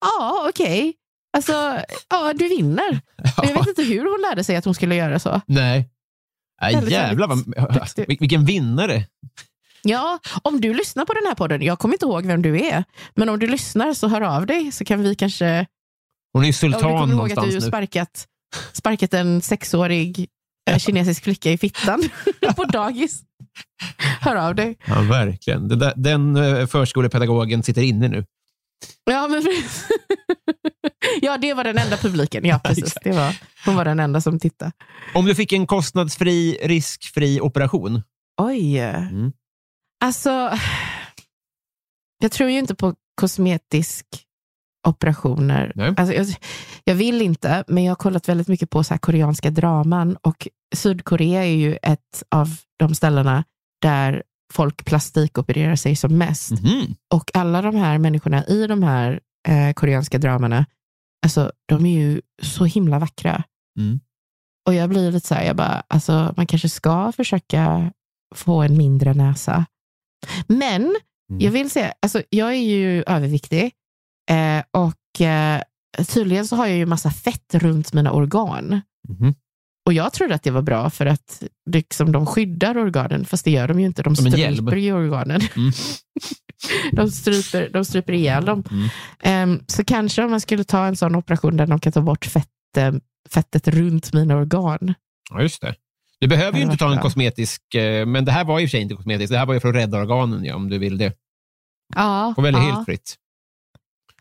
ja 0.00 0.46
okej. 0.48 0.94
Alltså, 1.36 1.52
ja 2.10 2.32
du 2.34 2.48
vinner. 2.48 3.00
Och 3.38 3.44
Jag 3.46 3.54
vet 3.54 3.66
inte 3.68 3.82
hur 3.82 4.10
hon 4.10 4.20
lärde 4.30 4.44
sig 4.44 4.56
att 4.56 4.64
hon 4.64 4.74
skulle 4.74 4.94
göra 4.94 5.18
så. 5.18 5.40
Nej. 5.46 5.88
Väldigt, 6.60 6.92
jävlar 6.92 7.28
vad, 7.28 8.08
vilken 8.18 8.44
vinnare. 8.44 9.04
Ja, 9.82 10.18
om 10.42 10.60
du 10.60 10.74
lyssnar 10.74 11.04
på 11.04 11.12
den 11.12 11.26
här 11.26 11.34
podden, 11.34 11.62
jag 11.62 11.78
kommer 11.78 11.94
inte 11.94 12.06
ihåg 12.06 12.26
vem 12.26 12.42
du 12.42 12.60
är, 12.60 12.84
men 13.14 13.28
om 13.28 13.38
du 13.38 13.46
lyssnar 13.46 13.94
så 13.94 14.08
hör 14.08 14.20
av 14.20 14.46
dig 14.46 14.72
så 14.72 14.84
kan 14.84 15.02
vi 15.02 15.14
kanske 15.14 15.66
Hon 16.32 16.42
är 16.42 16.46
ju 16.46 16.48
Ja, 16.48 16.52
sultan 16.52 16.92
du 16.92 16.98
kommer 16.98 17.14
ihåg 17.14 17.32
att 17.32 17.44
du 17.44 17.54
nu. 17.54 17.60
sparkat, 17.60 18.26
sparkat 18.72 19.14
en 19.14 19.42
sexårig 19.42 20.26
eh, 20.70 20.78
kinesisk 20.78 21.24
flicka 21.24 21.50
i 21.50 21.58
fittan 21.58 22.02
på 22.56 22.64
dagis. 22.64 23.22
Hör 24.20 24.36
av 24.36 24.54
dig. 24.54 24.78
Ja, 24.86 25.00
verkligen. 25.02 25.68
Den, 25.68 25.78
där, 25.78 25.92
den 25.96 26.36
eh, 26.36 26.66
förskolepedagogen 26.66 27.62
sitter 27.62 27.82
inne 27.82 28.08
nu. 28.08 28.24
Ja, 29.04 29.28
men, 29.28 29.42
ja, 31.20 31.38
det 31.38 31.54
var 31.54 31.64
den 31.64 31.78
enda 31.78 31.96
publiken. 31.96 32.44
Ja, 32.44 32.58
precis. 32.64 32.94
Det 33.02 33.12
var, 33.12 33.36
hon 33.64 33.76
var 33.76 33.84
den 33.84 34.00
enda 34.00 34.20
som 34.20 34.38
tittade. 34.40 34.72
Om 35.14 35.24
du 35.26 35.34
fick 35.34 35.52
en 35.52 35.66
kostnadsfri, 35.66 36.58
riskfri 36.62 37.40
operation. 37.40 38.02
Oj. 38.42 38.78
Mm. 38.80 39.32
Alltså, 40.04 40.58
jag 42.18 42.32
tror 42.32 42.50
ju 42.50 42.58
inte 42.58 42.74
på 42.74 42.94
kosmetisk 43.20 44.06
operationer. 44.86 45.72
Nej. 45.74 45.94
Alltså, 45.96 46.14
jag, 46.14 46.26
jag 46.84 46.94
vill 46.94 47.22
inte, 47.22 47.64
men 47.68 47.84
jag 47.84 47.90
har 47.90 47.96
kollat 47.96 48.28
väldigt 48.28 48.48
mycket 48.48 48.70
på 48.70 48.84
så 48.84 48.94
här 48.94 48.98
koreanska 48.98 49.50
draman 49.50 50.16
och 50.22 50.48
Sydkorea 50.74 51.44
är 51.44 51.56
ju 51.56 51.78
ett 51.82 52.22
av 52.30 52.48
de 52.78 52.94
ställena 52.94 53.44
där 53.82 54.22
folk 54.52 54.84
plastikopererar 54.84 55.76
sig 55.76 55.96
som 55.96 56.18
mest. 56.18 56.50
Mhm. 56.50 56.94
Och 57.14 57.30
alla 57.34 57.62
de 57.62 57.76
här 57.76 57.98
människorna 57.98 58.44
i 58.46 58.66
de 58.66 58.82
här 58.82 59.20
eh, 59.48 59.72
koreanska 59.72 60.18
dramana, 60.18 60.66
alltså, 61.24 61.52
de 61.68 61.86
är 61.86 62.00
ju 62.00 62.20
så 62.42 62.64
himla 62.64 62.98
vackra. 62.98 63.42
Mm. 63.78 64.00
Och 64.66 64.74
jag 64.74 64.88
blir 64.88 65.12
lite 65.12 65.26
så 65.26 65.34
här, 65.34 65.44
jag 65.44 65.56
bara, 65.56 65.82
alltså, 65.88 66.34
man 66.36 66.46
kanske 66.46 66.68
ska 66.68 67.12
försöka 67.12 67.92
få 68.34 68.62
en 68.62 68.76
mindre 68.76 69.14
näsa. 69.14 69.66
Men 70.46 70.96
Mm. 71.30 71.40
jag 71.40 71.50
vill 71.50 71.70
säga, 71.70 71.92
alltså, 72.02 72.22
jag 72.30 72.48
är 72.48 72.60
ju 72.62 73.02
överviktig 73.06 73.72
eh, 74.30 74.62
och 74.70 75.20
eh, 75.20 75.62
tydligen 76.08 76.46
så 76.46 76.56
har 76.56 76.66
jag 76.66 76.76
ju 76.76 76.86
massa 76.86 77.10
fett 77.10 77.54
runt 77.54 77.92
mina 77.92 78.12
organ. 78.12 78.80
Mhm. 79.08 79.34
Och 79.86 79.92
jag 79.92 80.12
trodde 80.12 80.34
att 80.34 80.42
det 80.42 80.50
var 80.50 80.62
bra 80.62 80.90
för 80.90 81.06
att 81.06 81.42
liksom, 81.70 82.12
de 82.12 82.26
skyddar 82.26 82.78
organen, 82.78 83.24
fast 83.24 83.44
det 83.44 83.50
gör 83.50 83.68
de 83.68 83.80
ju 83.80 83.86
inte. 83.86 84.02
De 84.02 84.16
stryper 84.16 84.76
ju 84.76 84.92
organen. 84.92 85.40
Mm. 85.56 85.72
de, 86.92 87.10
stryper, 87.10 87.70
de 87.72 87.84
stryper 87.84 88.12
ihjäl 88.12 88.44
dem. 88.44 88.64
Mm. 88.70 88.88
Ehm, 89.22 89.64
så 89.66 89.84
kanske 89.84 90.24
om 90.24 90.30
man 90.30 90.40
skulle 90.40 90.64
ta 90.64 90.86
en 90.86 90.96
sån 90.96 91.14
operation 91.16 91.56
där 91.56 91.66
de 91.66 91.80
kan 91.80 91.92
ta 91.92 92.00
bort 92.00 92.24
fett, 92.24 92.76
eh, 92.76 92.92
fettet 93.30 93.68
runt 93.68 94.12
mina 94.12 94.36
organ. 94.36 94.94
Ja, 95.30 95.42
just 95.42 95.60
det. 95.62 95.74
Du 96.20 96.26
behöver 96.28 96.58
ju 96.58 96.64
inte 96.64 96.76
ta 96.76 96.92
en 96.92 96.98
kosmetisk, 96.98 97.74
eh, 97.74 98.06
men 98.06 98.24
det 98.24 98.32
här 98.32 98.44
var 98.44 98.54
och 98.54 98.60
för 98.60 98.66
sig 98.68 98.80
inte 98.80 98.94
kosmetiskt. 98.94 99.32
Det 99.32 99.38
här 99.38 99.46
var 99.46 99.54
ju 99.54 99.60
för 99.60 99.68
att 99.68 99.74
rädda 99.74 99.98
organen 99.98 100.44
ja, 100.44 100.54
om 100.54 100.70
du 100.70 100.78
vill 100.78 100.98
det. 100.98 101.12
Ja, 101.94 102.34
Och 102.36 102.44
välja 102.44 102.60
ja, 102.60 102.66
helt 102.74 102.84
fritt. 102.86 103.16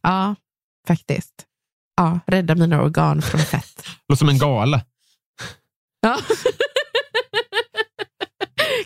ja, 0.01 0.35
faktiskt. 0.87 1.33
Ja, 1.97 2.19
rädda 2.27 2.55
mina 2.55 2.81
organ 2.81 3.21
från 3.21 3.41
fett. 3.41 3.83
Låter 4.07 4.17
som 4.19 4.29
en 4.29 4.37
gala. 4.37 4.81
Ja. 6.01 6.17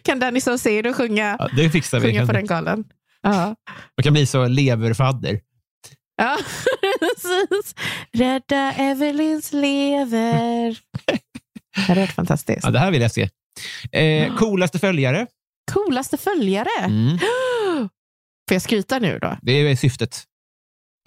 kan 0.03 0.19
Danny 0.19 0.41
Saucedo 0.41 0.93
sjunga, 0.93 1.35
Ja, 1.39 1.49
det 1.55 1.69
fixar 1.69 1.99
vi. 1.99 2.07
sjunga 2.07 2.21
på 2.21 2.25
Man 2.25 2.35
den 2.35 2.45
galan? 2.45 2.83
Ja. 3.21 3.55
kan 4.03 4.13
bli 4.13 4.25
så 4.25 4.47
leverfadder. 4.47 5.39
Ja, 6.15 6.37
precis. 6.99 7.75
Rädda 8.11 8.73
Evelyns 8.73 9.53
lever. 9.53 10.77
Det 11.87 11.93
är 11.93 11.95
helt 11.95 12.11
fantastiskt. 12.11 12.59
Ja, 12.63 12.69
det 12.71 12.79
här 12.79 12.91
vill 12.91 13.01
jag 13.01 13.11
se. 13.11 13.29
Eh, 13.91 14.35
coolaste 14.35 14.79
följare? 14.79 15.27
Coolaste 15.71 16.17
följare? 16.17 16.69
Mm. 16.85 17.17
Får 18.49 18.55
jag 18.55 18.61
skryta 18.61 18.99
nu 18.99 19.19
då? 19.19 19.37
Det 19.41 19.51
är 19.51 19.75
syftet. 19.75 20.23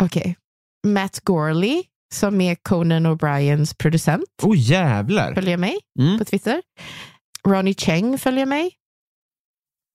Okej. 0.02 0.36
Matt 0.86 1.20
Gorley, 1.20 1.82
som 2.14 2.40
är 2.40 2.54
Conan 2.54 3.06
O'Briens 3.06 3.76
producent, 3.78 4.24
Oh 4.42 4.58
jävlar! 4.58 5.34
följer 5.34 5.56
mig 5.56 5.78
Mm. 6.00 6.18
på 6.18 6.24
Twitter. 6.24 6.62
Ronnie 7.48 7.74
Cheng 7.74 8.18
följer 8.18 8.46
mig. 8.46 8.70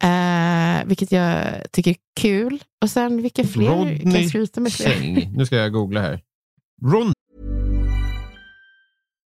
Eh, 0.03 0.85
vilket 0.85 1.11
jag 1.11 1.43
tycker 1.71 1.91
är 1.91 1.97
kul. 2.19 2.63
Och 2.83 2.89
sen 2.89 3.21
vilka 3.21 3.43
fler? 3.43 3.67
kan 3.67 3.77
Rodney 3.77 4.21
jag 4.21 4.29
skryta 4.29 4.61
med 4.61 4.73
fler? 4.73 4.89
Cheng. 4.89 5.33
Nu 5.37 5.45
ska 5.45 5.55
jag 5.55 5.71
googla 5.73 6.01
här. 6.01 6.21
Ron 6.83 7.13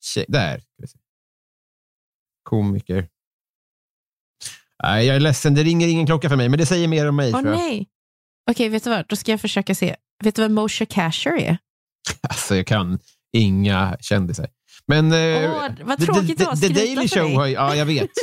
Tjej, 0.00 0.24
där. 0.28 0.62
Komiker. 2.42 3.08
Nej, 4.82 5.06
jag 5.06 5.16
är 5.16 5.20
ledsen, 5.20 5.54
det 5.54 5.62
ringer 5.62 5.88
ingen 5.88 6.06
klocka 6.06 6.28
för 6.28 6.36
mig, 6.36 6.48
men 6.48 6.58
det 6.58 6.66
säger 6.66 6.88
mer 6.88 7.08
om 7.08 7.16
mig. 7.16 7.34
Åh 7.34 7.42
nej. 7.42 7.88
Okej, 8.50 8.68
vet 8.68 8.84
du 8.84 8.90
vad? 8.90 9.06
Då 9.08 9.16
ska 9.16 9.30
jag 9.30 9.40
försöka 9.40 9.74
se. 9.74 9.96
Vet 10.24 10.34
du 10.34 10.42
vad 10.42 10.50
Moshe 10.50 10.86
Kasher 10.86 11.36
är? 11.36 11.58
Alltså, 12.28 12.56
jag 12.56 12.66
kan 12.66 12.98
inga 13.32 13.96
kändisar. 14.00 14.48
Men... 14.86 15.12
eh, 15.12 15.52
Åh, 15.54 15.68
vad 15.84 15.98
The- 15.98 16.04
tråkigt 16.04 16.38
det 16.38 16.44
var 16.44 16.56
the, 16.56 16.68
Daily 16.68 17.08
Show 17.08 17.24
dig. 17.24 17.34
har 17.34 17.46
Ja, 17.46 17.76
jag 17.76 17.86
vet. 17.86 18.10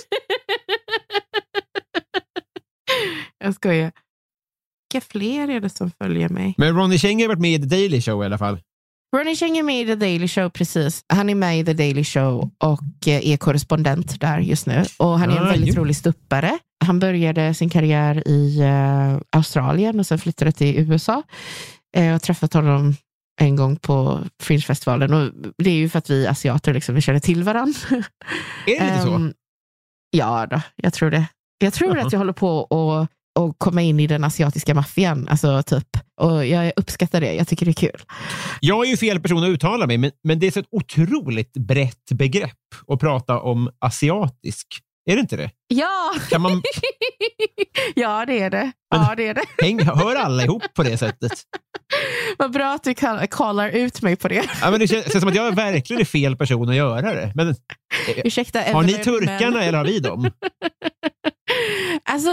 jag 3.37 3.55
skojar. 3.55 3.91
Vilka 4.93 5.05
fler 5.07 5.47
är 5.49 5.59
det 5.59 5.69
som 5.69 5.91
följer 5.91 6.29
mig? 6.29 6.55
Men 6.57 6.75
Ronny 6.75 6.97
Cheng 6.97 7.21
har 7.21 7.27
varit 7.27 7.39
med 7.39 7.51
i 7.51 7.59
The 7.59 7.65
Daily 7.75 8.01
Show 8.01 8.23
i 8.23 8.25
alla 8.25 8.37
fall. 8.37 8.59
Ronny 9.15 9.35
Cheng 9.35 9.57
är 9.57 9.63
med 9.63 9.81
i 9.81 9.85
The 9.85 9.95
Daily 9.95 10.27
Show, 10.27 10.49
precis. 10.49 11.01
Han 11.13 11.29
är 11.29 11.35
med 11.35 11.59
i 11.59 11.65
The 11.65 11.73
Daily 11.73 12.03
Show 12.03 12.51
och 12.63 13.07
eh, 13.07 13.27
är 13.29 13.37
korrespondent 13.37 14.19
där 14.21 14.39
just 14.39 14.65
nu. 14.67 14.85
Och 14.97 15.19
Han 15.19 15.31
är 15.31 15.37
en 15.37 15.43
Ah, 15.43 15.49
väldigt 15.51 15.75
ju. 15.75 15.79
rolig 15.79 15.95
stuppare. 15.95 16.59
Han 16.85 16.99
började 16.99 17.53
sin 17.53 17.69
karriär 17.69 18.27
i 18.27 18.59
eh, 18.61 19.17
Australien 19.37 19.99
och 19.99 20.05
sen 20.07 20.19
flyttade 20.19 20.51
till 20.51 20.79
USA. 20.91 21.23
Eh, 21.95 22.05
jag 22.05 22.11
har 22.11 22.19
träffat 22.19 22.53
honom 22.53 22.95
en 23.41 23.55
gång 23.55 23.75
på 23.75 24.19
Fringe-festivalen. 24.43 25.13
Och 25.13 25.31
det 25.57 25.69
är 25.69 25.75
ju 25.75 25.89
för 25.89 25.99
att 25.99 26.09
vi 26.09 26.27
asiater 26.27 26.73
liksom, 26.73 26.95
vi 26.95 27.01
känner 27.01 27.19
till 27.19 27.43
varandra. 27.43 27.79
Är 28.65 28.79
det 28.79 28.83
lite 28.85 29.01
så? 29.01 29.13
Ehm, 29.15 29.33
Ja, 30.11 30.47
då, 30.49 30.61
jag 30.75 30.93
tror 30.93 31.11
det. 31.11 31.25
Jag 31.59 31.73
tror 31.73 31.97
Jaha. 31.97 32.05
att 32.05 32.11
jag 32.13 32.19
håller 32.19 32.33
på 32.33 32.63
att 32.63 33.09
att 33.37 33.55
komma 33.57 33.81
in 33.81 33.99
i 33.99 34.07
den 34.07 34.23
asiatiska 34.23 34.73
maffian. 34.73 35.27
Alltså, 35.27 35.63
typ. 35.63 35.87
Och 36.21 36.45
jag 36.45 36.73
uppskattar 36.75 37.21
det. 37.21 37.33
Jag 37.33 37.47
tycker 37.47 37.65
det 37.65 37.71
är 37.71 37.73
kul. 37.73 38.01
Jag 38.59 38.85
är 38.85 38.89
ju 38.89 38.97
fel 38.97 39.19
person 39.19 39.43
att 39.43 39.49
uttala 39.49 39.87
mig, 39.87 39.97
men, 39.97 40.11
men 40.23 40.39
det 40.39 40.47
är 40.47 40.51
så 40.51 40.59
ett 40.59 40.67
otroligt 40.71 41.53
brett 41.53 42.11
begrepp 42.11 42.51
att 42.87 42.99
prata 42.99 43.39
om 43.39 43.69
asiatisk. 43.79 44.67
Är 45.09 45.15
det 45.15 45.19
inte 45.19 45.37
det? 45.37 45.51
Ja! 45.67 46.13
Kan 46.29 46.41
man, 46.41 46.61
ja, 47.95 48.25
det 48.25 48.39
är 48.39 48.49
det. 48.49 48.71
Ja, 48.89 49.13
det 49.17 49.27
är 49.27 49.33
det. 49.33 49.43
häng, 49.65 49.83
hör 49.83 50.15
alla 50.15 50.43
ihop 50.43 50.63
på 50.75 50.83
det 50.83 50.97
sättet? 50.97 51.31
Vad 52.37 52.51
bra 52.51 52.73
att 52.73 52.83
du 52.83 52.93
kallar 53.29 53.69
ut 53.69 54.01
mig 54.01 54.15
på 54.15 54.27
det. 54.27 54.45
Ja, 54.61 54.71
men 54.71 54.79
det 54.79 54.87
känns, 54.87 55.11
känns 55.11 55.19
som 55.19 55.29
att 55.29 55.35
jag 55.35 55.55
verkligen 55.55 56.01
är 56.01 56.05
fel 56.05 56.35
person 56.35 56.69
att 56.69 56.75
göra 56.75 57.13
det. 57.13 57.31
Men 57.35 57.55
Ursäkta, 58.23 58.61
har 58.61 58.83
ni 58.83 58.93
turkarna 58.93 59.51
men- 59.51 59.61
eller 59.61 59.77
har 59.77 59.85
vi 59.85 59.99
dem? 59.99 60.31
Alltså, 62.03 62.29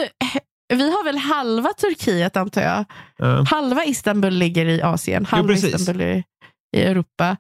vi 0.68 0.90
har 0.90 1.04
väl 1.04 1.18
halva 1.18 1.68
Turkiet, 1.72 2.36
antar 2.36 2.62
jag. 2.62 2.84
Ja. 3.16 3.44
Halva 3.50 3.84
Istanbul 3.84 4.34
ligger 4.34 4.66
i 4.66 4.82
Asien, 4.82 5.24
halva 5.26 5.48
precis. 5.48 5.74
Istanbul 5.74 6.02
är 6.02 6.22
i 6.76 6.82
Europa. 6.82 7.36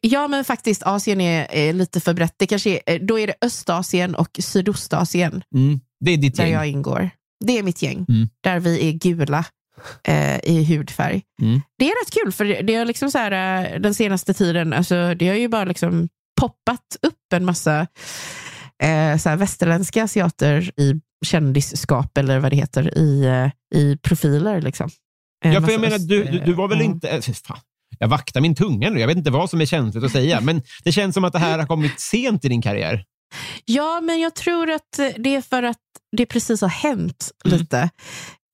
Ja, 0.00 0.28
men 0.28 0.44
faktiskt, 0.44 0.82
Asien 0.82 1.20
är, 1.20 1.46
är 1.50 1.72
lite 1.72 2.00
för 2.00 2.14
brett. 2.14 2.34
Det 2.36 2.46
kanske 2.46 2.80
är, 2.86 2.98
då 2.98 3.18
är 3.18 3.26
det 3.26 3.34
Östasien 3.40 4.14
och 4.14 4.28
Sydostasien 4.38 5.42
Mm, 5.54 5.80
det 6.04 6.10
är 6.10 6.16
ditt 6.16 6.36
där 6.36 6.44
gäng. 6.44 6.52
jag 6.52 6.66
ingår. 6.66 7.10
Det 7.44 7.58
är 7.58 7.62
mitt 7.62 7.82
gäng, 7.82 8.06
Mm. 8.08 8.28
där 8.42 8.60
vi 8.60 8.88
är 8.88 8.92
gula 8.92 9.44
eh, 10.08 10.36
i 10.44 10.64
hudfärg. 10.64 11.22
Mm. 11.42 11.60
Det 11.78 11.84
är 11.84 12.04
rätt 12.04 12.14
kul, 12.22 12.32
för 12.32 12.62
det, 12.62 12.74
har 12.74 12.84
liksom 12.84 13.10
så 13.10 13.18
här, 13.18 13.64
eh, 13.74 13.80
den 13.80 13.94
senaste 13.94 14.34
tiden, 14.34 14.72
alltså, 14.72 15.14
det 15.14 15.28
har 15.28 15.34
ju 15.34 15.48
bara 15.48 15.64
liksom 15.64 16.08
poppat 16.40 16.96
upp 17.02 17.32
en 17.34 17.44
massa 17.44 17.80
eh, 18.82 19.16
så 19.18 19.28
här 19.28 19.36
västerländska 19.36 20.04
asiater 20.04 20.70
i 20.80 20.94
kändisskap, 21.24 22.18
eller 22.18 22.38
vad 22.38 22.52
det 22.52 22.56
heter, 22.56 22.98
i, 22.98 23.24
eh, 23.24 23.78
i 23.80 23.96
profiler. 24.02 24.60
Liksom. 24.62 24.90
En 25.44 25.52
Ja, 25.52 25.60
för 25.62 25.72
jag 25.72 25.80
menar, 25.80 25.98
du, 25.98 26.24
du, 26.24 26.38
du 26.38 26.52
var 26.52 26.68
väl 26.68 26.80
inte... 26.82 27.08
äh, 27.08 27.20
Fan, 27.20 27.58
jag 27.98 28.08
vaktar 28.08 28.40
min 28.40 28.54
tunga 28.54 28.90
nu. 28.90 29.00
Jag 29.00 29.06
vet 29.06 29.16
inte 29.16 29.30
vad 29.30 29.50
som 29.50 29.60
är 29.60 29.66
känsligt 29.66 30.04
att 30.04 30.12
säga, 30.12 30.40
men 30.40 30.62
det 30.84 30.92
känns 30.92 31.14
som 31.14 31.24
att 31.24 31.32
det 31.32 31.38
här 31.38 31.58
har 31.58 31.66
kommit 31.66 32.00
sent 32.00 32.44
i 32.44 32.48
din 32.48 32.62
karriär. 32.62 33.04
Ja, 33.64 34.00
men 34.00 34.20
jag 34.20 34.34
tror 34.34 34.70
att 34.70 35.00
det 35.18 35.34
är 35.34 35.42
för 35.42 35.62
att 35.62 35.76
det 36.16 36.26
precis 36.26 36.60
har 36.60 36.68
hänt 36.68 37.30
Mm. 37.46 37.58
lite. 37.58 37.90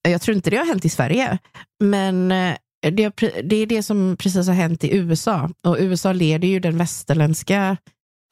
Jag 0.08 0.22
tror 0.22 0.36
inte 0.36 0.50
det 0.50 0.56
har 0.56 0.66
hänt 0.66 0.84
i 0.84 0.88
Sverige, 0.88 1.38
men 1.84 2.32
eh, 2.32 2.56
det, 2.92 3.16
det 3.44 3.56
är 3.56 3.66
det 3.66 3.82
som 3.82 4.16
precis 4.18 4.46
har 4.46 4.54
hänt 4.54 4.84
i 4.84 4.96
USA. 4.96 5.50
Och 5.66 5.76
USA 5.80 6.12
leder 6.12 6.48
ju 6.48 6.60
den 6.60 6.78
västerländska 6.78 7.76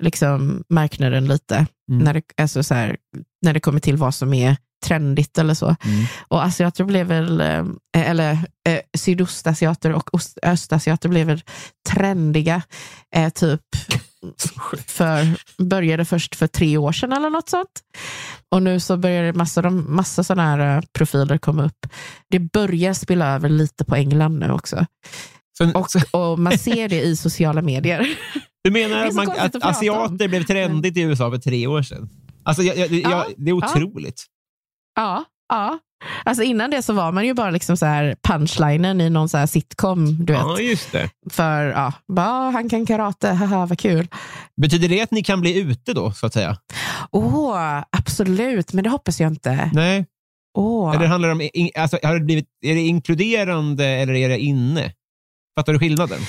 liksom, 0.02 0.64
marknaden 0.68 1.26
lite, 1.26 1.66
Mm. 1.90 2.04
när, 2.04 2.14
det, 2.14 2.22
alltså, 2.36 2.62
så 2.62 2.74
här, 2.74 2.96
när 3.43 3.53
det 3.53 3.61
kommer 3.61 3.80
till 3.80 3.97
vad 3.97 4.14
som 4.14 4.34
är 4.34 4.57
trendigt 4.84 5.38
eller 5.38 5.55
så. 5.55 5.66
Mm. 5.66 6.05
Och 6.28 6.45
asiater 6.45 6.84
blev 6.84 7.07
väl, 7.07 7.41
eh, 7.41 7.64
eller 7.95 8.32
eh, 8.68 8.80
sydostasiater 8.99 9.93
och 9.93 10.14
ost, 10.14 10.38
östasiater 10.43 11.09
blev 11.09 11.26
väl 11.26 11.43
trendiga, 11.88 12.62
eh, 13.16 13.28
typ 13.28 13.61
för, 14.86 15.26
började 15.62 16.05
först 16.05 16.36
för 16.36 16.47
tre 16.47 16.76
år 16.76 16.93
sedan 16.93 17.12
eller 17.12 17.30
något 17.30 17.49
sånt. 17.49 17.80
Och 18.49 18.62
nu 18.62 18.80
så 18.80 18.97
börjar 18.97 19.32
massa, 19.32 19.70
massa 19.70 20.24
sådana 20.24 20.43
här 20.43 20.76
eh, 20.76 20.82
profiler 20.93 21.38
komma 21.38 21.64
upp. 21.64 21.86
Det 22.30 22.38
börjar 22.38 22.95
spilla 22.95 23.34
över 23.34 23.49
lite 23.49 23.84
på 23.84 23.97
England 23.97 24.38
nu 24.38 24.51
också. 24.51 24.86
Så, 25.59 25.70
Och, 25.74 25.86
och 26.11 26.38
man 26.38 26.59
ser 26.59 26.88
det 26.88 27.01
i 27.01 27.16
sociala 27.16 27.62
medier. 27.62 28.09
Du 28.64 28.70
menar 28.70 29.12
man, 29.12 29.30
att 29.30 29.55
att 29.55 29.64
asiater 29.64 30.28
blev 30.28 30.45
trendigt 30.45 30.97
i 30.97 31.01
USA 31.01 31.30
för 31.30 31.38
tre 31.38 31.66
år 31.66 31.82
sedan? 31.82 32.09
Alltså, 32.43 32.62
jag, 32.62 32.76
jag, 32.76 32.91
jag, 32.93 33.11
Ja, 33.12 33.26
det 33.36 33.51
är 33.51 33.55
otroligt. 33.55 34.24
Ja, 34.97 35.24
ja. 35.49 35.78
Alltså 36.24 36.43
innan 36.43 36.70
det 36.70 36.82
så 36.82 36.93
var 36.93 37.12
man 37.12 37.26
ju 37.26 37.34
bara 37.34 37.51
liksom 37.51 37.76
så 37.76 37.86
här 37.86 38.16
punchlinen 38.22 39.01
i 39.01 39.11
någon 39.11 39.28
så 39.28 39.38
här 39.38 39.47
sitcom. 39.47 40.24
Du 40.24 40.32
vet. 40.32 40.43
Ja, 40.43 40.61
just 40.61 40.93
det. 40.93 41.11
För 41.30 41.64
ja, 41.66 41.93
bara, 42.09 42.51
han 42.51 42.68
kan 42.68 42.86
karate, 42.86 43.28
haha 43.28 43.66
vad 43.66 43.78
kul. 43.78 44.09
Betyder 44.62 44.88
det 44.88 45.03
att 45.03 45.11
ni 45.11 45.22
kan 45.22 45.41
bli 45.41 45.59
ute 45.61 45.93
då, 45.93 46.12
så 46.12 46.26
att 46.26 46.32
säga? 46.32 46.57
Åh, 47.11 47.82
absolut, 47.97 48.72
men 48.72 48.84
det 48.84 48.91
hoppas 48.91 49.20
jag 49.20 49.32
inte. 49.32 49.70
Nej. 49.72 50.07
Åh. 50.59 50.95
Eller 50.97 51.07
handlar 51.07 51.28
det 51.28 51.32
om, 51.34 51.49
in, 51.53 51.70
alltså, 51.78 51.99
har 52.03 52.14
det 52.14 52.24
blivit, 52.24 52.47
är 52.66 52.74
det 52.74 52.80
inkluderande 52.80 53.86
eller 53.86 54.14
är 54.14 54.28
det 54.28 54.38
inne? 54.38 54.93
Fattar 55.59 55.72
du 55.72 55.78
skillnaden? 55.78 56.20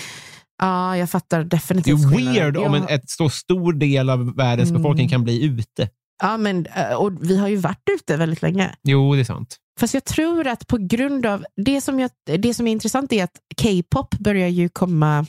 Ja, 0.61 0.97
jag 0.97 1.09
fattar 1.09 1.39
Det 1.39 1.43
definitivt 1.45 1.99
är 2.05 2.09
skillnaden. 2.15 2.33
weird 2.43 2.57
om 2.57 2.73
en 2.73 2.87
ett 2.87 3.09
så 3.09 3.29
stor 3.29 3.73
del 3.73 4.09
av 4.09 4.35
världens 4.35 4.69
Mm. 4.69 4.81
befolkning 4.81 5.09
kan 5.09 5.23
bli 5.23 5.43
ute. 5.45 5.89
Ja, 6.21 6.37
men, 6.37 6.65
eh, 6.65 6.93
och 6.93 7.11
vi 7.29 7.37
har 7.37 7.47
ju 7.47 7.55
varit 7.55 7.89
ute 7.91 8.17
väldigt 8.17 8.41
länge. 8.41 8.75
Jo, 8.83 9.13
det 9.15 9.19
är 9.19 9.23
sant. 9.23 9.57
Fast 9.79 9.93
jag 9.93 10.05
tror 10.05 10.47
att 10.47 10.67
på 10.67 10.77
grund 10.77 11.25
av 11.25 11.45
det 11.55 11.81
som, 11.81 11.99
jag, 11.99 12.11
det 12.39 12.53
som 12.53 12.67
är 12.67 12.71
intressant 12.71 13.13
är 13.13 13.23
att 13.23 13.39
K-pop 13.61 14.15
börjar 14.19 14.47
ju 14.47 14.69
komma, 14.69 15.25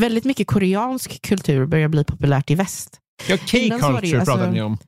väldigt 0.00 0.24
mycket 0.24 0.46
koreansk 0.46 1.22
kultur 1.22 1.66
börjar 1.66 1.88
bli 1.88 2.04
populärt 2.04 2.50
i 2.50 2.54
väst. 2.54 2.98
Ja, 3.28 3.36
K-culture 3.36 4.20
alltså- 4.20 4.50
ni 4.50 4.62
om. 4.62 4.78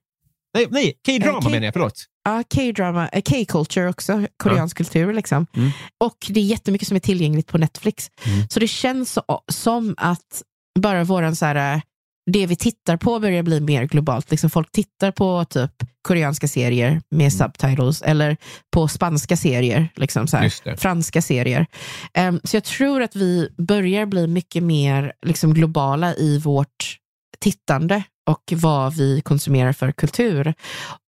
Nej, 0.54 0.66
nej 0.70 0.94
K-drama 1.06 1.38
Eh, 1.38 1.44
K- 1.44 1.50
menar 1.50 1.64
jag. 1.64 1.72
Förlåt. 1.72 2.04
Ja, 2.24 2.42
K-drama, 2.54 3.08
eh, 3.08 3.22
K-culture 3.22 3.88
också, 3.88 4.26
koreansk 4.36 4.76
kultur. 4.76 5.12
Liksom. 5.14 5.46
Mm. 5.56 5.70
Och 6.04 6.16
det 6.28 6.40
är 6.40 6.44
jättemycket 6.44 6.88
som 6.88 6.94
är 6.96 7.00
tillgängligt 7.00 7.46
på 7.46 7.58
Netflix. 7.58 8.08
Mm. 8.26 8.48
Så 8.48 8.60
det 8.60 8.68
känns 8.68 9.12
så, 9.12 9.22
som 9.52 9.94
att 9.98 10.42
bara 10.78 11.04
våran 11.04 11.36
så 11.36 11.46
här, 11.46 11.82
det 12.30 12.46
vi 12.46 12.56
tittar 12.56 12.96
på 12.96 13.18
börjar 13.20 13.42
bli 13.42 13.60
mer 13.60 13.84
globalt. 13.84 14.30
Liksom 14.30 14.50
folk 14.50 14.72
tittar 14.72 15.10
på 15.10 15.44
typ 15.44 15.70
koreanska 16.02 16.48
serier 16.48 16.88
Mm. 16.88 17.02
med 17.08 17.32
subtitles 17.32 18.02
eller 18.02 18.36
på 18.74 18.88
spanska 18.88 19.36
serier, 19.36 19.88
liksom 19.96 20.26
så 20.26 20.36
här, 20.36 20.76
franska 20.76 21.22
serier. 21.22 21.66
Em, 22.14 22.40
så 22.44 22.56
jag 22.56 22.64
tror 22.64 23.02
att 23.02 23.16
vi 23.16 23.48
börjar 23.58 24.06
bli 24.06 24.26
mycket 24.26 24.62
mer 24.62 25.12
liksom, 25.26 25.54
globala 25.54 26.14
i 26.14 26.38
vårt 26.38 26.96
tittande 27.40 28.02
och 28.30 28.52
vad 28.56 28.94
vi 28.96 29.20
konsumerar 29.20 29.72
för 29.72 29.92
kultur. 29.92 30.54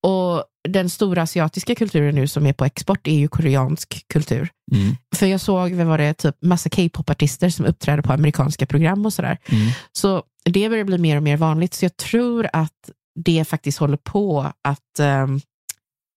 Och 0.07 0.45
den 0.69 0.91
stora 0.91 1.23
asiatiska 1.23 1.75
kulturen 1.75 2.15
nu 2.15 2.27
som 2.27 2.47
är 2.47 2.53
på 2.53 2.65
export 2.65 3.07
är 3.07 3.15
ju 3.15 3.29
koreansk 3.29 4.05
kultur. 4.13 4.49
Mm. 4.73 4.97
För 5.17 5.27
jag 5.27 5.41
såg, 5.41 5.73
vad 5.73 5.87
var 5.87 5.99
det, 5.99 6.15
typ 6.15 6.37
massa 6.43 6.71
K-pop-artister 6.71 7.49
som 7.49 7.67
uppträder 7.67 8.03
på 8.03 8.13
amerikanska 8.13 8.67
program 8.67 9.07
och 9.07 9.13
sådär. 9.13 9.39
Mm. 9.47 9.71
Så 9.93 10.23
det 10.45 10.69
börjar 10.69 10.85
bli 10.85 10.99
mer 10.99 11.17
och 11.17 11.23
mer 11.23 11.37
vanligt. 11.37 11.75
Så 11.75 11.85
jag 11.85 11.97
tror 11.97 12.49
att 12.53 12.91
det 13.25 13.45
faktiskt 13.49 13.79
håller 13.79 13.97
på 13.97 14.53
att 14.65 14.99
ehm, 15.01 15.41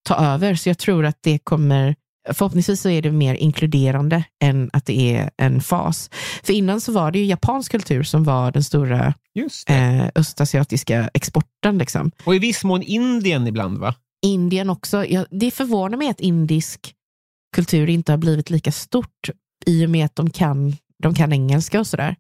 ta 0.08 0.16
över. 0.16 0.56
Så 0.56 0.70
jag 0.70 0.78
tror 0.78 1.06
att 1.06 1.18
det 1.22 1.40
kommer, 1.40 1.96
förhoppningsvis 2.34 2.82
så 2.82 2.90
är 2.90 3.02
det 3.02 3.12
mer 3.12 3.36
inkluderande 3.36 4.24
än 4.44 4.70
att 4.74 4.86
det 4.86 5.16
är 5.16 5.30
en 5.38 5.62
fas. 5.62 6.10
För 6.44 6.54
innan 6.54 6.82
så 6.82 6.92
var 6.92 7.12
det 7.12 7.20
ju 7.20 7.26
japansk 7.26 7.72
kultur 7.72 8.04
som 8.04 8.24
var 8.24 8.52
den 8.52 8.64
stora 8.64 9.14
eh, 9.68 10.08
östasiatiska 10.16 11.10
exporten. 11.14 11.78
Liksom. 11.78 12.12
Och 12.24 12.36
i 12.36 12.40
viss 12.40 12.64
mån 12.64 12.82
Indien 12.82 13.48
ibland, 13.48 13.78
va? 13.78 13.96
Indien 14.26 14.70
också. 14.70 15.06
Jag, 15.06 15.26
det 15.32 15.52
förvånar 15.52 15.98
mig 15.98 16.10
att 16.10 16.20
indisk 16.20 16.94
kultur 17.56 17.90
inte 17.90 18.12
har 18.12 18.18
blivit 18.18 18.50
lika 18.50 18.72
stort 18.72 19.30
i 19.66 19.86
och 19.86 19.90
med 19.90 20.06
att 20.06 20.16
de 20.16 20.30
kan, 20.30 20.76
de 21.04 21.14
kan 21.16 21.34
engelska 21.34 21.80
och 21.80 21.88
sådär. 21.88 22.16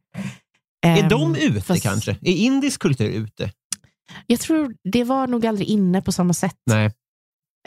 Är 0.86 1.04
Ehm, 1.04 1.10
de 1.10 1.36
ute 1.36 1.62
fast 1.62 1.84
kanske? 1.84 2.12
Är 2.12 2.34
indisk 2.34 2.82
kultur 2.82 3.10
ute? 3.10 3.52
Jag 4.28 4.40
tror 4.40 4.76
det 4.92 5.04
var 5.04 5.28
nog 5.28 5.46
aldrig 5.46 5.68
inne 5.68 6.02
på 6.02 6.12
samma 6.12 6.34
sätt. 6.34 6.58
Nej. 6.66 6.92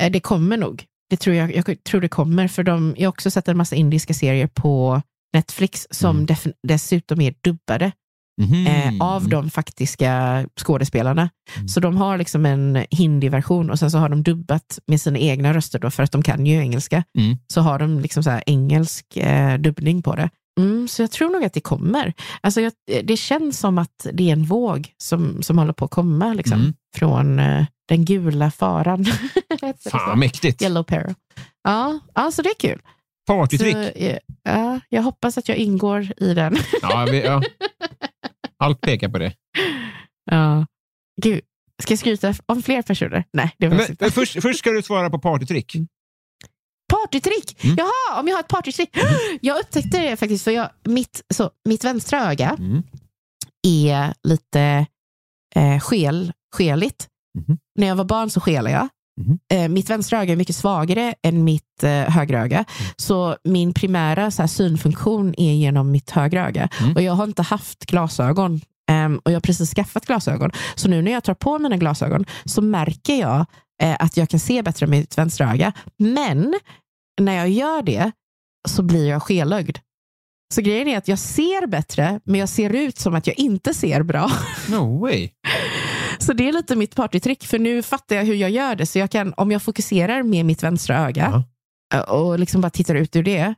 Eh, 0.00 0.10
Det 0.12 0.20
kommer 0.20 0.56
nog. 0.56 0.84
Det 1.10 1.16
tror 1.16 1.36
jag, 1.36 1.56
jag 1.56 1.84
tror 1.84 2.00
det 2.00 2.08
kommer. 2.08 2.48
För 2.48 2.62
de, 2.62 2.94
jag 2.98 3.04
har 3.06 3.08
också 3.08 3.30
sett 3.30 3.48
en 3.48 3.56
massa 3.56 3.76
indiska 3.76 4.14
serier 4.14 4.46
på 4.46 5.02
Netflix 5.34 5.86
som 5.90 6.16
Mm. 6.16 6.26
def, 6.26 6.46
dessutom 6.68 7.20
är 7.20 7.34
dubbade 7.40 7.92
Mhm. 8.42 8.66
eh, 8.66 8.92
av 9.00 9.28
de 9.28 9.50
faktiska 9.50 10.44
skådespelarna. 10.60 11.30
Mm. 11.56 11.68
Så 11.68 11.80
de 11.80 11.96
har 11.96 12.18
liksom 12.18 12.46
en 12.46 12.84
hindi-version 12.90 13.70
och 13.70 13.78
sen 13.78 13.90
så 13.90 13.98
har 13.98 14.08
de 14.08 14.22
dubbat 14.22 14.78
med 14.86 15.00
sina 15.00 15.18
egna 15.18 15.54
röster 15.54 15.78
då, 15.78 15.90
för 15.90 16.02
att 16.02 16.12
de 16.12 16.22
kan 16.22 16.46
ju 16.46 16.56
engelska. 16.56 17.04
Mm. 17.18 17.36
Så 17.52 17.60
har 17.60 17.78
de 17.78 18.00
liksom 18.00 18.22
så 18.22 18.40
engelsk 18.46 19.16
eh, 19.16 19.58
dubbning 19.58 20.02
på 20.02 20.14
det. 20.16 20.30
Mm, 20.60 20.88
så 20.88 21.02
jag 21.02 21.10
tror 21.10 21.30
nog 21.30 21.44
att 21.44 21.52
det 21.52 21.60
kommer. 21.60 22.12
Alltså 22.40 22.60
jag, 22.60 22.72
det 23.04 23.16
känns 23.16 23.58
som 23.58 23.78
att 23.78 24.06
det 24.12 24.28
är 24.28 24.32
en 24.32 24.44
våg 24.44 24.88
som, 24.98 25.42
som 25.42 25.58
håller 25.58 25.72
på 25.72 25.84
att 25.84 25.90
komma 25.90 26.34
liksom, 26.34 26.60
Mm. 26.60 26.74
från 26.96 27.38
eh, 27.38 27.64
den 27.88 28.04
gula 28.04 28.50
faran. 28.50 29.04
Fan, 29.90 30.10
så? 30.10 30.16
mäktigt. 30.16 30.62
Yellow 30.62 30.82
Peril. 30.82 31.14
Ja, 31.64 31.98
ja, 32.14 32.30
så 32.32 32.42
det 32.42 32.48
är 32.48 32.60
kul. 32.60 32.80
Så, 33.26 33.34
Partytrick. 33.34 33.74
eh, 33.96 34.18
ja, 34.42 34.80
jag 34.88 35.02
hoppas 35.02 35.38
att 35.38 35.48
jag 35.48 35.58
ingår 35.58 36.08
i 36.16 36.34
den. 36.34 36.56
Ja, 36.82 37.06
vi, 37.10 37.24
ja. 37.24 37.42
Allt 38.58 38.80
pekar 38.80 39.08
på 39.08 39.18
det. 39.18 39.34
ja. 40.30 40.66
Gud, 41.22 41.40
ska 41.82 41.92
jag 41.92 41.98
skryta 41.98 42.34
om 42.46 42.62
fler 42.62 42.82
personer? 42.82 43.24
Nej, 43.32 43.54
det 43.58 43.68
var 43.68 43.76
Men, 44.00 44.10
först, 44.10 44.42
först 44.42 44.58
ska 44.58 44.70
du 44.70 44.82
svara 44.82 45.10
på 45.10 45.18
partytrick. 45.18 45.76
Partytrick! 46.92 47.64
Mm. 47.64 47.76
Jaha, 47.78 48.20
om 48.20 48.28
jag 48.28 48.34
har 48.34 48.40
ett 48.40 48.48
partytrick. 48.48 48.96
Jag 49.40 49.60
upptäckte 49.60 50.00
det 50.00 50.16
faktiskt, 50.16 50.44
för 50.44 50.50
jag, 50.50 50.70
mitt, 50.84 51.22
så, 51.34 51.50
mitt 51.68 51.84
vänstra 51.84 52.30
öga 52.30 52.56
Mm. 52.58 52.82
är 53.66 54.14
lite 54.28 54.86
eh, 55.54 55.80
skel, 55.80 56.32
skeligt. 56.56 57.08
Mhm. 57.38 57.58
När 57.78 57.86
jag 57.86 57.96
var 57.96 58.04
barn 58.04 58.30
så 58.30 58.40
skelade 58.40 58.70
jag. 58.70 58.88
Eh, 59.52 59.68
mitt 59.68 59.90
vänstra 59.90 60.20
öga 60.22 60.32
är 60.32 60.36
mycket 60.36 60.56
svagare 60.56 61.14
än 61.22 61.44
mitt 61.44 61.82
eh, 61.82 61.90
högra 61.90 62.42
öga. 62.42 62.56
Mm. 62.56 62.92
Så 62.96 63.36
min 63.44 63.74
primära 63.74 64.30
så 64.30 64.42
här, 64.42 64.46
synfunktion 64.46 65.34
är 65.38 65.52
genom 65.52 65.90
mitt 65.90 66.10
högra 66.10 66.46
öga. 66.46 66.68
Mm. 66.80 66.92
Och 66.94 67.02
jag 67.02 67.12
har 67.12 67.24
inte 67.24 67.42
haft 67.42 67.86
glasögon. 67.86 68.60
ehm, 68.90 69.18
och 69.24 69.30
jag 69.30 69.36
har 69.36 69.40
precis 69.40 69.70
skaffat 69.74 70.06
glasögon. 70.06 70.50
Så 70.74 70.88
nu 70.88 71.02
när 71.02 71.12
jag 71.12 71.24
tar 71.24 71.34
på 71.34 71.58
mina 71.58 71.76
glasögon 71.76 72.24
så 72.44 72.62
märker 72.62 73.20
jag 73.20 73.46
eh, 73.82 73.96
att 73.98 74.16
jag 74.16 74.28
kan 74.28 74.40
se 74.40 74.62
bättre 74.62 74.86
med 74.86 74.98
mitt 74.98 75.18
vänstra 75.18 75.52
öga. 75.52 75.72
Men 75.98 76.54
när 77.20 77.34
jag 77.34 77.48
gör 77.48 77.82
det 77.82 78.12
så 78.68 78.82
blir 78.82 79.08
jag 79.08 79.22
skelögd. 79.22 79.78
Så 80.54 80.62
grejen 80.62 80.88
är 80.88 80.98
att 80.98 81.08
jag 81.08 81.18
ser 81.18 81.66
bättre, 81.66 82.20
men 82.24 82.40
jag 82.40 82.48
ser 82.48 82.70
ut 82.70 82.98
som 82.98 83.14
att 83.14 83.26
jag 83.26 83.38
inte 83.38 83.74
ser 83.74 84.02
bra. 84.02 84.30
No 84.70 85.00
way. 85.00 85.28
Så 86.26 86.32
det 86.32 86.48
är 86.48 86.52
lite 86.52 86.76
mitt 86.76 86.96
partytrick, 86.96 87.44
för 87.46 87.58
nu 87.58 87.82
fattar 87.82 88.16
jag 88.16 88.24
hur 88.24 88.34
jag 88.34 88.50
gör 88.50 88.74
det. 88.76 88.86
Så 88.86 88.98
jag 88.98 89.10
kan, 89.10 89.34
om 89.36 89.50
jag 89.50 89.62
fokuserar 89.62 90.22
med 90.22 90.46
mitt 90.46 90.62
vänstra 90.62 90.98
öga 90.98 91.44
eh, 91.94 92.00
och 92.00 92.38
liksom 92.38 92.60
bara 92.60 92.70
tittar 92.70 92.94
ut 92.94 93.16
ur 93.16 93.22
det, 93.22 93.54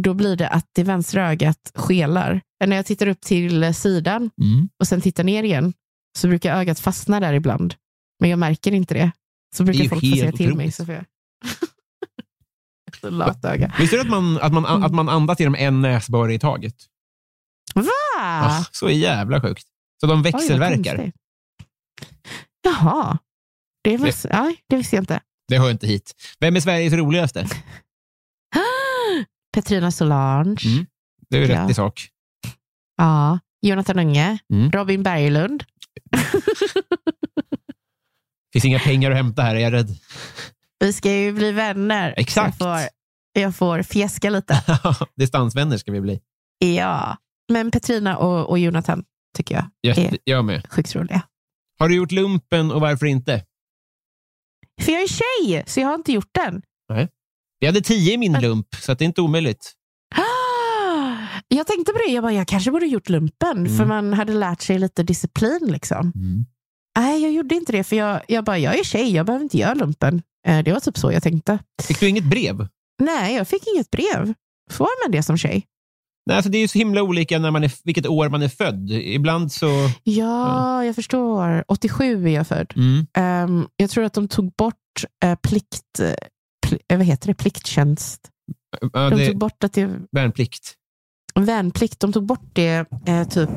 då 0.00 0.14
blir 0.14 0.36
det 0.36 0.48
att 0.48 0.66
det 0.72 0.82
vänstra 0.82 1.30
ögat 1.30 1.72
skelar. 1.74 2.40
När 2.66 2.76
jag 2.76 2.86
tittar 2.86 3.06
upp 3.06 3.20
till 3.20 3.74
sidan 3.74 4.30
Mm. 4.42 4.68
och 4.80 4.86
sen 4.86 5.00
tittar 5.00 5.24
ner 5.24 5.42
igen, 5.42 5.72
så 6.18 6.28
brukar 6.28 6.56
ögat 6.56 6.80
fastna 6.80 7.20
där 7.20 7.32
ibland. 7.32 7.74
Men 8.20 8.30
jag 8.30 8.38
märker 8.38 8.72
inte 8.72 8.94
det. 8.94 9.12
Så 9.56 9.64
brukar 9.64 9.82
Det 9.82 9.88
folk 9.88 10.00
få 10.00 10.16
säga 10.16 10.32
till 10.32 10.54
mig. 10.54 10.72
Så 10.72 10.84
får 10.86 10.94
jag... 10.94 11.04
Så 13.00 13.10
lat 13.10 13.44
öga. 13.44 13.72
Visste 13.78 13.96
du 13.96 14.00
att 14.02 14.08
man, 14.08 14.38
att, 14.38 14.52
man, 14.52 14.64
Mm. 14.66 14.82
att 14.82 14.92
man 14.94 15.08
andas 15.08 15.40
genom 15.40 15.54
en 15.54 15.80
näsborre 15.82 16.34
i 16.34 16.38
taget? 16.38 16.74
Va? 17.74 17.84
Ah, 18.20 18.64
så 18.72 18.90
jävla 18.90 19.40
sjukt. 19.40 19.64
Så 20.00 20.06
de 20.06 20.18
Oj, 20.18 20.22
växelverkar. 20.22 20.96
konstigt. 20.96 21.14
Jaha, 22.62 23.18
det, 23.84 23.96
var, 23.96 24.12
ja, 24.30 24.54
det 24.68 24.76
visste 24.76 24.96
jag 24.96 25.02
inte. 25.02 25.20
Det 25.48 25.58
hör 25.58 25.70
inte 25.70 25.86
hit. 25.86 26.14
Vem 26.40 26.56
är 26.56 26.60
Sveriges 26.60 26.92
roligaste? 26.92 27.46
Petrina 29.54 29.90
Solange. 29.90 30.56
Mm. 30.64 30.86
Det 31.30 31.36
är 31.36 31.40
ju 31.40 31.46
rätt 31.46 31.70
i 31.70 31.74
sak. 31.74 32.08
Ja, 32.96 33.38
Jonathan 33.62 33.98
Unge. 33.98 34.38
Mm. 34.52 34.70
Robin 34.70 35.02
Berglund. 35.02 35.64
finns 38.52 38.64
inga 38.64 38.78
pengar 38.78 39.10
att 39.10 39.16
hämta 39.16 39.42
här, 39.42 39.54
är 39.54 39.60
jag 39.60 39.72
rädd. 39.72 39.98
Vi 40.80 40.92
ska 40.92 41.12
ju 41.12 41.32
bli 41.32 41.52
vänner. 41.52 42.14
Exakt. 42.16 42.60
Jag 42.60 42.80
får, 42.80 42.88
jag 43.32 43.56
får 43.56 43.82
fjäska 43.82 44.30
lite. 44.30 44.62
Distansvänner 45.16 45.78
ska 45.78 45.92
vi 45.92 46.00
bli. 46.00 46.20
ja, 46.58 47.16
men 47.52 47.70
Petrina 47.70 48.16
och, 48.16 48.50
och 48.50 48.58
Jonathan 48.58 49.04
tycker 49.36 49.54
jag 49.82 49.96
är 49.96 50.18
jag 50.24 50.44
med. 50.44 50.66
sjukt 50.70 50.94
roliga. 50.94 51.22
Har 51.80 51.88
du 51.88 51.94
gjort 51.96 52.12
lumpen 52.12 52.70
och 52.72 52.80
varför 52.80 53.06
inte? 53.06 53.44
För 54.82 54.92
jag 54.92 55.02
är 55.02 55.06
tjej, 55.08 55.64
så 55.66 55.80
jag 55.80 55.86
har 55.88 55.94
inte 55.94 56.12
gjort 56.12 56.30
den. 56.32 56.62
Vi 57.60 57.66
hade 57.66 57.80
tio 57.80 58.12
i 58.12 58.16
min 58.18 58.32
Men- 58.32 58.42
lump, 58.42 58.66
så 58.74 58.94
det 58.94 59.04
är 59.04 59.06
inte 59.06 59.20
omöjligt. 59.22 59.72
Ah! 60.14 60.20
Jag 61.48 61.66
tänkte 61.66 61.92
på 61.92 61.98
det, 62.06 62.12
jag, 62.12 62.22
bara, 62.22 62.32
jag 62.32 62.48
kanske 62.48 62.70
borde 62.70 62.86
gjort 62.86 63.08
lumpen, 63.08 63.58
Mm. 63.58 63.76
för 63.76 63.84
man 63.86 64.12
hade 64.12 64.32
lärt 64.32 64.62
sig 64.62 64.78
lite 64.78 65.02
disciplin. 65.02 65.58
liksom. 65.62 66.12
Nej, 66.98 67.22
jag 67.22 67.32
gjorde 67.32 67.54
inte 67.54 67.72
det, 67.72 67.84
för 67.84 67.96
jag, 67.96 68.20
jag 68.28 68.44
bara, 68.44 68.58
jag 68.58 68.78
är 68.78 68.84
tjej, 68.84 69.14
jag 69.14 69.26
behöver 69.26 69.42
inte 69.42 69.58
göra 69.58 69.74
lumpen. 69.74 70.22
Eh, 70.46 70.62
Det 70.64 70.72
var 70.72 70.80
typ 70.80 70.98
så 70.98 71.12
jag 71.12 71.22
tänkte. 71.22 71.58
Fick 71.82 72.00
du 72.00 72.08
inget 72.08 72.24
brev? 72.24 72.68
Nej, 73.02 73.34
jag 73.34 73.48
fick 73.48 73.62
inget 73.74 73.90
brev. 73.90 74.34
Får 74.70 74.88
man 75.04 75.12
det 75.12 75.22
som 75.22 75.36
tjej? 75.38 75.66
Nej, 76.30 76.36
alltså 76.36 76.50
det 76.50 76.58
är 76.58 76.60
ju 76.60 76.68
så 76.68 76.78
himla 76.78 77.02
olika 77.02 77.38
när 77.38 77.50
man 77.50 77.64
är, 77.64 77.72
vilket 77.84 78.06
år 78.06 78.28
man 78.28 78.42
är 78.42 78.48
född. 78.48 78.90
Ibland 78.90 79.52
så... 79.52 79.66
Ja, 80.02 80.84
jag 80.84 80.94
förstår. 80.94 81.64
87 81.68 82.24
är 82.28 82.30
jag 82.30 82.46
född. 82.46 82.72
Mm. 82.76 83.06
Ehm, 83.14 83.66
jag 83.76 83.90
tror 83.90 84.04
att 84.04 84.12
de 84.12 84.28
tog 84.28 84.52
bort 84.58 84.74
eh, 85.24 85.34
plikt, 85.34 86.00
pl, 86.66 86.76
eh, 86.88 86.96
vad 86.98 87.06
heter 87.06 87.28
det? 87.28 87.34
plikttjänst. 87.34 88.20
Ja, 88.92 89.10
De 89.10 89.18
det 89.18 89.26
tog 89.26 89.38
bort 89.38 89.64
att 89.64 89.72
det 89.72 89.90
värnplikt. 90.12 90.74
värnplikt. 91.40 92.00
De 92.00 92.12
tog 92.12 92.26
bort 92.26 92.50
det 92.52 92.84
eh, 93.06 93.28
typ 93.28 93.50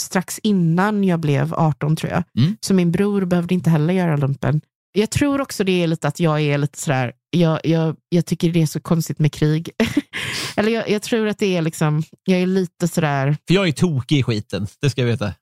strax 0.00 0.38
innan 0.42 1.04
jag 1.04 1.20
blev 1.20 1.54
18 1.54 1.96
tror 1.96 2.12
jag. 2.12 2.22
Mm. 2.38 2.56
Så 2.60 2.74
min 2.74 2.92
bror 2.92 3.24
behövde 3.24 3.54
inte 3.54 3.70
heller 3.70 3.94
göra 3.94 4.16
lumpen. 4.16 4.60
Jag 4.98 5.10
tror 5.10 5.40
också 5.40 5.64
det 5.64 5.82
är 5.82 5.86
lite 5.86 6.08
att 6.08 6.20
jag 6.20 6.40
är 6.40 6.58
lite 6.58 6.78
sådär, 6.78 7.12
jag, 7.30 7.60
jag, 7.64 7.96
jag 8.08 8.26
tycker 8.26 8.50
det 8.50 8.62
är 8.62 8.66
så 8.66 8.80
konstigt 8.80 9.18
med 9.18 9.32
krig. 9.32 9.70
Eller 10.56 10.72
jag, 10.72 10.90
jag 10.90 11.02
tror 11.02 11.28
att 11.28 11.38
det 11.38 11.56
är 11.56 11.62
liksom, 11.62 12.02
jag 12.24 12.40
är 12.40 12.46
lite 12.46 12.88
sådär, 12.88 13.36
För 13.46 13.54
jag 13.54 13.68
är 13.68 13.72
tokig 13.72 14.18
i 14.18 14.22
skiten, 14.22 14.66
det 14.80 14.90
ska 14.90 15.00
jag 15.00 15.08
veta. 15.08 15.34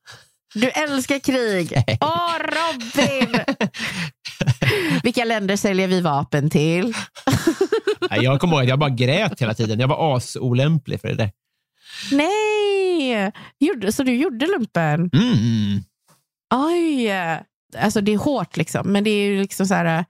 du 0.54 0.68
älskar 0.68 1.18
krig! 1.18 1.72
Åh 2.00 2.36
Robin! 2.38 3.40
Vilka 5.02 5.24
länder 5.24 5.56
säljer 5.56 5.88
vi 5.88 6.00
vapen 6.00 6.50
till? 6.50 6.84
Nej, 8.10 8.24
jag 8.24 8.40
kommer 8.40 8.54
ihåg 8.54 8.62
att 8.62 8.68
jag 8.68 8.78
bara 8.78 8.90
grät 8.90 9.40
hela 9.40 9.54
tiden. 9.54 9.80
Jag 9.80 9.88
var 9.88 10.16
asolämplig 10.16 11.00
för 11.00 11.08
det 11.08 11.14
där. 11.14 11.30
Nej! 12.12 13.32
Gjorde, 13.60 13.92
så 13.92 14.02
du 14.02 14.14
gjorde 14.16 14.46
lumpen? 14.46 15.10
Mm. 15.12 15.82
Oj! 16.54 17.10
Alltså 17.78 18.00
det 18.00 18.12
är 18.12 18.18
hårt 18.18 18.56
liksom, 18.56 18.92
men 18.92 19.04
det 19.04 19.10
är 19.10 19.26
ju 19.30 19.40
liksom 19.40 19.66
så 19.66 19.74
här... 19.74 20.04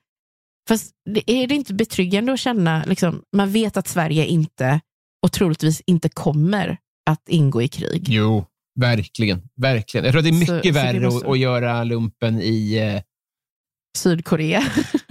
Fast 0.68 0.92
det, 1.14 1.30
är 1.30 1.46
det 1.46 1.54
inte 1.54 1.74
betryggande 1.74 2.32
att 2.32 2.40
känna, 2.40 2.84
liksom, 2.84 3.22
man 3.36 3.50
vet 3.52 3.76
att 3.76 3.88
Sverige 3.88 4.26
inte 4.26 4.80
och 5.22 5.32
troligtvis 5.32 5.82
inte 5.86 6.08
kommer 6.08 6.78
att 7.10 7.28
ingå 7.28 7.62
i 7.62 7.68
krig. 7.68 8.06
Jo, 8.08 8.46
verkligen. 8.80 9.42
verkligen. 9.60 10.04
Jag 10.04 10.12
tror 10.12 10.18
att 10.18 10.24
det 10.24 10.30
är 10.42 10.46
Så- 10.46 10.52
mycket 10.54 10.74
så 10.74 10.80
värre 10.80 11.00
måste- 11.00 11.30
att, 11.30 11.38
göra 11.38 11.84
lumpen 11.84 12.40
i, 12.42 12.74
eh, 12.74 13.02
Sydkorea, 13.98 14.62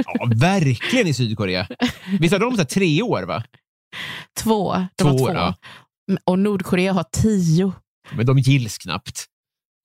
ja, 0.06 0.30
verkligen 0.36 1.08
i 1.08 1.14
Sydkorea. 1.14 1.68
Visst 2.20 2.34
har 2.34 2.40
de 2.40 2.58
så 2.58 2.66
tre 2.66 3.02
år? 3.02 3.24
va? 3.24 3.44
två. 4.40 4.74
Det 4.74 4.88
Två 5.04 5.18
två. 5.18 5.34
ja. 5.34 5.56
Och 6.24 6.40
Nordkorea 6.40 6.94
har 6.94 7.04
tio. 7.12 7.72
Men 8.16 8.26
de 8.26 8.40
gills 8.40 8.78
knappt. 8.78 9.26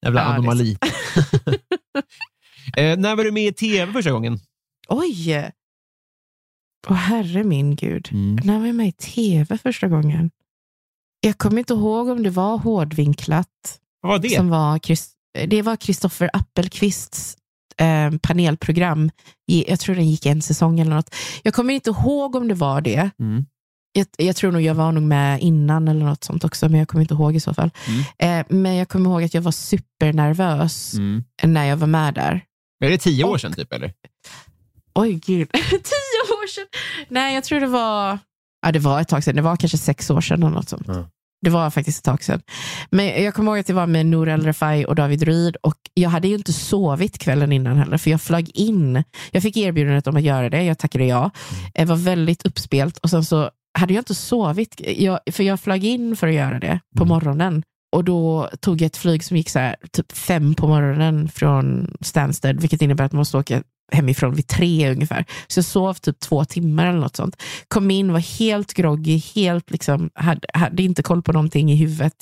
Jävla 0.05 0.21
Ja, 0.21 0.25
anomali. 0.27 0.77
eh, 2.77 2.97
när 2.99 3.15
var 3.15 3.23
du 3.23 3.31
med 3.31 3.43
i 3.47 3.53
tv 3.53 3.93
första 3.93 4.11
gången? 4.11 4.39
Oj! 4.89 5.51
Åh 6.87 6.95
herre 6.95 7.43
min 7.43 7.75
gud. 7.75 8.09
Mm. 8.11 8.35
När 8.43 8.59
var 8.59 8.65
jag 8.65 8.75
med 8.75 8.87
i 8.87 8.91
tv 8.91 9.57
första 9.57 9.87
gången? 9.87 10.31
Jag 11.21 11.37
kommer 11.37 11.59
inte 11.59 11.73
ihåg 11.73 12.07
om 12.09 12.23
det 12.23 12.29
var 12.29 12.57
hårdvinklat. 12.57 13.79
Vad 14.01 14.11
var 14.11 14.19
det? 14.19 14.29
Som 14.35 14.49
var, 14.49 14.79
det 15.47 15.61
var 15.61 15.75
Kristoffer 15.75 16.29
Appelqvists 16.33 17.37
eh, 17.77 18.11
panelprogram. 18.21 19.11
Jag 19.45 19.79
tror 19.79 19.95
den 19.95 20.09
gick 20.09 20.25
en 20.25 20.41
säsong 20.41 20.79
eller 20.79 20.95
något. 20.95 21.15
Jag 21.43 21.53
kommer 21.53 21.73
inte 21.73 21.89
ihåg 21.89 22.35
om 22.35 22.47
det 22.47 22.53
var 22.53 22.81
det. 22.81 23.09
Mm. 23.19 23.45
Jag, 23.93 24.07
jag 24.17 24.35
tror 24.35 24.51
nog 24.51 24.61
jag 24.61 24.75
var 24.75 24.91
nog 24.91 25.03
med 25.03 25.41
innan 25.41 25.87
eller 25.87 26.05
något 26.05 26.23
sånt 26.23 26.43
också, 26.43 26.69
men 26.69 26.79
jag 26.79 26.87
kommer 26.87 27.01
inte 27.01 27.13
ihåg 27.13 27.35
i 27.35 27.39
så 27.39 27.53
fall. 27.53 27.71
Eh, 28.17 28.45
men 28.49 28.75
jag 28.75 28.89
kommer 28.89 29.09
ihåg 29.09 29.23
att 29.23 29.33
jag 29.33 29.41
var 29.41 29.51
supernervös 29.51 30.93
Mm. 30.93 31.23
när 31.43 31.65
jag 31.65 31.77
var 31.77 31.87
med 31.87 32.13
där. 32.13 32.45
Är 32.85 32.89
det 32.89 32.97
tio 32.97 33.23
år 33.23 33.37
sedan? 33.37 33.53
Typ, 33.53 33.73
eller? 33.73 33.93
Oj, 34.95 35.13
gud. 35.13 35.51
Tio 35.69 36.21
år 36.33 36.47
sedan! 36.47 36.65
Nej, 37.07 37.35
jag 37.35 37.43
tror 37.43 37.59
det 37.59 37.67
var, 37.67 38.19
ja, 38.61 38.71
det 38.71 38.79
var 38.79 39.01
ett 39.01 39.07
tag 39.07 39.23
sedan. 39.23 39.35
Det 39.35 39.41
var 39.41 39.55
kanske 39.55 39.77
sex 39.77 40.09
år 40.09 40.21
sedan 40.21 40.43
eller 40.43 40.55
något 40.55 40.69
sånt. 40.69 40.87
Ja. 40.87 41.09
Det 41.41 41.49
var 41.49 41.69
faktiskt 41.69 41.97
ett 41.97 42.03
tag 42.03 42.23
sedan. 42.23 42.41
Men 42.91 43.23
jag 43.23 43.33
kommer 43.33 43.51
ihåg 43.51 43.59
att 43.59 43.67
det 43.67 43.73
var 43.73 43.87
med 43.87 44.05
Nour 44.05 44.29
El 44.29 44.43
Refai 44.45 44.85
och 44.85 44.95
David 44.95 45.23
Ryd 45.23 45.55
och 45.55 45.75
jag 45.93 46.09
hade 46.09 46.27
ju 46.27 46.35
inte 46.35 46.53
sovit 46.53 47.19
kvällen 47.19 47.51
innan 47.51 47.77
heller, 47.77 47.97
för 47.97 48.11
jag 48.11 48.21
flög 48.21 48.51
in. 48.53 49.03
Jag 49.31 49.43
fick 49.43 49.57
erbjudandet 49.57 50.07
om 50.07 50.15
att 50.15 50.23
göra 50.23 50.49
det, 50.49 50.63
jag 50.63 50.77
tackade 50.77 51.05
ja. 51.05 51.31
Det 51.73 51.85
var 51.85 51.95
väldigt 51.95 52.45
uppspelt 52.45 52.97
och 52.97 53.09
sen 53.09 53.25
så 53.25 53.49
hade 53.79 53.93
jag 53.93 54.01
inte 54.01 54.15
sovit, 54.15 54.81
jag, 54.97 55.19
för 55.31 55.43
jag 55.43 55.59
flög 55.59 55.85
in 55.85 56.15
för 56.15 56.27
att 56.27 56.33
göra 56.33 56.59
det 56.59 56.79
på 56.97 57.05
morgonen. 57.05 57.63
Och 57.91 58.03
då 58.03 58.49
tog 58.59 58.81
jag 58.81 58.85
ett 58.85 58.97
flyg 58.97 59.23
som 59.23 59.37
gick 59.37 59.49
så 59.49 59.59
här, 59.59 59.75
typ 59.91 60.11
fem 60.11 60.55
på 60.55 60.67
morgonen 60.67 61.29
från 61.29 61.93
Stansted, 62.01 62.61
vilket 62.61 62.81
innebär 62.81 63.03
att 63.03 63.11
man 63.11 63.17
måste 63.17 63.37
åka 63.37 63.63
hemifrån 63.91 64.35
vid 64.35 64.47
tre 64.47 64.91
ungefär. 64.91 65.25
Så 65.47 65.57
jag 65.57 65.65
sov 65.65 65.93
typ 65.93 66.19
två 66.19 66.45
timmar 66.45 66.87
eller 66.87 66.99
något 66.99 67.15
sånt. 67.15 67.41
Kom 67.67 67.91
in, 67.91 68.13
var 68.13 68.39
helt 68.39 68.73
groggy, 68.73 69.21
helt 69.35 69.71
liksom, 69.71 70.09
hade, 70.15 70.47
hade 70.53 70.83
inte 70.83 71.03
koll 71.03 71.21
på 71.23 71.31
någonting 71.33 71.71
i 71.71 71.75
huvudet. 71.75 72.13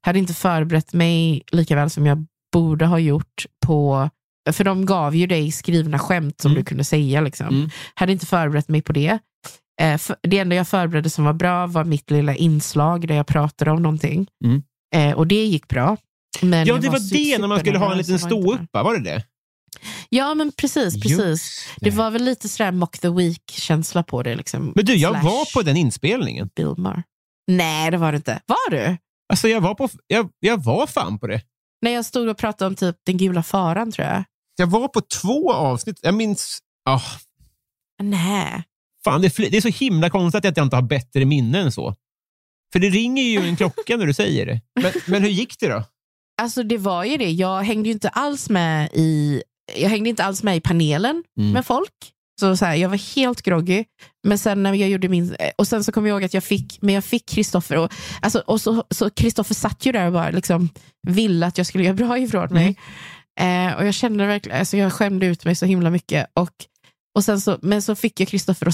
Hade 0.00 0.18
inte 0.18 0.34
förberett 0.34 0.92
mig 0.92 1.42
lika 1.52 1.76
väl 1.76 1.90
som 1.90 2.06
jag 2.06 2.26
borde 2.52 2.86
ha 2.86 2.98
gjort 2.98 3.46
på 3.66 4.10
för 4.52 4.64
de 4.64 4.86
gav 4.86 5.16
ju 5.16 5.26
dig 5.26 5.52
skrivna 5.52 5.98
skämt 5.98 6.40
som 6.40 6.50
Mm. 6.50 6.60
du 6.60 6.64
kunde 6.64 6.84
säga. 6.84 7.20
Liksom. 7.20 7.46
Mm. 7.48 7.70
Hade 7.94 8.12
inte 8.12 8.26
förberett 8.26 8.68
mig 8.68 8.82
på 8.82 8.92
det. 8.92 9.18
Eh, 9.80 10.00
det 10.22 10.38
enda 10.38 10.56
jag 10.56 10.68
förberedde 10.68 11.10
som 11.10 11.24
var 11.24 11.32
bra 11.32 11.66
var 11.66 11.84
mitt 11.84 12.10
lilla 12.10 12.34
inslag 12.34 13.08
där 13.08 13.14
jag 13.14 13.26
pratade 13.26 13.70
om 13.70 13.82
någonting. 13.82 14.26
Mm. 14.44 14.62
Eh, 14.94 15.12
och 15.12 15.26
det 15.26 15.44
gick 15.44 15.68
bra. 15.68 15.96
Men 16.40 16.66
Ja, 16.66 16.76
det 16.76 16.88
var 16.88 16.98
su- 16.98 17.12
det 17.12 17.38
när 17.38 17.48
man 17.48 17.60
skulle 17.60 17.78
ha 17.78 17.92
en 17.92 17.98
liten 17.98 18.12
var 18.12 18.18
ståuppa, 18.18 18.82
var 18.82 18.98
det 18.98 19.10
det? 19.10 19.24
Ja, 20.08 20.34
men 20.34 20.52
precis. 20.52 21.02
precis. 21.02 21.18
Just 21.18 21.60
Det 21.80 21.90
var 21.90 22.10
väl 22.10 22.22
lite 22.24 22.48
sådär 22.48 22.72
mock 22.72 22.98
the 22.98 23.08
week-känsla 23.08 24.02
på 24.02 24.22
det. 24.22 24.34
Liksom. 24.34 24.72
Men 24.76 24.84
du, 24.84 24.94
jag 24.94 25.12
Slash 25.12 25.24
var 25.24 25.52
på 25.54 25.62
den 25.62 25.76
inspelningen. 25.76 26.50
Bill 26.56 26.74
Maher. 26.76 27.02
Nej, 27.46 27.90
det 27.90 27.96
var 27.96 28.12
det 28.12 28.16
inte. 28.16 28.40
Var 28.46 28.70
du? 28.70 28.96
Alltså, 29.28 29.48
jag 29.48 29.60
var, 29.60 29.74
på, 29.74 29.88
jag, 30.06 30.28
jag 30.40 30.64
var 30.64 30.86
fan 30.86 31.18
på 31.18 31.26
det. 31.26 31.40
När 31.82 31.90
jag 31.90 32.04
stod 32.04 32.28
och 32.28 32.38
pratade 32.38 32.66
om 32.68 32.74
typ 32.74 32.96
den 33.06 33.16
gula 33.16 33.42
faran, 33.42 33.92
tror 33.92 34.08
jag. 34.08 34.24
Jag 34.56 34.66
var 34.66 34.88
på 34.88 35.00
två 35.00 35.52
avsnitt. 35.52 35.98
Jag 36.02 36.14
minns... 36.14 36.58
ah, 36.88 37.00
Nej. 38.02 38.64
fan, 39.04 39.22
det, 39.22 39.36
det 39.36 39.56
är 39.56 39.60
så 39.60 39.68
himla 39.68 40.10
konstigt 40.10 40.44
att 40.44 40.56
jag 40.56 40.66
inte 40.66 40.76
har 40.76 40.82
bättre 40.82 41.24
minne 41.24 41.58
än 41.60 41.72
så. 41.72 41.94
För 42.72 42.78
det 42.78 42.88
ringer 42.90 43.22
ju 43.22 43.38
en 43.48 43.56
klocka 43.56 43.96
när 43.96 44.06
du 44.06 44.14
säger 44.14 44.46
det. 44.46 44.60
Men, 44.82 44.92
men 45.06 45.22
hur 45.22 45.30
gick 45.30 45.58
det 45.60 45.68
då? 45.68 45.84
Alltså 46.42 46.62
det 46.62 46.78
var 46.78 47.04
ju 47.04 47.16
det. 47.16 47.30
Jag 47.30 47.62
hängde 47.62 47.88
inte 47.88 48.08
alls 48.08 48.50
med 48.50 48.88
i, 48.92 49.42
jag 49.76 49.88
hängde 49.88 50.10
inte 50.10 50.24
alls 50.24 50.42
med 50.42 50.56
i 50.56 50.60
panelen 50.60 51.22
Mm. 51.38 51.52
med 51.52 51.66
folk. 51.66 51.92
Så, 52.40 52.56
så 52.56 52.64
här, 52.64 52.74
jag 52.74 52.88
var 52.88 53.14
helt 53.16 53.42
groggy. 53.42 53.84
Men 54.26 54.38
sen 54.38 54.62
när 54.62 54.74
jag 54.74 54.88
gjorde 54.88 55.08
min, 55.08 55.36
och 55.58 55.68
sen 55.68 55.84
så 55.84 55.92
kom 55.92 56.06
jag 56.06 56.14
ihåg 56.14 56.24
att 56.24 56.34
jag 56.34 56.44
fick, 56.44 56.78
men 56.82 56.94
jag 56.94 57.04
fick 57.04 57.28
Kristoffer 57.28 57.76
och, 57.78 57.92
alltså, 58.20 58.38
och 58.46 58.60
så, 58.60 58.84
så 58.90 59.10
Kristoffer 59.10 59.54
satt 59.54 59.86
ju 59.86 59.92
där 59.92 60.06
och 60.06 60.12
bara 60.12 60.30
liksom 60.30 60.68
ville 61.08 61.46
att 61.46 61.58
jag 61.58 61.66
skulle 61.66 61.84
göra 61.84 61.94
bra 61.94 62.18
ifrån 62.18 62.48
mig. 62.54 62.76
Eh, 63.40 63.72
och 63.76 63.86
jag 63.86 63.94
kände 63.94 64.26
verkligen, 64.26 64.58
alltså 64.58 64.76
jag 64.76 64.92
skämde 64.92 65.26
ut 65.26 65.44
mig 65.44 65.54
så 65.56 65.66
himla 65.66 65.90
mycket. 65.90 66.26
Och, 66.34 66.50
och 67.16 67.24
sen 67.24 67.40
så, 67.40 67.58
men 67.62 67.82
så 67.82 67.94
fick 67.94 68.20
jag 68.20 68.28
Kristoffer 68.28 68.68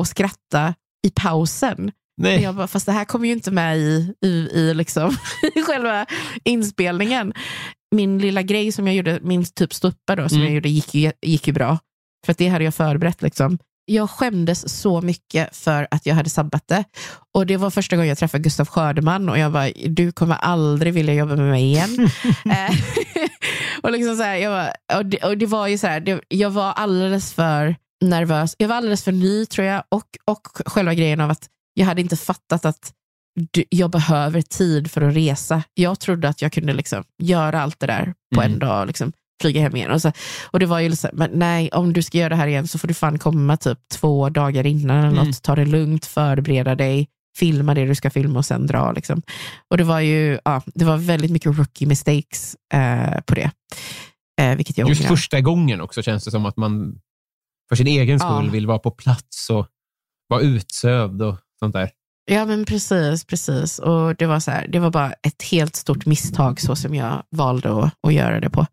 att 0.00 0.08
skratta 0.08 0.74
i 1.06 1.10
pausen. 1.10 1.92
Nej. 2.16 2.42
Jag 2.42 2.54
bara, 2.54 2.66
fast 2.66 2.86
det 2.86 2.92
här 2.92 3.04
kommer 3.04 3.26
ju 3.26 3.32
inte 3.32 3.50
med 3.50 3.78
i, 3.78 4.14
i, 4.24 4.28
i, 4.28 4.74
liksom, 4.74 5.16
i 5.54 5.62
själva 5.62 6.06
inspelningen. 6.44 7.32
Min 7.94 8.18
lilla 8.18 8.42
grej 8.42 8.72
som 8.72 8.86
jag 8.86 8.96
gjorde, 8.96 9.18
min 9.22 9.44
typ 9.44 9.74
stuppa 9.74 10.16
då, 10.16 10.28
som 10.28 10.36
Mm. 10.38 10.46
jag 10.46 10.54
gjorde, 10.54 10.68
gick 10.68 10.94
ju, 10.94 11.12
gick 11.22 11.46
ju 11.46 11.52
bra. 11.52 11.78
För 12.26 12.32
att 12.32 12.38
det 12.38 12.48
hade 12.48 12.64
jag 12.64 12.74
förberett. 12.74 13.22
Liksom. 13.22 13.58
Jag 13.86 14.10
skämdes 14.10 14.80
så 14.80 15.00
mycket 15.00 15.56
för 15.56 15.86
att 15.90 16.06
jag 16.06 16.14
hade 16.14 16.30
sabbat 16.30 16.62
det. 16.68 16.84
Och 17.34 17.46
det 17.46 17.56
var 17.56 17.70
första 17.70 17.96
gången 17.96 18.08
jag 18.08 18.18
träffade 18.18 18.42
Gustav 18.42 18.66
Skördeman 18.68 19.28
och 19.28 19.38
jag 19.38 19.52
bara, 19.52 19.70
du 19.86 20.12
kommer 20.12 20.34
aldrig 20.36 20.92
vilja 20.94 21.14
jobba 21.14 21.36
med 21.36 21.50
mig 21.50 21.62
igen. 21.64 21.94
Eh, 22.44 22.74
och, 23.82 23.92
liksom 23.92 24.16
så 24.16 24.22
här, 24.22 24.36
jag 24.36 24.52
bara, 24.52 24.98
och, 24.98 25.06
det, 25.06 25.18
och 25.18 25.38
det 25.38 25.46
var 25.46 25.66
ju 25.66 25.78
så 25.78 25.86
här, 25.86 26.00
det, 26.00 26.20
jag 26.28 26.50
var 26.50 26.72
alldeles 26.72 27.32
för 27.34 27.76
nervös. 28.04 28.54
Jag 28.58 28.68
var 28.68 28.76
alldeles 28.76 29.04
för 29.04 29.12
ny 29.12 29.46
tror 29.46 29.66
jag. 29.66 29.82
Och, 29.88 30.06
och 30.24 30.48
själva 30.66 30.94
grejen 30.94 31.20
av 31.20 31.30
att 31.30 31.48
jag 31.74 31.86
hade 31.86 32.00
inte 32.00 32.16
fattat 32.16 32.64
att 32.64 32.92
du- 33.52 33.64
jag 33.70 33.90
behöver 33.90 34.42
tid 34.42 34.90
för 34.90 35.00
att 35.02 35.14
resa. 35.16 35.62
Jag 35.74 36.00
trodde 36.00 36.28
att 36.28 36.42
jag 36.42 36.52
kunde 36.52 36.72
liksom 36.72 37.04
göra 37.22 37.62
allt 37.62 37.80
det 37.80 37.86
där 37.86 38.14
på 38.34 38.40
en 38.42 38.46
Mm. 38.46 38.58
dag. 38.58 38.86
Liksom, 38.86 39.12
flyga 39.42 39.60
hem 39.60 39.76
igen. 39.76 39.90
Och, 39.90 40.02
så, 40.02 40.12
och 40.50 40.58
det 40.60 40.66
var 40.66 40.80
ju 40.80 40.88
liksom, 40.88 41.10
men 41.12 41.30
nej, 41.32 41.70
om 41.72 41.92
du 41.92 42.02
ska 42.02 42.18
göra 42.18 42.28
det 42.28 42.36
här 42.36 42.46
igen 42.46 42.68
så 42.68 42.78
får 42.78 42.88
du 42.88 42.94
fan 42.94 43.18
komma 43.18 43.56
typ 43.56 43.78
två 43.92 44.28
dagar 44.28 44.66
innan 44.66 44.96
eller 44.98 45.08
Mm. 45.08 45.26
något. 45.26 45.42
Ta 45.42 45.54
det 45.54 45.64
lugnt, 45.64 46.06
förbereda 46.06 46.74
dig, 46.74 47.08
filma 47.38 47.74
det 47.74 47.84
du 47.86 47.94
ska 47.94 48.10
filma 48.10 48.38
och 48.38 48.44
sen 48.46 48.66
dra. 48.66 48.92
Liksom. 48.92 49.22
Och 49.70 49.76
det 49.78 49.84
var 49.84 50.00
ju 50.00 50.38
ja, 50.44 50.62
det 50.74 50.84
var 50.84 50.96
väldigt 50.96 51.30
mycket 51.30 51.58
rookie 51.58 51.88
mistakes 51.88 52.56
eh, 52.74 53.20
på 53.26 53.34
det. 53.34 53.50
Eh, 54.40 54.56
vilket 54.56 54.78
jag 54.78 54.88
Just 54.88 55.00
ångrar. 55.00 55.16
första 55.16 55.40
gången 55.40 55.80
också 55.80 56.02
känns 56.02 56.24
det 56.24 56.30
som 56.30 56.46
att 56.46 56.56
man 56.56 56.98
för 57.68 57.76
sin 57.76 57.86
egen 57.86 58.18
skull 58.20 58.44
Ja. 58.44 58.50
vill 58.52 58.66
vara 58.66 58.78
på 58.78 58.90
plats 58.90 59.50
och 59.50 59.66
vara 60.28 60.40
utsövd 60.40 61.22
och 61.22 61.36
sånt 61.60 61.72
där. 61.72 61.90
Ja 62.30 62.44
men 62.44 62.64
precis, 62.64 63.24
precis. 63.24 63.78
Och 63.78 64.16
det 64.16 64.26
var 64.26 64.40
så 64.40 64.50
här, 64.50 64.68
det 64.68 64.78
var 64.78 64.90
bara 64.90 65.12
ett 65.12 65.42
helt 65.42 65.76
stort 65.76 66.06
misstag 66.06 66.60
så 66.60 66.76
som 66.76 66.94
jag 66.94 67.22
valde 67.30 67.84
att, 67.84 67.94
att 68.06 68.14
göra 68.14 68.40
det 68.40 68.50
på. 68.50 68.66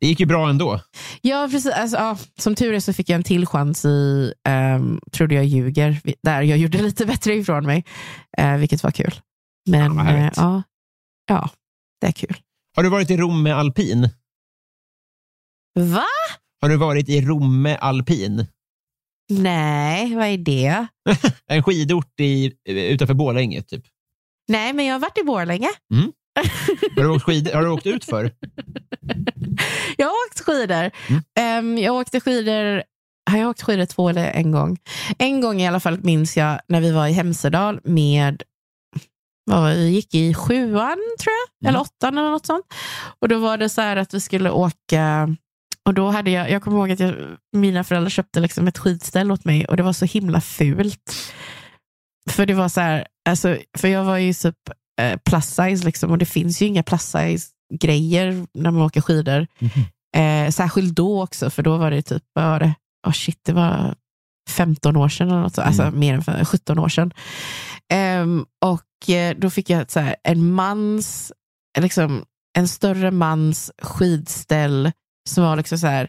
Det 0.00 0.06
gick 0.06 0.20
ju 0.20 0.26
bra 0.26 0.50
ändå. 0.50 0.80
Ja, 1.20 1.48
precis. 1.50 1.72
Alltså, 1.72 1.96
ja, 1.96 2.18
som 2.38 2.54
tur 2.54 2.74
är 2.74 2.80
så 2.80 2.92
fick 2.92 3.08
jag 3.08 3.16
en 3.16 3.22
till 3.22 3.46
chans 3.46 3.84
i 3.84 4.32
um, 4.48 5.00
Trodde 5.12 5.34
jag 5.34 5.44
ljuger, 5.44 6.00
där 6.22 6.42
jag 6.42 6.58
gjorde 6.58 6.82
lite 6.82 7.06
bättre 7.06 7.34
ifrån 7.34 7.66
mig, 7.66 7.84
eh, 8.38 8.56
vilket 8.56 8.82
var 8.82 8.90
kul. 8.90 9.14
Men 9.70 9.96
Ja, 9.96 10.02
härligt. 10.02 10.36
ja, 10.36 10.62
ja, 11.28 11.50
det 12.00 12.06
är 12.06 12.12
kul. 12.12 12.36
Har 12.76 12.82
du 12.82 12.88
varit 12.88 13.10
i 13.10 13.16
Romme 13.16 13.50
alpin? 13.50 14.08
Va? 15.78 16.04
Har 16.60 16.68
du 16.68 16.76
varit 16.76 17.08
i 17.08 17.20
Romme 17.20 17.76
alpin? 17.76 18.46
Nej, 19.30 20.14
vad 20.14 20.26
är 20.26 20.38
det? 20.38 20.86
En 21.46 21.62
skidort 21.62 22.20
i, 22.20 22.52
utanför 22.64 23.14
Borlänge, 23.14 23.62
typ. 23.62 23.84
Nej, 24.48 24.72
men 24.72 24.86
jag 24.86 24.94
har 24.94 25.00
varit 25.00 25.18
i 25.18 25.22
Borlänge. 25.22 25.68
Har 26.96 27.02
du 27.02 27.08
åkt, 27.08 27.24
skid, 27.24 27.50
har 27.54 27.62
du 27.62 27.68
åkt 27.68 27.86
ut 27.86 28.04
för? 28.04 28.22
Jag 29.96 30.06
har 30.06 30.14
åkt 30.26 30.40
skidor. 30.40 30.90
Mm. 31.08 31.22
Ehm, 31.38 31.78
jag 31.78 31.94
åkte 31.94 32.20
skidor 32.20 32.82
har 33.30 33.38
jag 33.38 33.50
åkt 33.50 33.62
skidor 33.62 33.84
två 33.86 34.08
eller 34.08 34.30
en 34.30 34.52
gång? 34.52 34.78
En 35.18 35.40
gång 35.40 35.60
i 35.60 35.68
alla 35.68 35.80
fall 35.80 35.98
minns 36.02 36.36
jag 36.36 36.60
när 36.68 36.80
vi 36.80 36.90
var 36.92 37.06
i 37.06 37.12
Hemsedal 37.12 37.80
med, 37.84 38.42
vad 39.44 39.60
var 39.60 39.70
det, 39.70 39.76
vi 39.76 39.88
gick 39.88 40.14
i 40.14 40.34
sjuan 40.34 40.98
tror 41.20 41.34
jag, 41.60 41.68
eller 41.68 41.80
åttan 41.80 42.18
eller 42.18 42.30
något 42.30 42.46
sånt. 42.46 42.64
Och 43.20 43.28
då 43.28 43.38
var 43.38 43.58
det 43.58 43.68
så 43.68 43.80
här 43.80 43.96
att 43.96 44.14
vi 44.14 44.20
skulle 44.20 44.50
åka, 44.50 45.36
och 45.86 45.94
då 45.94 46.10
hade 46.10 46.30
jag, 46.30 46.50
jag 46.50 46.62
kommer 46.62 46.76
ihåg 46.78 46.90
att 46.90 47.00
jag, 47.00 47.14
mina 47.56 47.84
föräldrar 47.84 48.10
köpte 48.10 48.40
liksom 48.40 48.68
ett 48.68 48.78
skidställ 48.78 49.32
åt 49.32 49.44
mig 49.44 49.64
och 49.66 49.76
det 49.76 49.82
var 49.82 49.92
så 49.92 50.04
himla 50.04 50.40
fult. 50.40 51.32
För 52.30 52.46
det 52.46 52.54
var 52.54 52.68
så 52.68 52.80
här, 52.80 53.06
alltså, 53.28 53.58
för 53.78 53.88
jag 53.88 54.04
var 54.04 54.16
ju 54.18 54.32
typ 54.34 54.56
eh, 55.00 55.18
plus 55.24 55.46
size 55.46 55.84
liksom, 55.84 56.10
och 56.10 56.18
det 56.18 56.26
finns 56.26 56.62
ju 56.62 56.66
inga 56.66 56.82
plus 56.82 57.02
size 57.02 57.48
grejer 57.74 58.46
när 58.54 58.70
man 58.70 58.82
åker 58.82 59.00
skidor. 59.00 59.46
Eh, 60.16 60.50
särskilt 60.50 60.94
då 60.96 61.22
också, 61.22 61.50
för 61.50 61.62
då 61.62 61.76
var 61.76 61.90
det 61.90 62.02
typ, 62.02 62.22
vad 62.32 62.44
var 62.44 62.60
det? 62.60 62.74
Oh 63.06 63.12
shit, 63.12 63.38
det 63.44 63.52
var 63.52 63.94
15 64.50 64.96
år 64.96 65.08
sedan, 65.08 65.28
eller 65.28 65.40
något, 65.40 65.54
så- 65.54 65.62
alltså 65.62 65.82
Mm. 65.82 66.00
mer 66.00 66.14
än 66.14 66.22
fem- 66.24 66.44
17 66.44 66.78
år 66.78 66.88
sedan. 66.88 67.12
Ehm, 67.92 68.44
och 68.64 69.10
eh, 69.10 69.36
då 69.38 69.50
fick 69.50 69.70
jag 69.70 69.90
så 69.90 70.00
här, 70.00 70.16
en 70.24 70.52
mans, 70.52 71.32
liksom, 71.78 72.24
en 72.58 72.68
större 72.68 73.10
mans 73.10 73.72
skidställ 73.82 74.92
som 75.28 75.44
var 75.44 75.56
liksom 75.56 75.78
så 75.78 75.86
här 75.86 76.08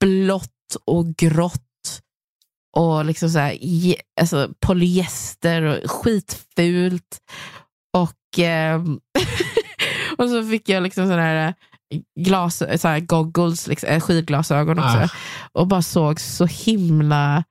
blått 0.00 0.76
och 0.84 1.16
grått 1.16 1.62
och 2.76 3.04
liksom 3.04 3.30
så 3.30 3.38
här, 3.38 3.58
alltså 4.20 4.50
polyester 4.60 5.62
och 5.62 5.90
skitfult. 5.90 7.18
Och, 7.96 8.38
ehm, 8.38 9.00
och 10.18 10.28
så 10.28 10.44
fick 10.44 10.68
jag 10.68 10.82
liksom 10.82 11.06
sån 11.06 11.18
här 11.18 11.54
glas, 12.20 12.62
så 12.76 12.88
här 12.88 13.00
goggles, 13.00 13.66
liksom, 13.66 13.88
eh, 13.88 14.00
skidglasögon 14.00 14.78
också. 14.78 14.98
Ah. 14.98 15.08
Och 15.52 15.66
bara 15.66 15.82
såg 15.82 16.20
så 16.20 16.46
himla 16.46 17.44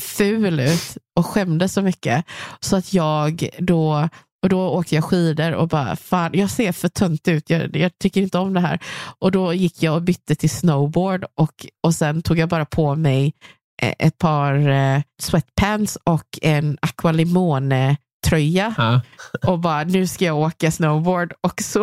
ful 0.00 0.60
ut 0.60 0.96
och 1.16 1.26
skämdes 1.26 1.72
så 1.72 1.82
mycket. 1.82 2.24
Så 2.60 2.76
att 2.76 2.92
jag 2.92 3.48
då, 3.58 4.08
och 4.46 4.50
då 4.50 4.68
åkte 4.68 4.94
jag 4.94 5.04
skidor 5.04 5.52
och 5.52 5.68
bara, 5.68 5.96
fan, 5.96 6.30
jag 6.34 6.50
ser 6.50 6.72
för 6.72 6.88
tönt 6.88 7.28
ut, 7.28 7.50
jag, 7.50 7.76
jag 7.76 7.98
tycker 7.98 8.20
inte 8.20 8.38
om 8.38 8.54
det 8.54 8.60
här. 8.60 8.78
Och 9.18 9.32
då 9.32 9.54
gick 9.54 9.82
jag 9.82 9.94
och 9.94 10.02
bytte 10.02 10.34
till 10.34 10.50
snowboard 10.50 11.24
och, 11.34 11.66
och 11.82 11.94
sen 11.94 12.22
tog 12.22 12.38
jag 12.38 12.48
bara 12.48 12.64
på 12.64 12.94
mig 12.94 13.34
eh, 13.82 13.94
ett 13.98 14.18
par 14.18 14.68
eh, 14.68 15.02
sweatpants 15.22 15.98
och 16.04 16.38
en 16.42 16.78
aqualimone 16.82 17.96
tröja 18.26 18.74
Ja. 18.78 19.00
och 19.50 19.58
bara 19.58 19.84
nu 19.84 20.06
ska 20.06 20.24
jag 20.24 20.38
åka 20.38 20.70
snowboard 20.70 21.32
och 21.40 21.62
så 21.62 21.82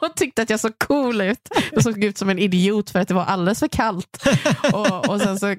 och 0.00 0.14
tyckte 0.16 0.42
att 0.42 0.50
jag 0.50 0.60
såg 0.60 0.78
cool 0.78 1.20
ut. 1.20 1.48
Jag 1.72 1.82
såg 1.82 2.04
ut 2.04 2.18
som 2.18 2.28
en 2.28 2.38
idiot 2.38 2.90
för 2.90 2.98
att 2.98 3.08
det 3.08 3.14
var 3.14 3.24
alldeles 3.24 3.58
för 3.58 3.68
kallt. 3.68 4.26
Och, 4.72 5.08
och 5.08 5.20
sen 5.20 5.38
så 5.38 5.54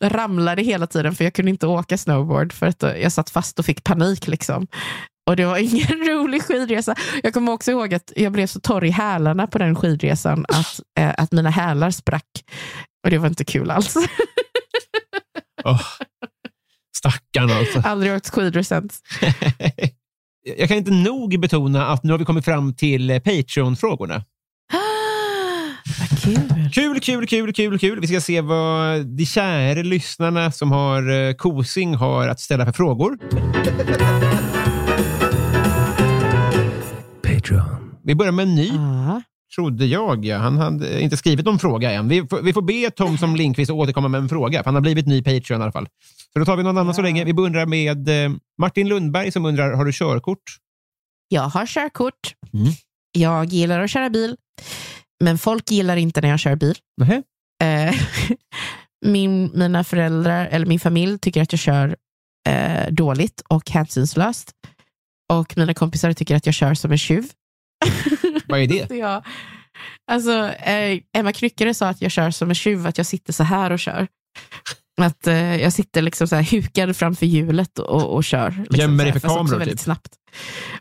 ramlade 0.00 0.62
hela 0.62 0.86
tiden 0.86 1.14
för 1.14 1.24
jag 1.24 1.34
kunde 1.34 1.50
inte 1.50 1.66
åka 1.66 1.98
snowboard 1.98 2.52
för 2.52 2.66
att 2.66 2.82
jag 2.82 3.12
satt 3.12 3.30
fast 3.30 3.58
och 3.58 3.64
fick 3.64 3.84
panik. 3.84 4.26
liksom. 4.26 4.66
Och 5.26 5.36
det 5.36 5.44
var 5.44 5.58
ingen 5.58 5.86
rolig 6.08 6.42
skidresa. 6.42 6.94
Jag 7.22 7.34
kommer 7.34 7.52
också 7.52 7.70
ihåg 7.70 7.94
att 7.94 8.12
jag 8.16 8.32
blev 8.32 8.46
så 8.46 8.60
torr 8.60 8.84
i 8.84 8.90
hälarna 8.90 9.46
på 9.46 9.58
den 9.58 9.74
skidresan 9.74 10.44
att, 10.48 10.80
eh, 10.98 11.14
att 11.18 11.32
mina 11.32 11.50
hälar 11.50 11.90
sprack. 11.90 12.44
Och 13.04 13.10
det 13.10 13.18
var 13.18 13.28
inte 13.28 13.44
kul 13.44 13.70
alls. 13.70 13.96
Åh, 15.64 15.80
Stackarn 16.96 17.50
alltså. 17.50 17.80
Aldrig 17.84 18.12
åkt 18.12 18.30
skidor 18.30 18.62
sen. 18.62 18.88
Jag 20.56 20.68
kan 20.68 20.76
inte 20.76 20.90
nog 20.90 21.40
betona 21.40 21.86
att 21.86 22.04
nu 22.04 22.12
har 22.12 22.18
vi 22.18 22.24
kommit 22.24 22.44
fram 22.44 22.74
till 22.74 23.10
eh, 23.10 23.18
Patreon-frågorna. 23.18 24.24
Kul. 26.24 26.70
Kul, 26.72 27.00
kul, 27.00 27.26
kul, 27.26 27.52
kul, 27.52 27.78
kul. 27.78 28.00
Vi 28.00 28.06
ska 28.06 28.20
se 28.20 28.40
vad 28.40 29.06
de 29.06 29.26
kära 29.26 29.82
lyssnarna 29.82 30.52
som 30.52 30.72
har 30.72 31.10
eh, 31.10 31.34
kosing 31.34 31.94
har 31.94 32.28
att 32.28 32.40
ställa 32.40 32.64
för 32.64 32.72
frågor. 32.72 33.18
Vi 38.04 38.14
börjar 38.14 38.32
med 38.32 38.42
en 38.42 38.54
ny, 38.54 38.68
Ja. 38.68 39.22
trodde 39.54 39.86
jag. 39.86 40.24
Ja. 40.24 40.38
Han 40.38 40.58
hade 40.58 41.00
inte 41.02 41.16
skrivit 41.16 41.46
någon 41.46 41.58
fråga 41.58 41.90
än. 41.92 42.08
Vi 42.08 42.26
får, 42.26 42.42
vi 42.42 42.52
får 42.52 42.62
be 42.62 42.90
Tom 42.90 43.18
som 43.18 43.36
Linkvist 43.36 43.70
återkomma 43.70 44.08
med 44.08 44.18
en 44.20 44.28
fråga, 44.28 44.58
för 44.58 44.64
han 44.64 44.74
har 44.74 44.80
blivit 44.80 45.06
ny 45.06 45.22
Patreon 45.22 45.60
i 45.60 45.62
alla 45.62 45.72
fall. 45.72 45.88
Så 46.32 46.38
då 46.38 46.44
tar 46.44 46.56
vi 46.56 46.62
någon 46.62 46.78
annan 46.78 46.94
så 46.94 47.02
länge. 47.02 47.24
Vi 47.24 47.34
börjar 47.34 47.66
med 47.66 48.08
eh, 48.08 48.30
Martin 48.58 48.88
Lundberg 48.88 49.32
som 49.32 49.44
undrar, 49.44 49.72
har 49.72 49.84
du 49.84 49.92
körkort? 49.92 50.42
Jag 51.28 51.42
har 51.42 51.66
körkort. 51.66 52.34
Mm. 52.52 52.72
Jag 53.12 53.44
gillar 53.44 53.80
att 53.80 53.90
köra 53.90 54.10
bil. 54.10 54.36
Men 55.24 55.38
folk 55.38 55.70
gillar 55.70 55.96
inte 55.96 56.20
när 56.20 56.28
jag 56.28 56.40
kör 56.40 56.56
bil. 56.56 56.74
Eh, 57.62 57.94
min, 59.06 59.50
mina 59.54 59.84
föräldrar, 59.84 60.46
eller 60.46 60.66
min 60.66 60.80
familj, 60.80 61.18
tycker 61.18 61.42
att 61.42 61.52
jag 61.52 61.58
kör 61.58 61.96
eh, 62.48 62.90
dåligt 62.92 63.42
och 63.48 63.70
hänsynslöst. 63.70 64.50
Och 65.32 65.56
mina 65.56 65.74
kompisar 65.74 66.12
tycker 66.12 66.36
att 66.36 66.46
jag 66.46 66.54
kör 66.54 66.74
som 66.74 66.92
en 66.92 66.98
tjuv. 66.98 67.24
Vad 68.46 68.60
är 68.60 68.66
det? 68.66 68.88
Så 68.88 68.94
jag, 68.94 69.24
alltså, 70.10 70.48
eh, 70.48 71.00
Emma 71.16 71.32
Knyckare 71.32 71.74
sa 71.74 71.88
att 71.88 72.02
jag 72.02 72.10
kör 72.10 72.30
som 72.30 72.48
en 72.48 72.54
tjuv, 72.54 72.86
att 72.86 72.98
jag 72.98 73.06
sitter 73.06 73.32
så 73.32 73.42
här 73.44 73.70
och 73.70 73.78
kör. 73.78 74.08
Att 75.00 75.26
eh, 75.26 75.56
jag 75.62 75.72
sitter 75.72 76.02
liksom 76.02 76.28
så 76.28 76.36
här 76.36 76.42
hukad 76.42 76.96
framför 76.96 77.26
hjulet 77.26 77.78
och, 77.78 78.14
och 78.14 78.24
kör. 78.24 78.50
Liksom 78.50 78.80
Gömmer 78.80 79.04
dig 79.04 79.12
för 79.12 79.20
kameror, 79.20 79.58
väldigt 79.58 79.78
typ? 79.78 79.84
snabbt. 79.84 80.14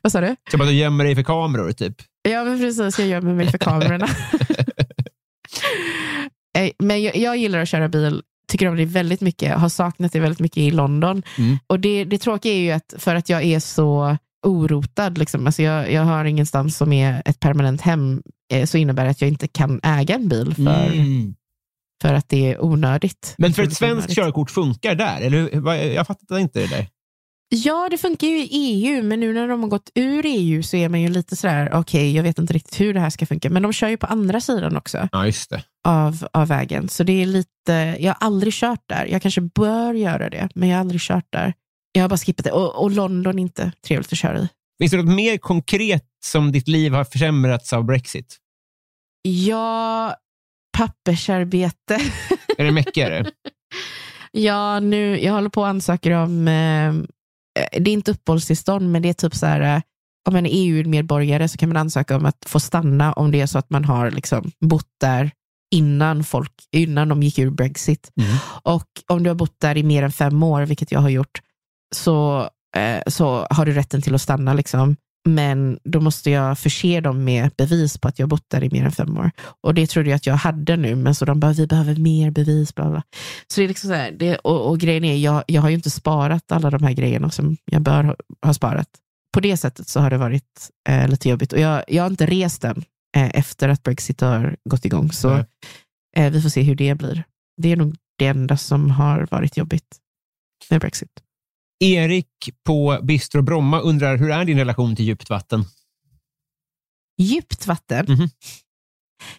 Vad 0.02 0.12
sa 0.12 0.22
du? 0.22 0.36
Som 0.52 0.62
att 0.62 0.68
du 0.68 0.74
gömmer 0.74 1.04
dig 1.04 1.16
för 1.16 1.24
kameror, 1.24 1.72
typ. 1.72 1.96
Ja, 2.30 2.44
men 2.44 2.60
precis. 2.60 3.00
Jag 3.00 3.08
gömmer 3.08 3.34
mig 3.34 3.52
för 3.52 3.58
kamerorna. 3.58 4.08
Eh, 6.58 6.72
men 6.80 7.04
jag, 7.04 7.16
jag 7.16 7.38
gillar 7.38 7.60
att 7.60 7.70
köra 7.70 7.90
bil, 7.90 8.22
tycker 8.48 8.68
om 8.68 8.76
det 8.76 8.86
väldigt 8.86 9.22
mycket, 9.22 9.58
har 9.58 9.70
saknat 9.70 10.14
det 10.14 10.20
väldigt 10.20 10.40
mycket 10.40 10.58
i 10.58 10.72
London. 10.72 11.24
Mm. 11.38 11.60
Och 11.68 11.80
det, 11.80 12.04
det 12.04 12.18
tråkiga 12.18 12.54
är 12.54 12.58
ju 12.58 12.72
att 12.72 12.94
för 12.98 13.16
att 13.16 13.30
jag 13.30 13.44
är 13.44 13.60
så 13.60 14.18
orotad, 14.44 15.18
liksom, 15.18 15.46
alltså 15.46 15.62
jag, 15.62 15.92
jag 15.92 16.02
har 16.02 16.26
ingenstans 16.26 16.78
som 16.78 16.94
är 16.94 17.22
ett 17.26 17.40
permanent 17.40 17.82
hem, 17.82 18.22
eh, 18.54 18.66
så 18.66 18.78
innebär 18.78 19.04
det 19.06 19.10
att 19.12 19.22
jag 19.22 19.28
inte 19.30 19.48
kan 19.48 19.80
äga 19.84 20.16
en 20.16 20.28
bil 20.30 20.56
för, 20.56 20.86
Mm. 20.94 21.36
för 22.02 22.14
att 22.14 22.30
det 22.30 22.52
är 22.54 22.64
onödigt. 22.64 23.36
Men 23.38 23.54
för 23.54 23.64
ett 23.64 23.74
svenskt 23.74 24.16
körkort 24.16 24.52
funkar 24.52 24.96
där? 24.96 25.22
Eller 25.22 25.68
Jag 25.94 26.08
fattar 26.08 26.38
inte 26.40 26.60
det 26.60 26.68
där. 26.68 26.88
Ja, 27.54 27.88
det 27.92 27.98
funkar 27.98 28.28
ju 28.28 28.38
i 28.44 28.48
EU, 28.52 29.04
men 29.04 29.20
nu 29.20 29.34
när 29.34 29.48
de 29.48 29.62
har 29.62 29.70
gått 29.70 29.90
ur 29.96 30.24
EU 30.26 30.64
så 30.64 30.78
är 30.78 30.90
man 30.90 31.02
ju 31.02 31.08
lite 31.10 31.36
sådär, 31.36 31.70
okej, 31.74 32.16
jag 32.16 32.24
vet 32.24 32.40
inte 32.40 32.54
riktigt 32.54 32.82
hur 32.82 32.94
det 32.94 33.00
här 33.00 33.10
ska 33.10 33.26
funka. 33.26 33.50
Men 33.50 33.62
de 33.64 33.74
kör 33.74 33.88
ju 33.88 33.98
på 33.98 34.06
andra 34.08 34.42
sidan 34.42 34.78
också. 34.78 35.10
Ja, 35.12 35.28
av, 35.84 36.28
av 36.34 36.48
vägen. 36.48 36.90
Så 36.90 37.04
det 37.04 37.22
är 37.22 37.26
lite, 37.26 37.74
jag 38.00 38.08
har 38.14 38.28
aldrig 38.28 38.54
kört 38.54 38.84
där. 38.86 39.06
Jag 39.06 39.22
kanske 39.22 39.42
bör 39.42 39.94
göra 39.94 40.30
det, 40.30 40.50
men 40.56 40.70
jag 40.70 40.76
har 40.76 40.80
aldrig 40.82 41.02
kört 41.02 41.26
där. 41.30 41.54
Jag 41.92 42.04
har 42.04 42.10
bara 42.10 42.18
skippat 42.18 42.44
det. 42.44 42.52
Och, 42.52 42.84
och 42.84 42.92
London 42.92 43.40
inte 43.40 43.72
trevligt 43.88 44.12
att 44.12 44.18
köra 44.18 44.40
i. 44.40 44.50
Finns 44.80 44.92
det 44.92 44.98
något 44.98 45.16
mer 45.16 45.38
konkret 45.38 46.06
som 46.26 46.52
ditt 46.52 46.68
liv 46.68 46.94
har 46.94 47.04
försämrats 47.04 47.74
av 47.74 47.86
Brexit? 47.86 48.38
Ja, 49.22 50.16
pappersarbete. 50.78 52.00
Är 52.58 52.64
det 52.64 52.72
mäckigare? 52.72 53.32
ja, 54.32 54.80
nu, 54.80 55.20
jag 55.24 55.34
håller 55.34 55.50
på 55.50 55.62
och 55.62 55.68
ansöker 55.68 56.12
om, 56.12 56.48
eh, 56.48 56.94
det 57.72 57.90
är 57.92 57.94
inte 57.94 58.12
uppehållstillstånd, 58.12 58.92
men 58.92 59.02
det 59.02 59.10
är 59.10 59.14
typ 59.14 59.36
så 59.36 59.46
här, 59.46 59.76
eh, 59.76 59.82
om 60.28 60.34
man 60.34 60.46
är 60.46 60.50
EU-medborgare 60.54 61.48
så 61.48 61.58
kan 61.58 61.70
man 61.70 61.78
ansöka 61.78 62.16
om 62.16 62.26
att 62.26 62.46
få 62.48 62.60
stanna 62.60 63.14
om 63.14 63.32
det 63.32 63.42
är 63.42 63.46
så 63.46 63.58
att 63.58 63.70
man 63.70 63.86
har 63.86 64.12
liksom 64.12 64.52
bott 64.60 64.90
där 65.02 65.32
innan, 65.72 66.24
folk, 66.24 66.52
innan 66.72 67.10
de 67.10 67.24
gick 67.24 67.40
ur 67.40 67.50
Brexit. 67.50 68.12
Mm. 68.18 68.38
Och 68.64 68.88
om 69.08 69.24
du 69.24 69.30
har 69.30 69.36
bott 69.36 69.60
där 69.60 69.78
i 69.78 69.84
mer 69.84 70.04
än 70.04 70.12
fem 70.12 70.44
år, 70.44 70.62
vilket 70.62 70.92
jag 70.92 71.00
har 71.00 71.10
gjort, 71.10 71.42
så, 71.96 72.50
eh, 72.78 73.02
så 73.08 73.48
har 73.50 73.66
du 73.66 73.74
rätten 73.74 74.02
till 74.02 74.16
att 74.16 74.22
stanna. 74.22 74.54
Liksom. 74.54 74.96
Men 75.30 75.80
då 75.84 76.02
måste 76.02 76.32
jag 76.32 76.60
förse 76.60 77.02
dem 77.02 77.24
med 77.24 77.52
bevis 77.58 77.98
på 77.98 78.08
att 78.08 78.20
jag 78.20 78.30
bott 78.30 78.50
där 78.50 78.64
i 78.64 78.70
mer 78.70 78.86
än 78.86 78.92
fem 78.92 79.18
år. 79.18 79.32
Och 79.62 79.74
det 79.74 79.88
trodde 79.88 80.10
jag 80.10 80.16
att 80.16 80.26
jag 80.26 80.34
hade 80.34 80.78
nu, 80.78 80.96
men 80.96 81.16
så 81.16 81.26
de 81.26 81.40
bara, 81.40 81.54
vi 81.54 81.68
behöver 81.68 81.96
mer 81.96 82.32
bevis. 82.32 82.76
Bla 82.76 82.90
bla. 82.90 83.04
Så 83.48 83.62
det 83.62 83.66
är 83.66 83.68
liksom 83.68 83.90
så 83.90 83.94
här, 83.94 84.12
det, 84.12 84.38
och, 84.38 84.70
och 84.70 84.80
grejen 84.80 85.04
är, 85.04 85.18
jag, 85.18 85.44
jag 85.48 85.62
har 85.62 85.70
ju 85.70 85.76
inte 85.76 85.90
sparat 85.90 86.52
alla 86.52 86.70
de 86.70 86.84
här 86.84 86.94
grejerna 86.94 87.30
som 87.30 87.58
jag 87.66 87.82
bör 87.82 88.04
ha, 88.04 88.16
ha 88.46 88.54
sparat. 88.54 88.88
På 89.34 89.40
det 89.40 89.58
sättet 89.58 89.88
så 89.88 90.00
har 90.00 90.10
det 90.10 90.18
varit 90.18 90.70
eh, 90.90 91.08
lite 91.08 91.30
jobbigt. 91.30 91.54
Och 91.54 91.60
jag, 91.60 91.84
jag 91.88 92.04
har 92.04 92.10
inte 92.10 92.26
rest 92.26 92.64
än 92.64 92.84
eh, 93.18 93.30
efter 93.34 93.70
att 93.70 93.84
Brexit 93.84 94.22
har 94.22 94.56
gått 94.70 94.86
igång. 94.86 95.12
Så 95.12 95.46
eh, 96.18 96.32
vi 96.32 96.42
får 96.42 96.50
se 96.50 96.62
hur 96.62 96.76
det 96.76 96.96
blir. 96.96 97.24
Det 97.62 97.72
är 97.72 97.76
nog 97.76 97.96
det 98.18 98.28
enda 98.28 98.58
som 98.58 98.90
har 98.90 99.28
varit 99.32 99.58
jobbigt 99.58 99.98
med 100.70 100.82
Brexit. 100.82 101.12
Erik 101.82 102.28
på 102.66 103.00
Bistro 103.04 103.42
Bromma 103.42 103.80
undrar, 103.80 104.18
hur 104.18 104.32
är 104.32 104.46
din 104.46 104.58
relation 104.58 104.96
till 104.96 105.06
djupt 105.06 105.30
vatten? 105.30 105.66
Djupt 107.18 107.68
vatten? 107.68 108.06
Mhm. 108.10 108.30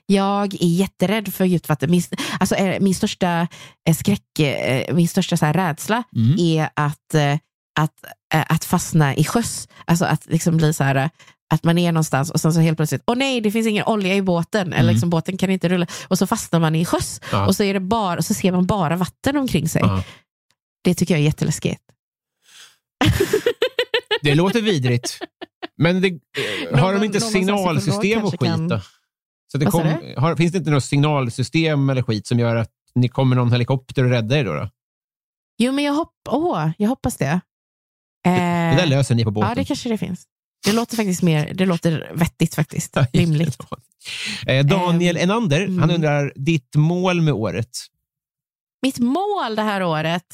Jag 0.07 0.55
är 0.55 0.67
jätterädd 0.69 1.35
för 1.35 1.45
djupt 1.45 1.69
vatten. 1.69 1.91
Min, 1.91 2.03
alltså, 2.41 2.55
eh, 2.55 2.81
min 2.81 2.95
största 2.95 3.49
eh, 3.89 3.95
skräck, 3.97 4.39
eh, 4.39 4.95
min 4.95 5.09
största 5.09 5.37
så 5.37 5.47
här, 5.47 5.53
rädsla 5.53 6.03
Mm. 6.17 6.37
är 6.39 6.69
att, 6.77 7.15
att, 7.81 8.05
att 8.49 8.65
fastna 8.65 9.15
i 9.17 9.25
sjöss. 9.25 9.69
Alltså 9.85 10.05
att 10.05 10.27
liksom 10.27 10.57
bli 10.57 10.73
så 10.75 10.85
här, 10.85 11.11
att 11.55 11.65
man 11.65 11.79
är 11.79 11.93
någonstans 11.93 12.31
och 12.31 12.41
sen 12.41 12.53
så 12.53 12.61
helt 12.61 12.77
plötsligt, 12.79 13.03
åh 13.07 13.17
nej, 13.17 13.41
det 13.41 13.51
finns 13.51 13.67
ingen 13.67 13.85
olja 13.87 14.15
i 14.15 14.23
båten, 14.23 14.73
eller 14.73 14.93
liksom, 14.93 15.11
båten 15.11 15.37
kan 15.37 15.51
inte 15.51 15.69
rulla. 15.69 15.87
Och 16.09 16.19
så 16.19 16.27
fastnar 16.27 16.61
man 16.61 16.75
i 16.75 16.85
sjöss 16.85 17.21
Ja. 17.33 17.47
och 17.47 17.57
så, 17.57 17.63
är 17.63 17.75
det 17.75 17.81
bara, 17.81 18.19
och 18.19 18.25
så 18.25 18.35
ser 18.35 18.53
man 18.53 18.67
bara 18.67 18.97
vatten 18.97 19.37
omkring 19.37 19.69
sig. 19.69 19.83
Ja. 19.83 20.05
Det 20.85 20.95
tycker 20.95 21.15
jag 21.15 21.21
är 21.21 21.25
jätteläskigt. 21.25 21.83
Det 24.23 24.35
låter 24.35 24.63
vidrigt. 24.63 25.19
Men 25.77 26.01
det, 26.01 26.11
Någon- 26.71 26.79
har 26.81 26.95
de 26.95 27.05
inte 27.05 27.21
signalsystem 27.21 28.25
och 28.25 28.31
skit 28.31 28.41
kan- 28.41 28.69
då? 28.69 28.81
Så 29.53 29.59
det 29.59 29.67
kom, 29.67 29.83
har, 30.17 30.37
finns 30.37 30.53
det 30.53 30.59
inte 30.59 30.71
något 30.71 30.85
signalsystem 30.85 31.91
eller 31.91 32.03
skit 32.03 32.27
som 32.27 32.39
gör 32.39 32.57
att 32.57 32.71
ni 32.95 33.09
kommer 33.09 33.37
någon 33.37 33.53
helikopter 33.53 34.05
och 34.05 34.11
räddar 34.11 34.37
er 34.37 34.45
då? 34.45 34.53
då? 34.55 34.69
Jo, 35.59 35.73
men 35.73 35.85
jag, 35.85 35.93
hopp, 35.93 36.15
åh, 36.31 36.71
jag 36.79 36.89
hoppas 36.89 37.17
det. 37.17 37.41
Eh, 38.27 38.33
Det 38.33 38.77
där 38.77 38.87
löser 38.87 39.15
ni 39.15 39.25
på 39.25 39.31
båten. 39.31 39.49
Ja, 39.49 39.55
det 39.55 39.65
kanske 39.65 39.89
det 39.89 39.99
finns. 39.99 40.25
Det 40.67 40.73
låter 40.73 40.97
faktiskt 40.97 41.23
mer, 41.23 41.55
det 41.55 41.67
låter 41.67 42.13
vettigt 42.15 42.55
faktiskt. 42.55 42.97
Rimligt. 43.13 43.59
Eh, 44.47 44.67
Daniel 44.67 45.17
Ehm, 45.17 45.23
Enander, 45.31 45.61
mm. 45.61 45.79
han 45.79 45.91
undrar 45.91 46.33
ditt 46.37 46.75
mål 46.77 47.21
med 47.23 47.35
året. 47.35 47.69
Mitt 48.83 48.99
mål 48.99 49.57
det 49.57 49.63
här 49.63 49.83
året, 49.83 50.25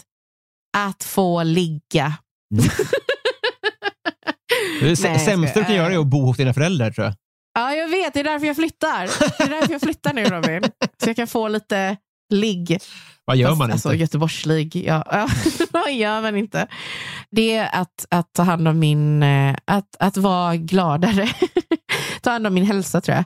att 0.77 1.05
få 1.05 1.43
ligga. 1.43 2.14
Det 4.80 5.01
Nej, 5.03 5.12
jag 5.12 5.20
sämsta 5.20 5.59
du 5.59 5.64
kan 5.64 5.74
göra 5.74 5.92
är 5.92 5.99
att 5.99 6.07
bo 6.07 6.20
hos 6.20 6.36
dina 6.36 6.55
föräldrar 6.55 6.90
tror 6.90 7.05
jag. 7.05 7.14
Ja, 7.55 7.74
jag 7.74 7.88
vet. 7.88 8.14
Det 8.14 8.20
är 8.20 8.24
därför 8.24 8.46
jag 8.46 8.57
flyttar. 8.57 9.07
Det 9.38 9.44
är 9.44 9.49
därför 9.49 9.72
jag 9.72 9.80
flyttar 9.80 10.12
nu, 10.12 10.24
Robin. 10.24 10.62
Så 11.03 11.09
jag 11.09 11.16
kan 11.16 11.26
få 11.26 11.49
lite 11.49 11.96
ligg. 12.30 12.78
Vad 13.24 13.36
gör 13.36 13.49
Fast, 13.49 13.59
man 13.59 13.72
alltså, 13.72 13.88
inte? 13.88 14.01
Göteborgslig. 14.01 14.76
Ja, 14.86 15.05
vad 15.70 15.92
gör 15.92 16.22
man 16.22 16.36
inte? 16.36 16.66
Det 17.30 17.57
är 17.57 17.80
att, 17.80 18.07
att 18.11 18.32
ta 18.32 18.42
hand 18.42 18.68
om 18.68 18.78
min, 18.78 19.22
eh, 19.22 19.57
att, 19.64 19.96
att 19.99 20.16
vara 20.16 20.57
gladare. 20.57 21.28
ta 22.20 22.30
hand 22.30 22.46
om 22.46 22.55
min 22.55 22.66
hälsa 22.66 23.01
tror 23.01 23.16
jag. 23.16 23.24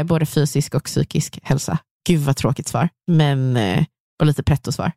Eh, 0.00 0.04
både 0.04 0.26
fysisk 0.26 0.74
och 0.74 0.84
psykisk 0.84 1.38
hälsa. 1.42 1.78
Gud 2.08 2.20
vad 2.20 2.36
tråkigt 2.36 2.68
svar. 2.68 2.88
Men, 3.06 3.56
eh, 3.56 3.84
och 4.20 4.26
lite 4.26 4.42
pretto-svar. 4.42 4.92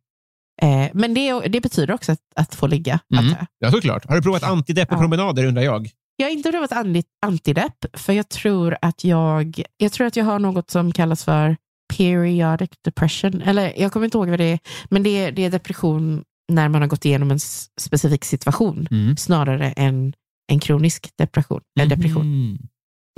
Eh, 0.61 0.89
men 0.93 1.13
det, 1.13 1.39
det 1.47 1.61
betyder 1.61 1.93
också 1.93 2.11
att, 2.11 2.19
att 2.35 2.55
få 2.55 2.67
ligga. 2.67 2.99
Mm. 3.13 3.25
jag. 3.25 3.45
Ja, 3.59 3.71
såklart. 3.71 4.05
Har 4.09 4.15
du 4.15 4.21
provat 4.21 4.43
antidepp-promenader 4.43 5.45
undrar 5.45 5.63
jag? 5.63 5.89
Jag 6.17 6.25
har 6.27 6.31
inte 6.31 6.51
provat 6.51 6.71
anti- 6.71 7.03
antidepp, 7.25 7.85
för 7.93 8.13
jag 8.13 8.29
tror 8.29 8.77
att 8.81 9.03
jag, 9.03 9.61
jag 9.77 9.91
tror 9.91 10.07
att 10.07 10.15
jag 10.15 10.25
har 10.25 10.39
något 10.39 10.69
som 10.69 10.91
kallas 10.91 11.23
för 11.23 11.57
periodic 11.97 12.69
depression. 12.85 13.41
Eller 13.41 13.73
jag 13.81 13.91
kommer 13.91 14.05
inte 14.05 14.17
ihåg 14.17 14.29
vad 14.29 14.39
det 14.39 14.45
är, 14.45 14.59
men 14.89 15.03
det 15.03 15.09
är, 15.09 15.31
det 15.31 15.45
är 15.45 15.49
depression 15.49 16.23
när 16.51 16.69
man 16.69 16.81
har 16.81 16.87
gått 16.89 17.05
igenom 17.05 17.31
en 17.31 17.39
specifik 17.81 18.25
situation, 18.25 18.87
Mm. 18.91 19.17
snarare 19.17 19.71
än 19.71 20.13
en 20.51 20.59
kronisk 20.59 21.09
depression. 21.17 21.61
äh, 21.79 21.87
depression. 21.87 22.21
Mm. 22.21 22.57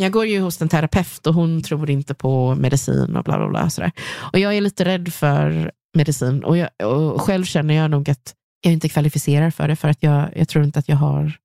Jag 0.01 0.11
går 0.11 0.25
ju 0.25 0.39
hos 0.41 0.61
en 0.61 0.69
terapeut 0.69 1.27
och 1.27 1.33
hon 1.33 1.63
tror 1.63 1.89
inte 1.89 2.13
på 2.13 2.55
medicin 2.55 3.15
och 3.15 3.23
bla 3.23 3.37
bla 3.37 3.49
bla. 3.49 3.69
Sådär. 3.69 3.91
Och 4.33 4.39
jag 4.39 4.57
är 4.57 4.61
lite 4.61 4.85
rädd 4.85 5.13
för 5.13 5.71
medicin 5.97 6.43
och, 6.43 6.57
jag, 6.57 6.69
och 6.83 7.21
själv 7.21 7.45
känner 7.45 7.73
jag 7.73 7.91
nog 7.91 8.09
att 8.09 8.35
jag 8.61 8.73
inte 8.73 8.89
kvalificerar 8.89 9.51
för 9.51 9.67
det 9.67 9.75
för 9.75 9.87
att 9.87 10.03
jag, 10.03 10.37
jag 10.37 10.49
tror 10.49 10.63
inte 10.63 10.79
att 10.79 10.89
jag 10.89 10.95
har 10.95 11.37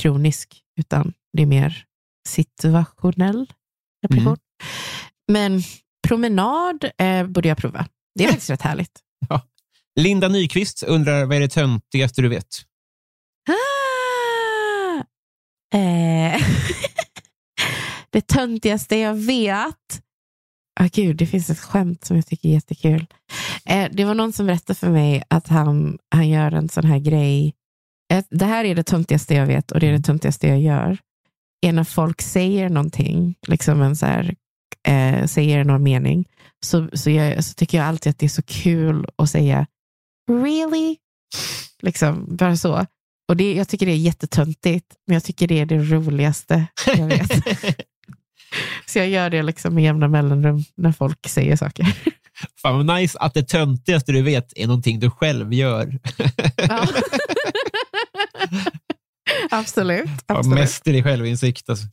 kronisk 0.00 0.62
utan 0.80 1.12
det 1.32 1.42
är 1.42 1.46
mer 1.46 1.84
situationell 2.28 3.52
depression. 4.02 4.36
Men 5.32 5.62
promenad 6.08 6.90
eh, 6.98 7.26
borde 7.26 7.48
jag 7.48 7.58
prova. 7.58 7.86
Det 8.14 8.24
är 8.24 8.28
faktiskt 8.32 8.50
rätt 8.50 8.62
härligt. 8.62 9.00
Linda 10.00 10.28
Nyqvist 10.28 10.82
undrar 10.82 11.24
vad 11.24 11.36
är 11.36 11.40
det 11.40 11.48
töntigaste 11.48 12.22
du 12.22 12.28
vet? 12.28 12.64
Ah! 13.50 15.04
Eh. 15.78 16.42
det 18.10 18.26
töntigaste 18.26 18.96
jag 18.96 19.14
vet. 19.14 20.02
Ah, 20.80 20.88
gud, 20.92 21.16
det 21.16 21.26
finns 21.26 21.50
ett 21.50 21.58
skämt 21.58 22.04
som 22.04 22.16
jag 22.16 22.26
tycker 22.26 22.48
är 22.48 22.52
jättekul. 22.52 23.06
Eh, 23.64 23.88
det 23.92 24.04
var 24.04 24.14
någon 24.14 24.32
som 24.32 24.46
berättade 24.46 24.78
för 24.78 24.90
mig 24.90 25.22
att 25.28 25.48
han, 25.48 25.98
han 26.10 26.28
gör 26.28 26.52
en 26.52 26.68
sån 26.68 26.84
här 26.84 26.98
grej. 26.98 27.54
Eh, 28.12 28.24
det 28.30 28.44
här 28.44 28.64
är 28.64 28.74
det 28.74 28.82
töntigaste 28.82 29.34
jag 29.34 29.46
vet 29.46 29.72
och 29.72 29.80
det 29.80 29.86
är 29.86 29.92
det 29.92 30.02
töntigaste 30.02 30.48
jag 30.48 30.60
gör. 30.60 30.98
Är 31.66 31.72
när 31.72 31.84
folk 31.84 32.22
säger 32.22 32.68
någonting, 32.68 33.34
liksom 33.46 33.82
en 33.82 33.96
så 33.96 34.06
här, 34.06 34.34
eh, 34.88 35.26
säger 35.26 35.64
någon 35.64 35.82
mening, 35.82 36.28
så, 36.64 36.88
så, 36.92 37.10
jag, 37.10 37.44
så 37.44 37.54
tycker 37.54 37.78
jag 37.78 37.86
alltid 37.86 38.10
att 38.10 38.18
det 38.18 38.26
är 38.26 38.30
så 38.30 38.42
kul 38.42 39.06
att 39.16 39.30
säga 39.30 39.66
really? 40.30 40.96
Liksom, 41.82 42.36
bara 42.36 42.56
så. 42.56 42.86
Och 43.28 43.36
det, 43.36 43.54
jag 43.54 43.68
tycker 43.68 43.86
det 43.86 43.92
är 43.92 43.96
jättetöntigt, 43.96 44.86
men 45.06 45.14
jag 45.14 45.24
tycker 45.24 45.48
det 45.48 45.58
är 45.58 45.66
det 45.66 45.78
roligaste 45.78 46.66
jag 46.86 47.06
vet. 47.06 47.30
så 48.86 48.98
jag 48.98 49.08
gör 49.08 49.30
det 49.30 49.42
liksom 49.42 49.74
med 49.74 49.84
jämna 49.84 50.08
mellanrum 50.08 50.64
när 50.76 50.92
folk 50.92 51.28
säger 51.28 51.56
saker. 51.56 51.86
Fan 52.62 52.86
vad 52.86 52.96
nice 53.00 53.18
att 53.18 53.34
det 53.34 53.42
töntigaste 53.48 54.12
du 54.12 54.22
vet 54.22 54.52
är 54.56 54.66
någonting 54.66 55.00
du 55.00 55.10
själv 55.10 55.52
gör. 55.54 55.98
Ja. 56.68 56.86
absolut. 59.50 60.08
Absolut. 60.26 60.58
Mäster 60.58 60.92
i 60.94 61.02
självinsikt. 61.02 61.68
Alltså. 61.70 61.86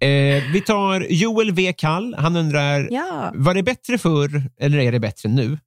eh, 0.00 0.42
vi 0.52 0.62
tar 0.66 1.06
Joel 1.10 1.52
V. 1.52 1.72
Kall. 1.78 2.14
Han 2.18 2.36
undrar, 2.36 2.88
Ja. 2.90 3.32
var 3.34 3.54
det 3.54 3.62
bättre 3.62 3.98
förr 3.98 4.42
eller 4.60 4.78
är 4.78 4.92
det 4.92 5.00
bättre 5.00 5.28
nu? 5.28 5.58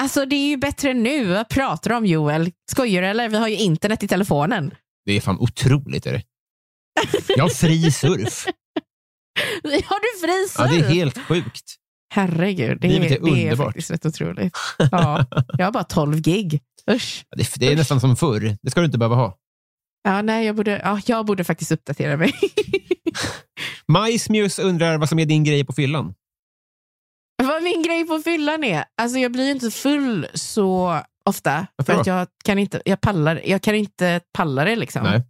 Alltså 0.00 0.24
det 0.26 0.36
är 0.36 0.48
ju 0.48 0.56
bättre 0.56 0.94
nu. 0.94 1.24
Vad 1.24 1.48
pratar 1.48 1.90
du 1.90 1.96
om 1.96 2.06
Joel? 2.06 2.50
Skojar 2.70 3.02
du 3.02 3.08
eller? 3.08 3.28
Vi 3.28 3.36
har 3.36 3.48
ju 3.48 3.56
internet 3.56 4.02
i 4.02 4.08
telefonen. 4.08 4.74
Det 5.06 5.12
är 5.12 5.20
fan 5.20 5.38
otroligt. 5.38 6.06
Är 6.06 6.12
det. 6.12 6.22
Jag 7.36 7.44
har 7.44 7.48
fri 7.50 7.90
surf. 7.92 8.46
Har 9.64 10.00
du 10.00 10.26
fri 10.26 10.48
Ja, 10.58 10.66
det 10.66 10.76
är 10.76 10.80
surf? 10.80 10.92
helt 10.94 11.18
sjukt. 11.18 11.74
Herregud, 12.14 12.80
det, 12.80 12.88
Livet 12.88 13.10
är, 13.10 13.16
är 13.28 13.34
det 13.34 13.48
är 13.48 13.56
faktiskt 13.56 13.90
rätt 13.90 14.06
otroligt. 14.06 14.56
Ja, 14.78 15.26
jag 15.58 15.64
har 15.66 15.72
bara 15.72 15.84
12 15.84 16.20
gig. 16.20 16.60
Usch. 16.90 17.24
Det, 17.36 17.54
det 17.56 17.72
är 17.72 17.76
nästan 17.76 18.00
som 18.00 18.16
förr. 18.16 18.56
Det 18.62 18.70
ska 18.70 18.80
du 18.80 18.86
inte 18.86 18.98
behöva 18.98 19.14
ha. 19.16 19.38
Ja, 20.04 20.22
nej, 20.22 20.46
jag, 20.46 20.56
borde, 20.56 20.80
ja, 20.84 21.00
jag 21.06 21.26
borde 21.26 21.44
faktiskt 21.44 21.72
uppdatera 21.72 22.16
mig. 22.16 22.32
Majsmjus 23.88 24.58
undrar 24.58 24.98
vad 24.98 25.08
som 25.08 25.18
är 25.18 25.26
din 25.26 25.44
grej 25.44 25.64
på 25.64 25.72
fyllan. 25.72 26.14
Vad 27.42 27.62
min 27.62 27.82
grej 27.82 28.06
på 28.06 28.18
fyllan 28.18 28.64
är? 28.64 28.84
Alltså 29.02 29.18
jag 29.18 29.32
blir 29.32 29.50
inte 29.50 29.70
full 29.70 30.26
så 30.34 31.00
ofta. 31.24 31.66
Varför 31.76 31.92
För 31.92 31.94
då? 31.94 32.00
att 32.00 32.06
jag 32.06 32.28
kan 32.44 32.58
inte, 32.58 32.82
jag 32.84 33.00
pallar, 33.00 33.42
jag 33.44 33.62
kan 33.62 33.74
inte 33.74 34.20
palla 34.32 34.64
det. 34.64 34.76
Liksom. 34.76 35.02
Nej. 35.02 35.22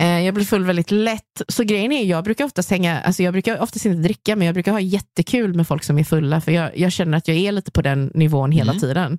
Eh, 0.00 0.20
Jag 0.20 0.34
blir 0.34 0.44
full 0.44 0.64
väldigt 0.64 0.90
lätt. 0.90 1.42
Så 1.48 1.64
grejen 1.64 1.92
är, 1.92 2.04
jag 2.04 2.24
brukar 2.24 2.44
oftast 2.44 2.70
hänga, 2.70 3.00
alltså 3.00 3.22
jag 3.22 3.32
brukar 3.32 3.60
oftast 3.62 3.86
inte 3.86 4.02
dricka, 4.02 4.36
men 4.36 4.46
jag 4.46 4.54
brukar 4.54 4.72
ha 4.72 4.80
jättekul 4.80 5.54
med 5.54 5.66
folk 5.68 5.84
som 5.84 5.98
är 5.98 6.04
fulla, 6.04 6.40
för 6.40 6.52
jag, 6.52 6.78
jag 6.78 6.92
känner 6.92 7.18
att 7.18 7.28
jag 7.28 7.36
är 7.36 7.52
lite 7.52 7.70
på 7.70 7.82
den 7.82 8.10
nivån 8.14 8.52
hela 8.52 8.72
Mm. 8.72 8.80
tiden. 8.80 9.18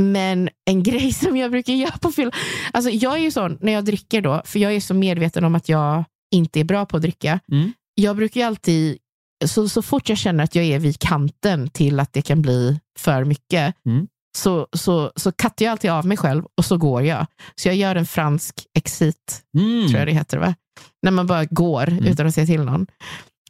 Men 0.00 0.48
en 0.70 0.82
grej 0.88 1.12
som 1.12 1.36
jag 1.36 1.50
brukar 1.50 1.72
göra 1.72 1.98
på 1.98 2.12
fyllan, 2.12 2.32
alltså 2.72 2.90
jag 2.90 3.14
är 3.14 3.18
ju 3.22 3.30
sån 3.30 3.58
när 3.60 3.72
jag 3.72 3.84
dricker 3.84 4.20
då, 4.20 4.42
för 4.44 4.58
jag 4.58 4.72
är 4.74 4.80
så 4.80 4.94
medveten 4.94 5.44
om 5.44 5.54
att 5.54 5.68
jag 5.68 6.04
inte 6.34 6.60
är 6.60 6.64
bra 6.64 6.86
på 6.86 6.96
att 6.96 7.02
dricka. 7.02 7.40
Mm. 7.52 7.72
Jag 7.94 8.16
brukar 8.16 8.40
ju 8.40 8.46
alltid, 8.46 8.98
så, 9.44 9.68
så 9.68 9.82
fort 9.82 10.08
jag 10.08 10.18
känner 10.18 10.44
att 10.44 10.54
jag 10.54 10.64
är 10.64 10.78
vid 10.78 10.98
kanten 10.98 11.68
till 11.70 12.00
att 12.00 12.12
det 12.12 12.22
kan 12.22 12.42
bli 12.42 12.80
för 12.98 13.24
mycket, 13.24 13.74
Mm. 13.86 14.06
Så, 14.36 14.66
så, 14.72 15.12
så 15.16 15.32
kattar 15.32 15.64
jag 15.64 15.72
alltid 15.72 15.90
av 15.90 16.06
mig 16.06 16.16
själv 16.16 16.44
och 16.56 16.64
så 16.64 16.76
går 16.76 17.02
jag. 17.02 17.26
Så 17.54 17.68
jag 17.68 17.76
gör 17.76 17.96
en 17.96 18.06
fransk 18.06 18.54
exit 18.78 19.42
Mm. 19.58 19.88
tror 19.88 19.98
jag 19.98 20.08
det 20.08 20.12
heter. 20.12 20.38
Va? 20.38 20.54
När 21.02 21.10
man 21.10 21.26
bara 21.26 21.44
går 21.44 21.98
utan 22.06 22.26
att 22.26 22.34
säga 22.34 22.46
till 22.46 22.64
någon. 22.64 22.86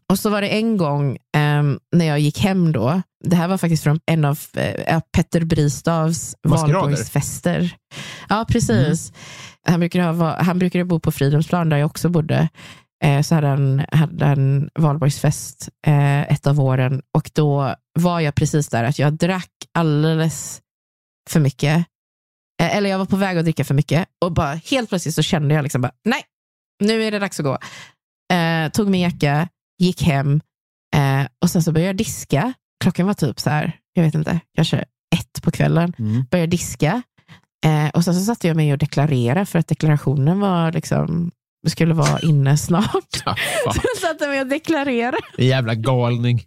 Och 0.09 0.19
så 0.19 0.31
var 0.31 0.41
det 0.41 0.49
en 0.49 0.77
gång 0.77 1.19
ehm, 1.37 1.79
när 1.97 2.07
jag 2.07 2.21
gick 2.21 2.39
hem 2.39 2.73
då. 2.73 3.03
Det 3.25 3.37
här 3.37 3.49
var 3.49 3.59
faktiskt 3.59 3.83
från 3.83 4.01
en 4.07 4.25
av 4.25 4.39
eh, 4.57 5.01
Petter 5.13 5.45
Bristavs 5.45 6.35
valborgsfester. 6.43 7.71
Ja, 8.29 8.45
precis. 8.49 9.13
Han, 9.69 9.81
brukade 9.81 10.05
ha, 10.05 10.43
han 10.43 10.59
brukade 10.59 10.85
bo 10.85 11.01
på 11.01 11.13
Fridhemsplan 11.13 11.69
där 11.69 11.77
jag 11.77 11.87
också 11.87 12.09
bodde. 12.09 12.49
Eh, 13.05 13.23
så 13.23 13.35
hade 13.35 13.47
han, 13.47 13.83
hade 13.93 14.25
han 14.25 14.69
valborgsfest 14.79 15.69
eh, 15.87 16.33
ett 16.33 16.47
av 16.47 16.61
åren 16.61 17.03
och 17.15 17.31
då 17.35 17.75
var 17.99 18.21
jag 18.21 18.35
precis 18.35 18.69
där 18.69 18.85
att 18.85 18.99
jag 18.99 19.13
drack 19.13 19.51
alldeles 19.75 20.61
för 21.31 21.41
mycket. 21.41 21.87
Eh, 22.63 22.77
eller 22.77 22.91
jag 22.91 22.99
var 22.99 23.07
på 23.07 23.17
väg 23.17 23.39
att 23.39 23.45
dricka 23.45 23.65
för 23.65 23.75
mycket 23.75 24.09
och 24.25 24.33
bara 24.33 24.55
helt 24.55 24.89
plötsligt 24.89 25.15
så 25.15 25.23
kände 25.23 25.55
jag 25.55 25.63
liksom 25.63 25.81
bara, 25.81 25.93
nej, 26.05 26.23
nu 26.85 27.05
är 27.05 27.11
det 27.11 27.19
dags 27.19 27.41
att 27.41 27.47
gå. 27.47 27.59
Eh, 28.35 28.71
tog 28.71 28.89
min 28.89 29.01
jacka, 29.01 29.49
gick 29.79 30.03
hem 30.03 30.41
eh, 30.97 31.27
och 31.43 31.51
sen 31.51 31.63
så 31.63 31.73
började 31.73 31.89
jag 31.89 31.97
diska. 31.97 32.53
Klockan 32.83 33.07
var 33.07 33.15
typ 33.15 33.41
så 33.41 33.51
här, 33.51 33.79
jag 33.93 34.03
vet 34.03 34.15
inte, 34.15 34.41
kanske 34.57 34.77
ett 35.17 35.43
på 35.43 35.51
kvällen. 35.51 35.93
Mm. 35.99 36.25
Började 36.31 36.51
diska 36.51 37.03
Eh, 37.67 37.89
och 37.89 38.05
sen 38.05 38.15
så 38.15 38.21
satte 38.21 38.49
jag 38.49 38.57
mig 38.57 38.73
och 38.73 38.79
deklarerade 38.79 39.47
för 39.47 39.59
att 39.59 39.69
deklarationen 39.69 40.41
var 40.41 40.73
liksom, 40.73 41.31
skulle 41.69 41.95
vara 41.95 42.21
inne 42.21 42.57
snart. 42.57 43.23
Ja, 43.25 43.37
så 43.75 43.81
jag 43.83 44.11
satte 44.11 44.29
mig 44.29 44.41
och 44.41 44.47
deklarerade. 44.47 45.19
Jävla 45.39 45.75
galning. 45.75 46.45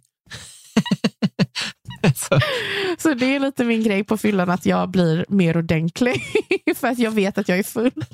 så, 2.16 2.40
Så 2.98 3.14
det 3.14 3.34
är 3.34 3.40
lite 3.40 3.64
min 3.64 3.82
grej 3.82 4.04
på 4.04 4.16
fyllan, 4.16 4.50
att 4.50 4.66
jag 4.66 4.90
blir 4.90 5.24
mer 5.28 5.56
ordentlig. 5.56 6.22
för 6.76 6.88
att 6.88 6.98
jag 6.98 7.10
vet 7.10 7.38
att 7.38 7.48
jag 7.48 7.58
är 7.58 7.62
full. 7.62 8.04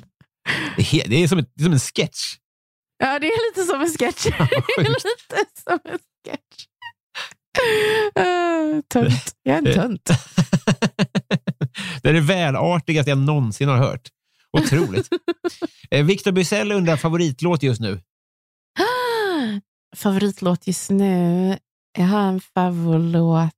det, 0.77 0.93
är 0.93 1.09
det, 1.09 1.23
är 1.23 1.27
som 1.27 1.39
ett, 1.39 1.51
det 1.55 1.61
är 1.61 1.65
som 1.65 1.73
en 1.73 1.79
sketch. 1.79 2.35
Ja, 2.97 3.19
det 3.19 3.27
är 3.27 3.49
lite 3.49 3.71
som 3.71 3.81
en 3.81 3.89
sketch. 3.89 4.23
det 4.77 4.81
är 4.81 4.89
lite 4.89 5.45
som 5.63 5.79
en 5.83 5.99
sketch. 6.25 6.65
Uh, 8.19 8.81
tönt. 8.81 9.35
Jag 9.43 9.55
är 9.55 9.57
en 9.57 9.73
tönt. 9.73 10.09
det 12.01 12.09
är 12.09 12.13
det 12.13 12.21
välartigaste 12.21 13.11
jag 13.11 13.17
någonsin 13.17 13.69
har 13.69 13.77
hört. 13.77 14.09
Otroligt. 14.57 15.09
Eh, 15.91 16.05
Victor 16.05 16.31
Bysell 16.31 16.71
undrar 16.71 16.97
favoritlåt 16.97 17.63
just 17.63 17.81
nu. 17.81 18.01
Favoritlåt 19.95 20.67
just 20.67 20.89
nu? 20.89 21.57
Jag 21.97 22.05
har 22.05 22.21
en 22.21 22.41
favoritlåt. 22.41 23.56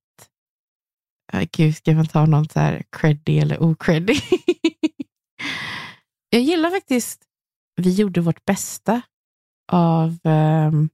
Ah, 1.34 1.46
Gud, 1.52 1.76
ska 1.76 1.94
man 1.94 2.08
ta 2.08 2.26
något 2.26 2.52
så 2.52 2.60
här 2.60 2.84
creddy 2.92 3.40
eller 3.40 3.64
ocreddy? 3.64 4.14
jag 6.30 6.42
gillar 6.42 6.70
faktiskt 6.70 7.24
Vi 7.76 7.94
gjorde 7.94 8.22
vårt 8.22 8.46
bästa 8.46 9.02
av 9.72 10.18
ehm, 10.24 10.90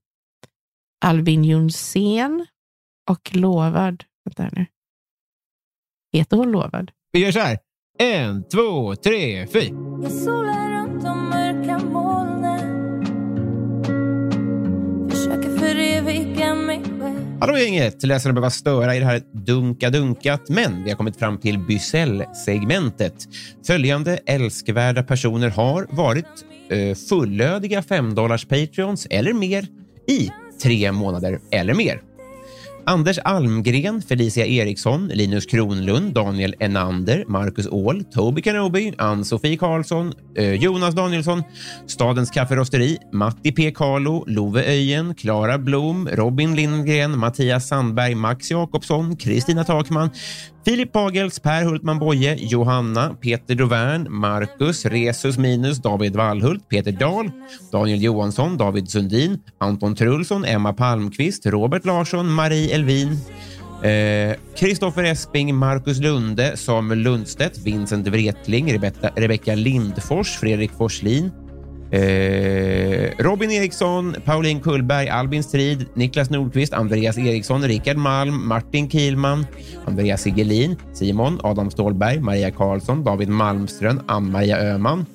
Albin 1.04 1.44
Jonsén 1.44 2.46
och 3.10 3.30
Lovad. 3.34 4.04
Vänta 4.24 4.42
här 4.42 4.50
nu. 4.52 4.66
Heter 6.12 6.36
hon 6.36 6.50
Lovad? 6.50 6.90
Vi 7.12 7.18
gör 7.18 7.32
så 7.32 7.40
här. 7.40 7.58
En, 7.98 8.48
två, 8.48 8.96
tre, 8.96 9.46
fy. 9.46 9.70
Hallå 17.40 17.58
gänget! 17.58 18.02
Läsarna 18.02 18.32
behöver 18.32 18.50
störa 18.50 18.96
i 18.96 18.98
det 18.98 19.04
här 19.04 19.22
dunka-dunkat, 19.32 20.48
men 20.48 20.84
vi 20.84 20.90
har 20.90 20.96
kommit 20.96 21.16
fram 21.16 21.38
till 21.38 21.58
Bysell-segmentet. 21.58 23.14
Följande 23.66 24.18
älskvärda 24.26 25.02
personer 25.02 25.50
har 25.50 25.86
varit 25.90 26.24
eh, 26.70 26.96
fullödiga 27.08 27.82
5 27.82 28.14
dollars 28.14 28.44
Patreons 28.44 29.06
eller 29.10 29.32
mer 29.32 29.66
i 30.08 30.30
tre 30.62 30.92
månader 30.92 31.40
eller 31.50 31.74
mer. 31.74 32.00
Anders 32.86 33.18
Almgren, 33.24 34.00
Felicia 34.00 34.46
Eriksson, 34.46 35.08
Linus 35.08 35.46
Kronlund, 35.46 36.12
Daniel 36.14 36.54
Enander, 36.60 37.24
Marcus 37.26 37.66
Åhl, 37.66 38.04
Toby 38.04 38.42
Kenobi, 38.42 38.94
Ann-Sofie 38.98 39.56
Karlsson, 39.56 40.14
eh, 40.36 40.54
Jonas 40.54 40.94
Danielsson, 40.94 41.44
Stadens 41.86 42.30
Kafferosteri, 42.30 42.96
Matti 43.10 43.50
P. 43.50 43.72
Carlo, 43.72 44.22
Love 44.28 44.62
Öjen, 44.62 45.14
Klara 45.14 45.58
Blom, 45.58 46.06
Robin 46.06 46.54
Lindgren, 46.54 47.18
Mattias 47.18 47.66
Sandberg, 47.68 48.14
Max 48.16 48.50
Jakobsson, 48.50 49.16
Kristina 49.16 49.64
Takman, 49.64 50.12
Filip 50.66 50.90
Pagels, 50.90 51.38
Per 51.38 51.64
Hultman 51.64 51.96
Boye, 52.00 52.34
Johanna, 52.34 53.16
Peter 53.20 53.54
Dovern, 53.54 54.08
Marcus, 54.10 54.84
Resus 54.86 55.38
Minus, 55.38 55.78
David 55.78 56.16
Wallhult, 56.16 56.66
Peter 56.66 56.90
Dahl, 56.90 57.32
Daniel 57.70 58.00
Johansson, 58.00 58.56
David 58.56 58.88
Sundin, 58.88 59.40
Anton 59.58 59.94
Trulsson, 59.94 60.44
Emma 60.44 60.72
Palmqvist, 60.72 61.46
Robert 61.52 61.86
Larsson, 61.86 62.26
Marie 62.26 62.72
Elvin, 62.72 63.16
Eh, 63.82 64.36
Esping, 64.56 65.54
Marcus 65.54 66.00
Lunde, 66.00 66.56
Samuel 66.56 66.98
Lundstedt, 66.98 67.60
Vincent 67.62 68.08
Wretling, 68.08 68.66
Rebecka 69.14 69.54
Lindfors, 69.54 70.34
Fredrik 70.34 70.72
Forslin, 70.72 71.30
Eh, 71.90 73.14
Robin 73.18 73.50
Eriksson, 73.50 74.16
Pauline 74.24 74.60
Kullberg, 74.60 75.08
Albin 75.08 75.42
Strid, 75.42 75.86
Niklas 75.94 76.30
Nordqvist, 76.30 76.74
Andreas 76.74 77.16
Eriksson, 77.16 77.62
Rickard 77.62 77.96
Malm, 77.96 78.46
Martin 78.46 78.88
Kielman, 78.88 79.46
Andreas 79.86 80.22
Sigelin, 80.22 80.76
Simon, 80.92 81.38
Adam 81.44 81.70
Stålberg, 81.70 82.20
Maria 82.20 82.50
Karlsson, 82.50 83.04
David 83.04 83.28
Malmström, 83.28 84.02
Ann-Maria 84.08 84.58
Öhman, 84.58 85.06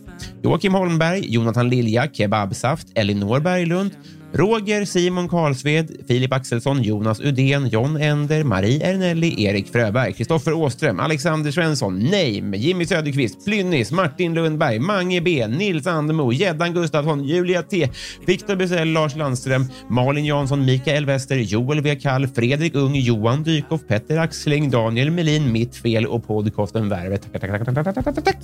Joakim 0.44 0.74
Holmberg, 0.74 1.26
Jonathan 1.30 1.70
Lilja, 1.70 2.08
Kebabsaft, 2.08 2.88
Elinor 2.96 3.42
Berglund, 3.42 3.98
Roger, 4.34 4.86
Simon 4.86 5.28
Karlsved, 5.30 6.08
Filip 6.08 6.34
Axelsson, 6.34 6.84
Jonas 6.84 7.20
Udén, 7.20 7.70
John 7.72 7.98
Ender, 8.02 8.44
Marie 8.44 8.80
Ernelli, 8.84 9.46
Erik 9.46 9.68
Fröberg, 9.68 10.16
Kristoffer 10.16 10.54
Åström, 10.54 11.00
Alexander 11.00 11.52
Svensson, 11.52 12.00
Name, 12.00 12.58
Jimmy 12.58 12.86
Söderqvist, 12.86 13.46
Plynnis, 13.46 13.92
Martin 13.92 14.34
Lundberg, 14.34 14.82
Mange 14.82 15.22
B, 15.22 15.48
Nils 15.48 15.88
Andemo, 15.88 16.32
Gäddan 16.32 16.74
Gustafsson, 16.74 17.24
Julia 17.24 17.64
T, 17.64 17.90
Viktor 18.26 18.56
Bysell, 18.56 18.94
Lars 18.94 19.16
Landström, 19.16 19.66
Malin 19.90 20.26
Jansson, 20.26 20.66
Mikael 20.66 21.06
Wester, 21.06 21.38
Joel 21.38 21.78
W. 21.78 21.96
Kall, 21.96 22.28
Fredrik 22.28 22.76
Ung, 22.76 22.96
Johan 22.96 23.44
Dykhoff, 23.44 23.82
Petter 23.88 24.18
Axling, 24.18 24.70
Daniel 24.72 25.12
Melin, 25.12 25.52
Mitt 25.52 25.76
Fel 25.76 26.06
och 26.06 26.28
podcasten 26.28 26.90
Värvet. 26.90 27.32
Tack, 27.32 27.42
tack, 27.42 27.66
tack, 27.66 27.76
tack, 27.76 27.86
tack, 27.86 28.06
tack, 28.06 28.16
tack, 28.16 28.26
tack. 28.26 28.38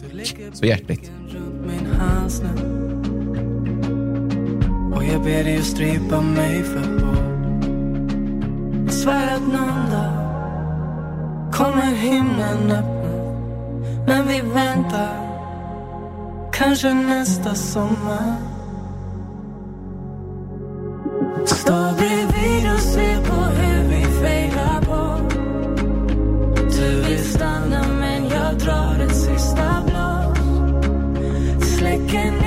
Så 0.53 0.65
hjärtligt. 0.65 1.11
Och 4.97 5.03
jag 5.03 5.21
ber 5.21 5.43
dig 5.43 5.57
att 5.57 5.65
strypa 5.65 6.21
mig 6.21 6.63
för 6.63 6.79
hårt. 6.79 7.63
Jag 8.85 8.93
svär 8.93 9.35
att 9.35 9.41
någon 9.41 9.91
dag 9.91 10.13
kommer 11.53 11.95
himlen 11.95 12.71
öppna. 12.71 13.07
Men 14.07 14.27
vi 14.27 14.41
väntar 14.41 15.27
Kanske 16.51 16.93
nästa 16.93 17.55
sommar. 17.55 18.35
Stå 21.45 21.93
bredvid 21.97 22.73
och 22.73 22.79
se 22.79 23.17
på 23.17 23.35
hur 23.35 23.83
vi 23.89 24.05
fejdar 24.05 24.81
bort. 24.81 25.33
Du 26.77 27.01
vill 27.01 27.23
stanna 27.23 27.85
men 27.99 28.29
jag 28.29 28.57
drar 28.59 28.99
ett 29.05 29.15
sista 29.15 29.83
blås. 29.85 30.37
Släcker 31.77 32.46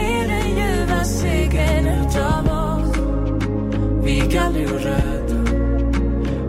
gick 4.30 4.40
aldrig 4.40 4.72
och 4.72 4.80
röda 4.80 5.34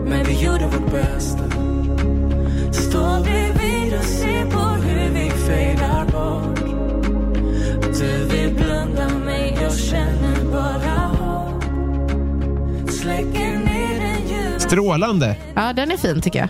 Men 0.06 0.24
vi 0.24 0.44
gjorde 0.44 0.66
vårt 0.66 0.90
bästa 0.92 1.44
Stå 2.72 3.22
bredvid 3.22 3.98
och 3.98 4.04
se 4.04 4.44
på 4.50 4.58
hur 4.58 5.10
vi 5.10 5.30
fejdar 5.30 6.04
bort 6.04 6.58
Du 7.98 8.24
vill 8.24 8.54
blunda 8.54 9.08
men 9.24 9.54
jag 9.54 9.78
känner 9.78 10.52
bara 10.52 11.06
hopp 11.06 11.64
Släcker 12.90 13.58
ner 13.58 14.00
den 14.00 14.28
ljuva 14.28 14.58
Strålande. 14.58 15.36
Ja, 15.54 15.72
den 15.72 15.90
är 15.90 15.96
fin 15.96 16.20
tycker 16.20 16.38
jag. 16.38 16.48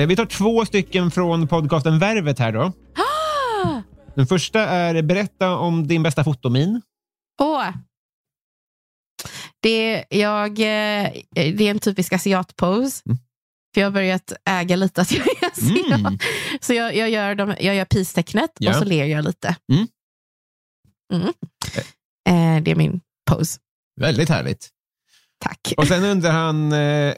Eh, 0.00 0.06
vi 0.06 0.16
tar 0.16 0.26
två 0.26 0.64
stycken 0.64 1.10
från 1.10 1.48
podcasten 1.48 1.98
Värvet 1.98 2.38
här 2.38 2.52
då. 2.52 2.72
Den 4.14 4.26
första 4.26 4.60
är 4.60 5.02
berätta 5.02 5.56
om 5.56 5.86
din 5.86 6.02
bästa 6.02 6.24
fotomin. 6.24 6.82
Åh. 7.40 7.68
Det, 9.66 10.04
jag, 10.10 10.50
eh, 10.50 11.12
det 11.34 11.60
är 11.60 11.70
en 11.70 11.78
typisk 11.78 12.12
asiatpose. 12.12 13.02
Mm. 13.06 13.18
För 13.74 13.80
jag 13.80 13.86
har 13.86 13.92
börjat 13.92 14.32
äga 14.44 14.76
lite 14.76 15.00
att 15.00 15.12
jag 15.12 15.26
är 15.26 15.46
asiat. 15.52 16.00
Mm. 16.00 16.18
Så 16.60 16.74
jag, 16.74 16.96
jag 16.96 17.10
gör, 17.10 17.34
de, 17.34 17.54
jag 17.60 17.74
gör 17.74 17.84
peace-tecknet 17.84 18.50
Ja. 18.58 18.70
och 18.70 18.76
så 18.76 18.84
ler 18.84 19.04
jag 19.04 19.24
lite. 19.24 19.56
Mm. 19.72 19.86
Mm. 21.12 21.28
Eh, 22.28 22.62
det 22.62 22.70
är 22.70 22.74
min 22.74 23.00
pose. 23.30 23.60
Väldigt 24.00 24.28
härligt. 24.28 24.68
Tack. 25.44 25.74
Och 25.76 25.86
sen 25.86 26.04
undrar 26.04 26.30
han 26.32 26.72
eh, 26.72 27.14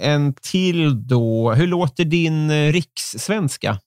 en 0.00 0.34
till 0.34 1.06
då. 1.06 1.52
Hur 1.52 1.66
låter 1.66 2.04
din 2.04 2.50
eh, 2.50 2.72
rikssvenska? 2.72 3.80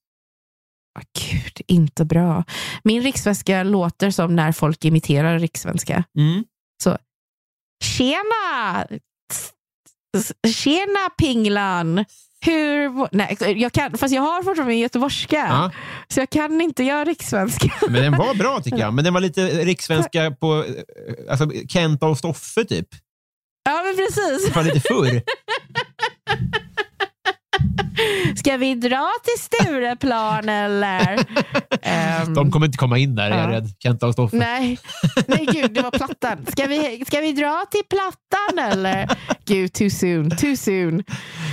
Åh, 1.00 1.04
Gud, 1.32 1.62
inte 1.68 2.06
bra. 2.06 2.44
Min 2.84 3.02
rikssvenska 3.02 3.64
låter 3.64 4.12
som 4.12 4.36
när 4.36 4.52
folk 4.52 4.86
imiterar 4.86 5.40
rikssvenska. 5.40 6.04
Mm. 6.18 6.44
Tjena! 7.82 8.88
Tjena 10.48 11.10
Pinglan! 11.18 12.06
Hur... 12.46 13.08
Nej, 13.16 13.38
jag 13.62 13.72
kan, 13.74 13.98
fast 13.98 14.14
jag 14.14 14.22
har 14.22 14.44
fortfarande 14.44 14.74
min 14.74 14.80
göteborgska. 14.80 15.36
Ja, 15.36 15.72
Så 16.08 16.20
jag 16.20 16.30
kan 16.30 16.62
inte 16.62 16.84
göra 16.84 17.06
rikssvenska. 17.06 17.70
men 17.90 18.02
den 18.02 18.18
var 18.18 18.36
bra 18.36 18.62
tycker 18.62 18.78
jag. 18.78 18.94
Men 18.94 19.04
den 19.04 19.14
var 19.14 19.22
lite 19.22 19.48
rikssvenska 19.48 20.32
på 20.32 20.66
alltså, 21.30 21.52
Kenta 21.70 22.08
och 22.08 22.18
Stoffe 22.18 22.66
typ. 22.66 22.88
Ja, 23.64 23.84
men 23.84 23.96
precis. 23.96 24.54
Fan 24.54 24.66
lite 24.66 24.80
förr. 24.80 25.22
Ska 28.36 28.58
vi 28.58 28.76
dra 28.76 29.10
till 29.24 29.44
Stureplan 29.44 30.50
eller? 30.50 31.26
Ehm, 31.82 32.34
De 32.34 32.52
kommer 32.52 32.66
inte 32.66 32.78
komma 32.78 32.98
in 32.98 33.16
där, 33.16 33.32
är 33.32 33.38
jag 33.38 33.50
Ja. 33.52 33.56
rädd. 33.56 33.70
Kenta 33.80 34.08
och 34.08 34.14
Stoffe. 34.14 34.38
Nej, 34.38 34.80
nej 35.28 35.48
gud, 35.52 35.72
det 35.74 35.82
var 35.82 35.92
plattan. 35.92 36.46
Ska 36.48 36.66
vi, 36.68 37.04
ska 37.08 37.20
vi 37.22 37.32
dra 37.34 37.66
till 37.72 37.82
plattan 37.90 38.72
eller? 38.72 39.10
Gud, 39.46 39.74
too 39.74 39.90
soon, 39.90 40.30
too 40.30 40.56
soon. 40.58 41.04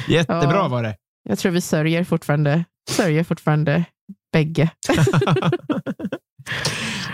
Jättebra 0.09 0.52
Ja. 0.56 0.68
var 0.68 0.82
det. 0.82 0.96
Jag 1.28 1.38
tror 1.38 1.52
vi 1.52 1.61
sörjer 1.61 2.04
fortfarande, 2.04 2.64
sörjer 2.90 3.24
fortfarande 3.24 3.84
bägge. 4.32 4.70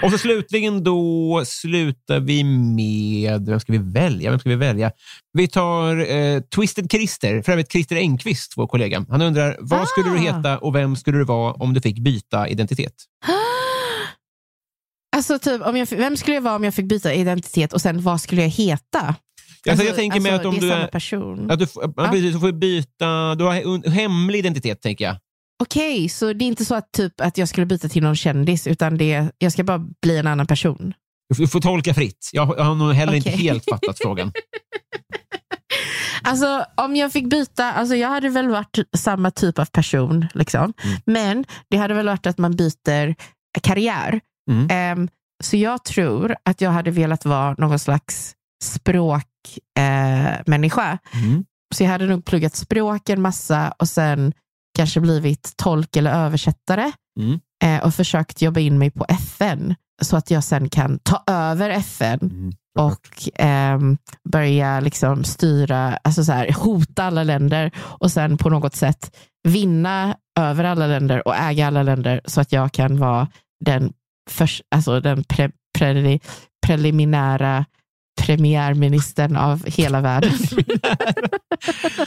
Och 0.03 0.11
så 0.11 0.19
slutligen 0.19 0.85
då 0.85 1.43
slutar 1.47 2.21
vi 2.21 2.45
med, 2.45 3.47
vem 3.47 3.61
ska 3.61 3.73
vi 3.73 3.79
välja? 3.79 4.31
Vem 4.31 4.41
ska 4.41 4.49
vi 4.49 4.57
välja? 4.57 4.91
Vi 5.33 5.49
tar 5.49 6.11
eh, 6.11 6.41
Twisted 6.41 6.91
Christer, 6.91 7.43
för 7.43 7.53
övrigt 7.53 7.73
Christer 7.73 7.97
Engqvist, 7.97 8.53
vår 8.57 8.67
kollega. 8.67 9.05
Han 9.09 9.23
undrar, 9.23 9.57
vad 9.61 9.89
skulle 9.89 10.09
du 10.11 10.17
Ah. 10.17 10.21
heta 10.37 10.59
och 10.59 10.75
vem 10.75 10.97
skulle 10.97 11.19
du 11.19 11.25
vara 11.25 11.53
om 11.53 11.75
du 11.75 11.81
fick 11.81 11.99
byta 11.99 12.49
identitet? 12.49 12.95
Alltså, 15.17 15.39
typ, 15.39 15.63
om 15.67 15.77
jag, 15.77 15.87
vem 15.91 16.17
skulle 16.17 16.35
jag 16.37 16.43
vara 16.43 16.57
om 16.57 16.65
jag 16.65 16.75
fick 16.75 16.89
byta 16.89 17.15
identitet 17.15 17.73
och 17.73 17.81
sen 17.81 18.03
vad 18.03 18.21
skulle 18.21 18.43
jag 18.43 18.49
heta? 18.49 19.15
Alltså, 19.71 19.85
jag 19.87 19.97
tänker 19.97 20.21
mig 20.21 20.33
att 20.33 20.45
om 20.45 20.55
det 20.55 20.59
är 20.59 20.61
du 20.61 20.69
samma 20.71 20.83
är... 20.83 20.87
person. 20.89 21.51
Att 21.51 21.59
du, 21.59 21.67
ja. 21.75 21.93
Ja. 21.97 22.09
precis, 22.13 22.35
du 22.35 22.41
får 22.41 22.53
byta, 22.53 23.35
du 23.35 23.45
har 23.45 23.53
he- 23.55 23.89
hemlig 23.91 24.39
identitet 24.39 24.83
tänker 24.83 25.05
jag. 25.05 25.17
Okej, 25.65 26.09
så 26.09 26.33
det 26.33 26.45
är 26.45 26.47
inte 26.47 26.65
så 26.65 26.75
att, 26.75 26.93
typ, 26.93 27.21
att 27.21 27.39
jag 27.39 27.49
skulle 27.49 27.67
byta 27.67 27.89
till 27.89 28.03
någon 28.03 28.17
kändis, 28.17 28.67
utan 28.67 28.97
det, 28.99 29.29
jag 29.39 29.53
ska 29.53 29.65
bara 29.65 29.79
bli 30.03 30.19
en 30.19 30.27
annan 30.27 30.47
person. 30.47 30.93
Du 31.39 31.47
får, 31.49 31.61
tolka 31.61 31.95
fritt. 31.95 32.31
Jag, 32.33 32.47
har- 32.47 32.57
jag 32.57 32.65
har 32.65 32.75
nog 32.75 32.93
heller 32.93 33.15
inte 33.15 33.29
Okej. 33.31 33.43
helt 33.43 33.65
fattat 33.71 33.99
frågan. 33.99 34.33
Alltså 36.27 36.65
om 36.77 36.97
jag 36.97 37.13
fick 37.13 37.31
byta, 37.31 37.73
alltså 37.73 37.97
jag 37.97 38.09
hade 38.09 38.29
väl 38.29 38.49
varit 38.49 38.79
samma 38.97 39.31
typ 39.31 39.59
av 39.59 39.65
person. 39.65 40.27
Liksom. 40.35 40.73
Mm. 40.85 40.97
Men 41.07 41.45
det 41.71 41.77
hade 41.77 41.95
väl 41.95 42.07
varit 42.07 42.27
att 42.27 42.39
man 42.39 42.57
byter 42.57 43.15
karriär. 43.63 44.21
Mm. 44.51 44.67
Ehm, 44.71 45.09
så 45.45 45.57
jag 45.57 45.85
tror 45.85 46.37
att 46.45 46.61
jag 46.61 46.71
hade 46.71 46.91
velat 46.91 47.25
vara 47.25 47.55
någon 47.59 47.79
slags 47.79 48.35
språkmänniska. 48.65 49.29
Eh, 49.79 50.43
människa. 50.47 50.99
Mm. 51.13 51.45
så 51.75 51.83
jag 51.85 51.91
hade 51.91 52.07
nog 52.07 52.25
pluggat 52.25 52.57
språk 52.57 53.09
en 53.09 53.23
massa 53.23 53.75
och 53.79 53.89
sen 53.89 54.33
kanske 54.75 55.01
blivit 55.01 55.53
tolk 55.57 55.97
eller 55.97 56.11
översättare. 56.25 56.93
Mm. 57.21 57.41
Eh, 57.65 57.85
och 57.87 57.95
försökt 57.95 58.43
jobba 58.43 58.61
in 58.61 58.79
mig 58.79 58.91
på 58.91 59.05
FN. 59.09 59.75
Så 60.03 60.17
att 60.17 60.31
jag 60.31 60.45
sen 60.45 60.69
kan 60.69 60.99
ta 60.99 61.23
över 61.27 61.71
FN 61.71 62.19
Mm. 62.23 62.53
och 62.79 63.29
ehm, 63.35 63.97
börja 64.33 64.81
liksom 64.81 65.25
styra, 65.25 65.97
alltså 66.05 66.25
så 66.25 66.33
här, 66.33 66.53
hota 66.53 67.05
alla 67.05 67.23
länder 67.23 67.71
och 67.79 68.11
sen 68.13 68.37
på 68.37 68.51
något 68.51 68.75
sätt 68.77 69.17
vinna 69.49 70.17
över 70.39 70.65
alla 70.65 70.87
länder 70.87 71.29
och 71.29 71.37
äga 71.37 71.67
alla 71.67 71.83
länder 71.83 72.21
så 72.25 72.41
att 72.41 72.53
jag 72.53 72.73
kan 72.73 72.99
vara 72.99 73.29
den, 73.65 73.93
förs- 74.31 74.63
alltså 74.75 75.01
den 75.01 75.25
pre, 75.25 75.51
pre, 75.79 76.19
preliminära 76.67 77.65
premiärministern 78.23 79.37
av 79.37 79.67
hela 79.67 80.01
världen. 80.01 80.33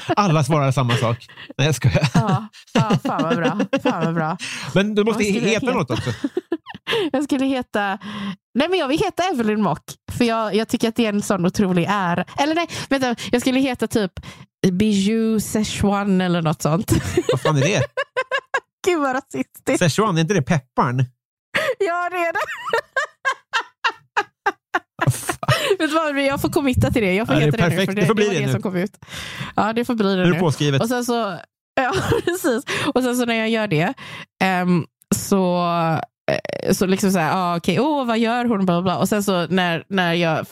Alla 0.16 0.44
svarar 0.44 0.72
samma 0.72 0.96
sak. 0.96 1.28
Nej, 1.58 1.68
jag 1.68 1.76
skojar. 1.76 2.10
ja, 2.14 2.48
ja, 2.74 3.00
fan 3.04 3.24
vad 3.24 3.36
bra. 3.36 3.60
Fan 3.84 4.06
vad 4.06 4.14
bra. 4.14 4.38
Men 4.74 4.96
du 4.96 5.04
måste 5.04 5.24
heta 5.24 5.46
heta? 5.48 5.74
något 5.74 5.92
också. 5.92 6.12
Jag 7.12 7.24
skulle 7.24 7.46
heta, 7.46 7.98
nej 8.56 8.70
men 8.70 8.80
jag 8.80 8.88
vill 8.88 9.00
heta 9.00 9.24
Evelyn 9.24 9.62
Mock, 9.62 9.84
för 10.12 10.26
jag, 10.26 10.56
jag 10.56 10.68
tycker 10.68 10.90
att 10.90 10.96
det 10.96 11.06
är 11.06 11.10
en 11.10 11.22
sån 11.22 11.46
otrolig 11.46 11.86
ära. 11.90 12.26
Eller 12.38 12.56
nej, 12.56 12.68
vänta, 12.90 13.16
jag 13.32 13.42
skulle 13.42 13.60
heta 13.60 13.88
typ 13.88 14.12
Bijou 14.72 15.40
Szechuan 15.40 16.22
eller 16.22 16.42
något 16.42 16.62
sånt. 16.62 16.92
Vad 17.32 17.42
fan 17.42 17.58
är 17.58 17.62
det? 17.62 17.84
Gud 18.88 19.00
vad 19.02 19.16
rasistiskt. 19.16 19.80
Szechuan, 19.80 20.18
är 20.18 20.22
inte 20.22 20.34
det 20.34 20.42
pepparn? 20.42 21.06
Ja, 21.80 22.10
det 22.12 22.18
är 22.18 22.34
det. 22.34 22.40
Vet 25.80 25.90
du 25.90 25.96
vad, 25.96 26.22
jag 26.26 26.42
får 26.42 26.50
committa 26.50 26.92
till 26.92 27.02
det. 27.02 27.14
Jag 27.14 27.28
får 27.28 27.36
Ja, 27.36 27.40
det 27.40 27.46
heta 27.46 27.58
det 27.58 27.64
nu, 27.64 27.70
perfekt. 27.70 27.90
för 27.92 27.96
Det 27.96 28.02
det, 28.02 28.08
får 28.08 28.16
bli 28.16 28.26
det 28.28 28.34
det 28.34 28.40
det 28.40 28.46
nu. 28.46 28.52
som 28.52 28.62
kom 28.62 28.76
ut. 28.76 28.92
Ja, 29.56 29.74
det 29.74 29.86
får 29.86 29.96
bli 29.96 30.06
Nu 30.08 30.16
det 30.16 30.22
är 30.22 30.26
det 30.26 30.32
nu. 30.34 30.40
påskrivet. 30.40 30.82
Och 30.82 30.88
sen 30.90 31.06
så, 31.06 31.14
ja, 31.82 31.94
precis. 32.26 32.64
Och 32.94 33.04
sen 33.04 33.16
så 33.16 33.26
när 33.26 33.36
jag 33.36 33.50
gör 33.50 33.68
det, 33.68 33.94
ehm, 34.44 34.86
så 35.16 35.58
eh, 36.32 36.74
så 36.74 36.86
liksom 36.86 37.12
så 37.12 37.20
här, 37.20 37.32
ah, 37.36 37.58
okej, 37.58 37.80
åh, 37.80 38.06
vad 38.06 38.20
gör 38.20 38.46
hon? 38.46 38.66
Bla, 38.66 38.82
bla. 38.82 38.98
Och 38.98 39.10
sen 39.10 39.24
så 39.24 39.48
när, 39.48 39.84
när 39.90 40.14
jag 40.14 40.46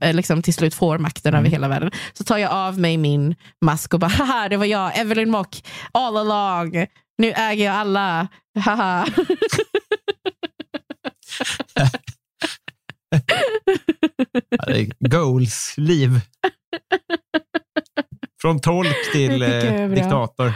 eh, 0.00 0.14
liksom 0.14 0.42
till 0.42 0.54
slut 0.54 0.74
får 0.74 0.98
makten 0.98 1.34
Mm. 1.34 1.40
över 1.40 1.50
hela 1.50 1.68
världen, 1.68 1.90
så 2.12 2.24
tar 2.24 2.38
jag 2.38 2.52
av 2.52 2.78
mig 2.78 2.96
min 2.96 3.34
mask 3.64 3.94
och 3.94 4.00
bara, 4.00 4.06
haha, 4.10 4.48
det 4.48 4.56
var 4.56 4.66
jag, 4.66 4.98
Evelyn 4.98 5.30
Mock, 5.30 5.62
all 5.92 6.16
along. 6.16 6.86
Nu 7.18 7.32
äger 7.32 7.64
jag 7.64 7.74
alla. 7.74 8.28
Haha. 8.64 9.06
Goals 15.10 15.74
liv. 15.76 16.10
Från 18.42 18.60
tolk 18.60 19.12
till 19.12 19.40
jag 19.40 19.80
eh, 19.82 19.88
diktator. 19.90 20.52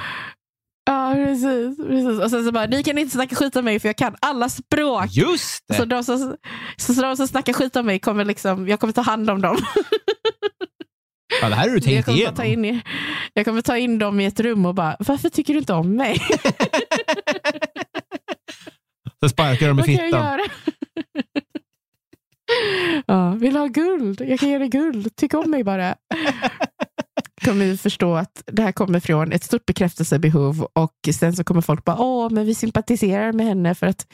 Ja, 0.90 1.12
precis, 1.14 1.76
precis. 1.86 2.20
Och 2.20 2.30
sen 2.30 2.44
så 2.44 2.52
bara, 2.52 2.66
ni 2.66 2.82
kan 2.84 2.98
inte 2.98 3.12
snacka 3.14 3.36
skit 3.36 3.56
om 3.56 3.64
mig 3.64 3.80
för 3.80 3.88
jag 3.88 3.96
kan 3.96 4.16
alla 4.20 4.48
språk. 4.48 5.06
Just 5.10 5.64
Så 5.76 5.84
det! 5.84 5.96
de 5.96 6.04
som, 6.04 6.36
så 6.76 6.92
de 7.02 7.16
som 7.16 7.28
snackar 7.28 7.52
skit 7.52 7.76
om 7.76 7.86
mig 7.86 7.98
kommer 7.98 8.24
liksom, 8.24 8.68
jag 8.68 8.80
kommer 8.80 8.92
ta 8.92 9.00
hand 9.00 9.30
om 9.30 9.40
dem. 9.40 9.56
Ja, 11.42 11.48
det 11.48 11.54
här 11.54 11.62
har 11.68 11.68
du 11.68 11.74
Jag 11.74 11.84
tänkt 11.84 12.04
kommer, 12.04 12.24
bara 12.24 12.32
ta 12.36 12.44
igenom. 12.44 12.64
in, 12.64 12.74
i- 12.74 12.82
jag 13.32 13.44
kommer 13.44 13.62
ta 13.62 13.76
in 13.78 13.98
dem 13.98 14.20
i 14.20 14.24
ett 14.26 14.40
rum 14.40 14.66
och 14.66 14.74
bara, 14.74 14.96
varför 14.98 15.28
tycker 15.28 15.52
du 15.52 15.58
inte 15.58 15.72
om 15.72 15.96
mig? 15.96 16.20
Så 19.20 19.28
sparkar 19.28 19.68
de 19.68 19.78
i 19.78 19.80
jag 19.80 19.86
fittan. 19.86 20.38
ja, 23.06 23.30
vill 23.30 23.52
du 23.54 23.58
ha 23.58 23.66
guld? 23.66 24.20
Jag 24.20 24.40
kan 24.40 24.48
ge 24.48 24.58
dig 24.58 24.68
guld. 24.68 25.16
Tyck 25.16 25.34
om 25.34 25.50
mig 25.50 25.64
bara. 25.64 25.94
kommer 27.44 27.64
vi 27.64 27.76
förstå 27.76 28.14
att 28.14 28.42
det 28.46 28.62
här 28.62 28.72
kommer 28.72 29.00
från 29.00 29.32
ett 29.32 29.44
stort 29.44 29.66
bekräftelsebehov 29.66 30.68
och 30.72 30.94
sen 31.14 31.36
så 31.36 31.44
kommer 31.44 31.60
folk 31.60 31.84
bara, 31.84 31.98
åh, 31.98 32.30
men 32.30 32.46
vi 32.46 32.54
sympatiserar 32.54 33.32
med 33.32 33.46
henne 33.46 33.74
för 33.74 33.86
att 33.86 34.06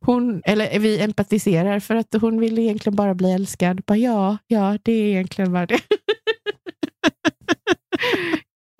hon, 0.00 0.42
eller 0.44 0.78
vi 0.78 1.00
empatiserar 1.00 1.80
för 1.80 1.94
att 1.94 2.14
hon 2.20 2.40
vill 2.40 2.58
egentligen 2.58 2.96
bara 2.96 3.14
bli 3.14 3.32
älskad. 3.32 3.80
Bara, 3.86 3.98
ja, 3.98 4.38
ja, 4.46 4.78
det 4.82 4.92
är 4.92 5.08
egentligen 5.08 5.52
bara 5.52 5.66
det. 5.66 5.80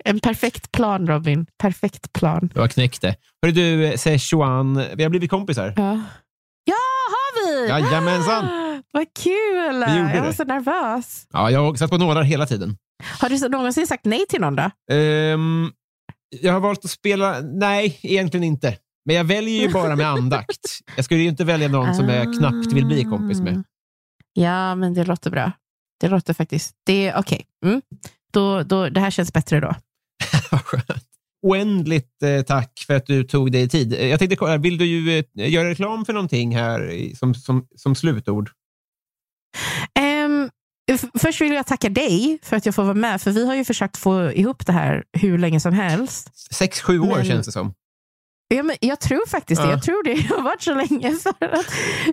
En 0.05 0.19
perfekt 0.19 0.71
plan, 0.71 1.07
Robin. 1.07 1.45
Perfekt 1.57 2.13
plan. 2.13 2.49
Du 2.53 2.59
har 2.59 2.67
knäckt 2.67 3.01
det. 3.01 3.15
Hörru 3.41 3.53
du, 3.53 3.85
eh, 3.85 3.97
Szechuan, 3.97 4.83
vi 4.95 5.03
har 5.03 5.09
blivit 5.09 5.29
kompisar. 5.29 5.73
Ja, 5.75 6.01
ja 6.63 6.75
har 7.09 7.45
vi! 7.45 7.67
Jajamensan. 7.69 8.68
Ah, 8.93 8.97
Vad 8.97 9.13
kul! 9.23 9.81
Jag 10.15 10.23
var 10.23 10.31
så 10.31 10.43
nervös. 10.43 11.27
Ja, 11.33 11.51
jag 11.51 11.59
har 11.59 11.75
satt 11.75 11.89
på 11.89 11.97
nålar 11.97 12.23
hela 12.23 12.45
tiden. 12.45 12.77
Har 13.19 13.29
du 13.29 13.49
någonsin 13.49 13.87
sagt 13.87 14.05
nej 14.05 14.25
till 14.29 14.41
någon 14.41 14.55
då? 14.55 14.71
Ehm, 14.91 15.71
jag 16.41 16.53
har 16.53 16.59
valt 16.59 16.85
att 16.85 16.91
spela... 16.91 17.41
Nej, 17.41 17.99
egentligen 18.01 18.43
inte. 18.43 18.77
Men 19.05 19.15
jag 19.15 19.23
väljer 19.23 19.61
ju 19.67 19.73
bara 19.73 19.95
med 19.95 20.07
andakt. 20.07 20.59
Jag 20.95 21.05
skulle 21.05 21.21
ju 21.21 21.29
inte 21.29 21.43
välja 21.43 21.67
någon 21.67 21.95
som 21.95 22.09
jag 22.09 22.37
knappt 22.37 22.73
vill 22.73 22.85
bli 22.85 23.03
kompis 23.03 23.41
med. 23.41 23.63
Ja, 24.33 24.75
men 24.75 24.93
det 24.93 25.03
låter 25.03 25.31
bra. 25.31 25.51
Det 25.99 26.07
låter 26.07 26.33
faktiskt... 26.33 26.75
Det 26.85 27.07
är 27.07 27.19
okej. 27.19 27.45
Mm. 27.65 27.81
Då, 28.31 28.63
då, 28.63 28.89
det 28.89 28.99
här 28.99 29.11
känns 29.11 29.33
bättre 29.33 29.59
då. 29.59 29.75
Skönt. 30.63 31.05
Oändligt 31.41 32.23
eh, 32.23 32.41
tack 32.41 32.83
för 32.87 32.95
att 32.95 33.05
du 33.05 33.23
tog 33.23 33.51
dig 33.51 33.69
tid. 33.69 33.93
Jag 33.93 34.19
tänkte 34.19 34.35
kolla, 34.35 34.57
vill 34.57 34.77
du 34.77 34.85
ju 34.85 35.19
eh, 35.37 35.49
göra 35.49 35.69
reklam 35.69 36.05
för 36.05 36.13
någonting 36.13 36.55
här 36.55 37.09
som, 37.15 37.35
som, 37.35 37.67
som 37.75 37.95
slutord? 37.95 38.49
F- 40.91 41.05
först 41.19 41.41
vill 41.41 41.53
jag 41.53 41.65
tacka 41.65 41.89
dig 41.89 42.39
för 42.43 42.55
att 42.57 42.65
jag 42.65 42.75
får 42.75 42.83
vara 42.83 42.93
med, 42.93 43.21
för 43.21 43.31
vi 43.31 43.45
har 43.47 43.55
ju 43.55 43.65
försökt 43.65 43.97
få 43.97 44.31
ihop 44.31 44.65
det 44.65 44.71
här 44.71 45.03
hur 45.13 45.37
länge 45.37 45.59
som 45.59 45.73
helst. 45.73 46.31
Sex, 46.53 46.81
sju 46.81 46.99
år 46.99 47.15
Men- 47.15 47.25
känns 47.25 47.45
det 47.45 47.51
som. 47.51 47.73
Ja, 48.55 48.63
men 48.63 48.75
jag 48.81 48.99
tror 48.99 49.29
faktiskt 49.29 49.61
det. 49.61 49.67
Ja. 49.67 49.73
Jag 49.73 49.83
tror 49.83 50.03
det 50.03 50.29
har 50.35 50.41
varit 50.41 50.61
så 50.61 50.73
länge. 50.73 51.15
För 51.15 51.29
att, 51.45 51.65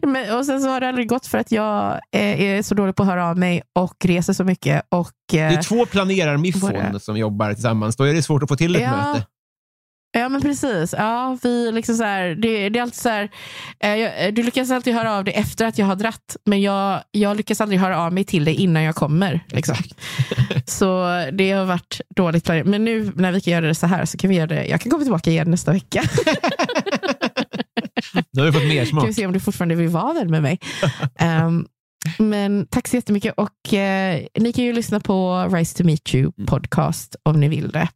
men, 0.02 0.36
och 0.38 0.46
sen 0.46 0.60
så 0.60 0.68
har 0.68 0.80
det 0.80 0.88
aldrig 0.88 1.08
gått 1.08 1.26
för 1.26 1.38
att 1.38 1.52
jag 1.52 1.92
eh, 2.12 2.40
är 2.40 2.62
så 2.62 2.74
dålig 2.74 2.96
på 2.96 3.02
att 3.02 3.08
höra 3.08 3.26
av 3.30 3.38
mig 3.38 3.62
och 3.78 3.94
reser 4.04 4.32
så 4.32 4.44
mycket. 4.44 4.82
Och, 4.88 5.10
Det 5.32 5.38
eh, 5.40 5.52
är 5.58 5.62
två 5.62 5.86
planerar-miffon 5.86 7.00
som 7.00 7.16
jobbar 7.16 7.52
tillsammans. 7.54 7.96
Då 7.96 8.04
är 8.04 8.14
det 8.14 8.22
svårt 8.22 8.42
att 8.42 8.48
få 8.48 8.56
till 8.56 8.76
ett 8.76 8.82
Ja. 8.82 8.90
möte. 8.96 9.26
Ja, 10.18 10.28
men 10.28 10.40
precis. 10.40 10.94
Ja, 10.98 11.38
vi 11.42 11.72
liksom 11.72 11.94
så 11.96 12.04
här, 12.04 12.28
det, 12.34 12.68
det 12.68 12.78
är 12.78 12.82
alltid 12.82 13.00
så 13.00 13.08
här, 13.08 13.28
eh, 13.80 13.94
jag- 13.94 14.34
du 14.34 14.42
lyckas 14.42 14.70
alltid 14.70 14.94
höra 14.94 15.12
av 15.16 15.24
dig 15.24 15.34
efter 15.34 15.66
att 15.66 15.78
jag 15.78 15.86
har 15.86 15.96
dratt, 15.96 16.36
men 16.44 16.60
jag, 16.62 17.00
jag 17.10 17.36
lyckas 17.36 17.60
aldrig 17.60 17.80
höra 17.80 17.98
av 18.00 18.12
mig 18.12 18.24
till 18.24 18.44
dig 18.44 18.54
innan 18.54 18.82
jag 18.82 18.94
kommer. 18.94 19.40
Liksom. 19.48 19.76
så 20.66 21.06
det 21.32 21.50
har 21.52 21.64
varit 21.64 22.00
dåligt 22.16 22.44
planerat. 22.44 22.66
Men 22.66 22.84
nu 22.84 23.12
när 23.16 23.32
vi 23.32 23.40
kan 23.40 23.52
göra 23.52 23.66
det 23.66 23.74
så 23.74 23.86
här 23.86 24.04
så 24.04 24.18
kan 24.18 24.30
vi 24.30 24.36
göra 24.36 24.46
det. 24.46 24.66
Jag 24.66 24.80
kan 24.80 24.90
komma 24.90 25.02
tillbaka 25.02 25.30
igen 25.30 25.50
nästa 25.50 25.72
vecka. 25.72 26.02
Nu 28.32 28.42
har 28.42 28.46
vi 28.46 28.52
fått 28.52 28.68
mer 28.68 28.76
kan 28.78 28.86
smak. 28.86 29.08
vi 29.08 29.14
se 29.14 29.26
om 29.26 29.32
du 29.32 29.40
fortfarande 29.40 29.74
vill 29.74 29.88
vara 29.88 30.12
vän 30.12 30.30
med 30.30 30.42
mig. 30.42 30.58
Ehm, 31.18 31.66
men 32.18 32.66
tack 32.70 32.88
så 32.88 32.96
jättemycket. 32.96 33.34
Och, 33.36 33.74
eh, 33.74 34.20
ni 34.38 34.52
kan 34.52 34.64
ju 34.64 34.72
lyssna 34.72 35.00
på 35.00 35.48
Rise 35.52 35.76
to 35.78 35.84
Meet 35.84 36.14
You 36.14 36.32
Mm. 36.38 36.46
podcast 36.46 37.16
om 37.22 37.40
ni 37.40 37.48
vill 37.48 37.68
det. 37.70 37.88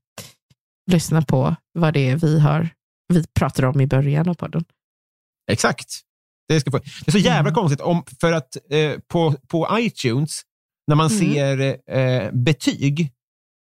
Lyssna 0.90 1.22
på 1.22 1.56
vad 1.78 1.94
det 1.94 2.08
är 2.10 2.16
vi, 2.16 2.38
har, 2.40 2.68
vi 3.12 3.24
pratade 3.38 3.68
om 3.68 3.80
i 3.80 3.86
början 3.86 4.28
av 4.28 4.34
podden. 4.34 4.64
Exakt. 5.52 5.86
Det, 6.48 6.60
ska 6.60 6.70
få. 6.70 6.78
det 6.78 7.06
är 7.06 7.12
så 7.12 7.18
jävla 7.18 7.40
Mm. 7.50 7.54
konstigt, 7.54 7.80
om, 7.80 8.04
för 8.20 8.32
att 8.32 8.56
eh, 8.70 8.92
på, 9.08 9.34
på 9.48 9.68
iTunes, 9.80 10.40
när 10.88 10.96
man 10.96 11.10
Mm. 11.10 11.18
ser 11.34 11.76
eh, 11.98 12.30
betyg, 12.32 13.12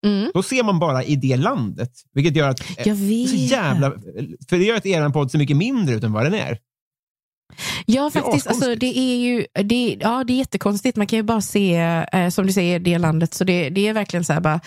Mm. 0.06 0.30
då 0.34 0.42
ser 0.42 0.62
man 0.62 0.78
bara 0.78 1.04
i 1.04 1.16
det 1.16 1.36
landet. 1.36 1.90
Vilket 2.12 2.36
gör 2.36 2.48
att... 2.48 2.60
eh. 2.86 2.94
Så 2.94 3.36
jävla, 3.36 3.90
för 4.48 4.58
det 4.58 4.64
gör 4.64 4.76
att 4.76 4.86
er 4.86 5.08
podd 5.08 5.30
ser 5.30 5.38
mycket 5.38 5.56
mindre 5.56 5.94
ut 5.94 6.04
än 6.04 6.12
vad 6.12 6.24
den 6.24 6.34
är. 6.34 6.58
Ja, 7.86 8.10
Det 8.12 8.18
är 8.18 8.22
faktiskt. 8.22 8.46
Alltså, 8.46 8.74
det 8.74 8.98
är 8.98 9.16
ju 9.16 9.46
det, 9.64 9.98
ja, 10.00 10.24
det 10.24 10.32
är 10.32 10.36
jättekonstigt. 10.36 10.96
Man 10.96 11.06
kan 11.06 11.16
ju 11.16 11.22
bara 11.22 11.40
se, 11.40 11.76
eh, 12.12 12.28
som 12.28 12.46
du 12.46 12.52
säger, 12.52 12.78
det 12.80 12.98
landet. 12.98 13.34
Så 13.34 13.44
det, 13.44 13.70
det 13.70 13.88
är 13.88 13.92
verkligen 13.92 14.24
så 14.24 14.32
här 14.32 14.40
bara, 14.40 14.60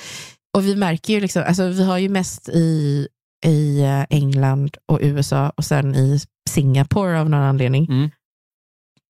och 0.57 0.65
vi 0.65 0.75
märker 0.75 1.13
ju, 1.13 1.19
liksom, 1.19 1.43
alltså, 1.47 1.67
vi 1.67 1.83
har 1.83 1.97
ju 1.97 2.09
mest 2.09 2.49
i, 2.49 3.07
i 3.45 3.81
eh, 3.81 4.05
England 4.09 4.77
och 4.85 4.99
USA 5.01 5.49
och 5.55 5.65
sen 5.65 5.95
i 5.95 6.19
Singapore 6.49 7.19
av 7.19 7.29
någon 7.29 7.41
anledning. 7.41 7.85
Mm. 7.85 8.09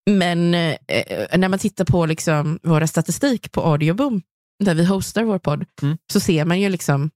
Men 0.09 0.53
eh, 0.53 1.37
när 1.37 1.49
man 1.49 1.59
tittar 1.59 1.85
på 1.85 2.05
liksom, 2.05 2.59
våra 2.63 2.87
statistik 2.87 3.51
på 3.51 3.61
Audioboom, 3.61 4.21
där 4.63 4.75
vi 4.75 4.85
hostar 4.85 5.23
vår 5.23 5.39
podd, 5.39 5.65
Mm. 5.81 5.97
så 6.13 6.19
ser 6.19 6.45
man 6.45 6.59
ju 6.59 6.69
liksom 6.69 7.09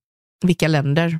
vilka 0.45 0.68
länder 0.68 1.20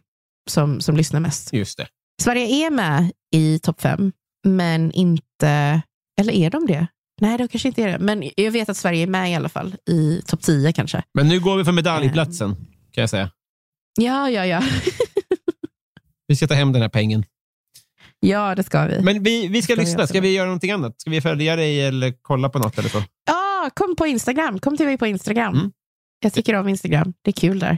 som, 0.49 0.81
som 0.81 0.97
lyssnar 0.97 1.19
mest. 1.19 1.53
Just 1.53 1.77
det. 1.77 1.88
Sverige 2.21 2.67
är 2.67 2.71
med 2.71 3.11
i 3.35 3.59
topp 3.59 3.81
fem, 3.81 4.11
men 4.47 4.91
inte... 4.91 5.81
Eller 6.21 6.34
är 6.34 6.49
de 6.49 6.65
det? 6.65 6.88
Nej, 7.21 7.38
de 7.38 7.47
kanske 7.47 7.67
inte 7.67 7.84
är 7.84 7.88
det. 7.88 7.99
Men 7.99 8.30
jag 8.35 8.51
vet 8.51 8.69
att 8.69 8.77
Sverige 8.77 9.03
är 9.03 9.07
med 9.07 9.31
i 9.31 9.35
alla 9.35 9.49
fall, 9.49 9.75
i 9.89 10.21
topp 10.25 10.41
10 10.41 10.73
kanske. 10.73 11.03
Men 11.13 11.27
nu 11.27 11.39
går 11.39 11.57
vi 11.57 11.63
för 11.65 11.71
medaljplatsen, 11.71 12.55
kan 12.93 13.01
jag 13.01 13.09
säga. 13.09 13.31
Ja, 13.99 14.29
ja, 14.29 14.45
ja. 14.45 14.61
Vi 16.27 16.35
ska 16.35 16.47
ta 16.47 16.53
hem 16.53 16.71
den 16.73 16.81
här 16.81 16.89
pengen. 16.89 17.25
Ja, 18.19 18.55
det 18.55 18.63
ska 18.63 18.85
vi. 18.85 19.01
Men 19.01 19.23
vi, 19.23 19.47
vi 19.47 19.61
ska 19.61 19.73
Ska 19.73 19.81
vi 19.81 19.85
lyssna. 19.85 19.99
göra 19.99 20.07
Ska 20.07 20.21
vi 20.21 20.33
göra 20.33 20.45
någonting 20.45 20.71
annat? 20.71 21.01
Ska 21.01 21.09
vi 21.11 21.21
följa 21.21 21.55
dig 21.55 21.81
eller 21.81 22.13
kolla 22.21 22.49
på 22.49 22.59
något 22.59 22.77
eller 22.77 22.89
så? 22.89 23.03
Ja, 23.25 23.69
kom 23.73 23.95
på 23.95 24.07
Instagram. 24.07 24.59
Kom 24.59 24.77
till 24.77 24.85
mig 24.85 24.97
på 24.97 25.07
Instagram. 25.07 25.55
Mm. 25.55 25.71
Jag 26.19 26.33
tycker 26.33 26.53
om 26.53 26.67
Instagram. 26.69 27.13
Det 27.21 27.29
är 27.29 27.33
kul 27.33 27.59
där. 27.59 27.77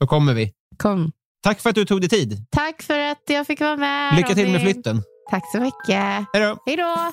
Då 0.00 0.06
kommer 0.06 0.34
vi. 0.34 0.52
Kom. 0.78 1.12
Tack 1.42 1.60
för 1.60 1.70
att 1.70 1.74
du 1.76 1.84
tog 1.84 2.00
dig 2.00 2.08
tid. 2.10 2.46
Tack 2.50 2.82
för 2.82 2.98
att 2.98 3.22
jag 3.28 3.46
fick 3.46 3.60
vara 3.60 3.76
med. 3.76 4.16
Lycka 4.16 4.34
till 4.34 4.50
med 4.52 4.60
flytten. 4.60 5.02
Tack 5.30 5.42
så 5.52 5.60
mycket. 5.60 6.26
Hej 6.32 6.42
då! 6.42 6.58
Hej 6.66 6.76
då! 6.76 7.12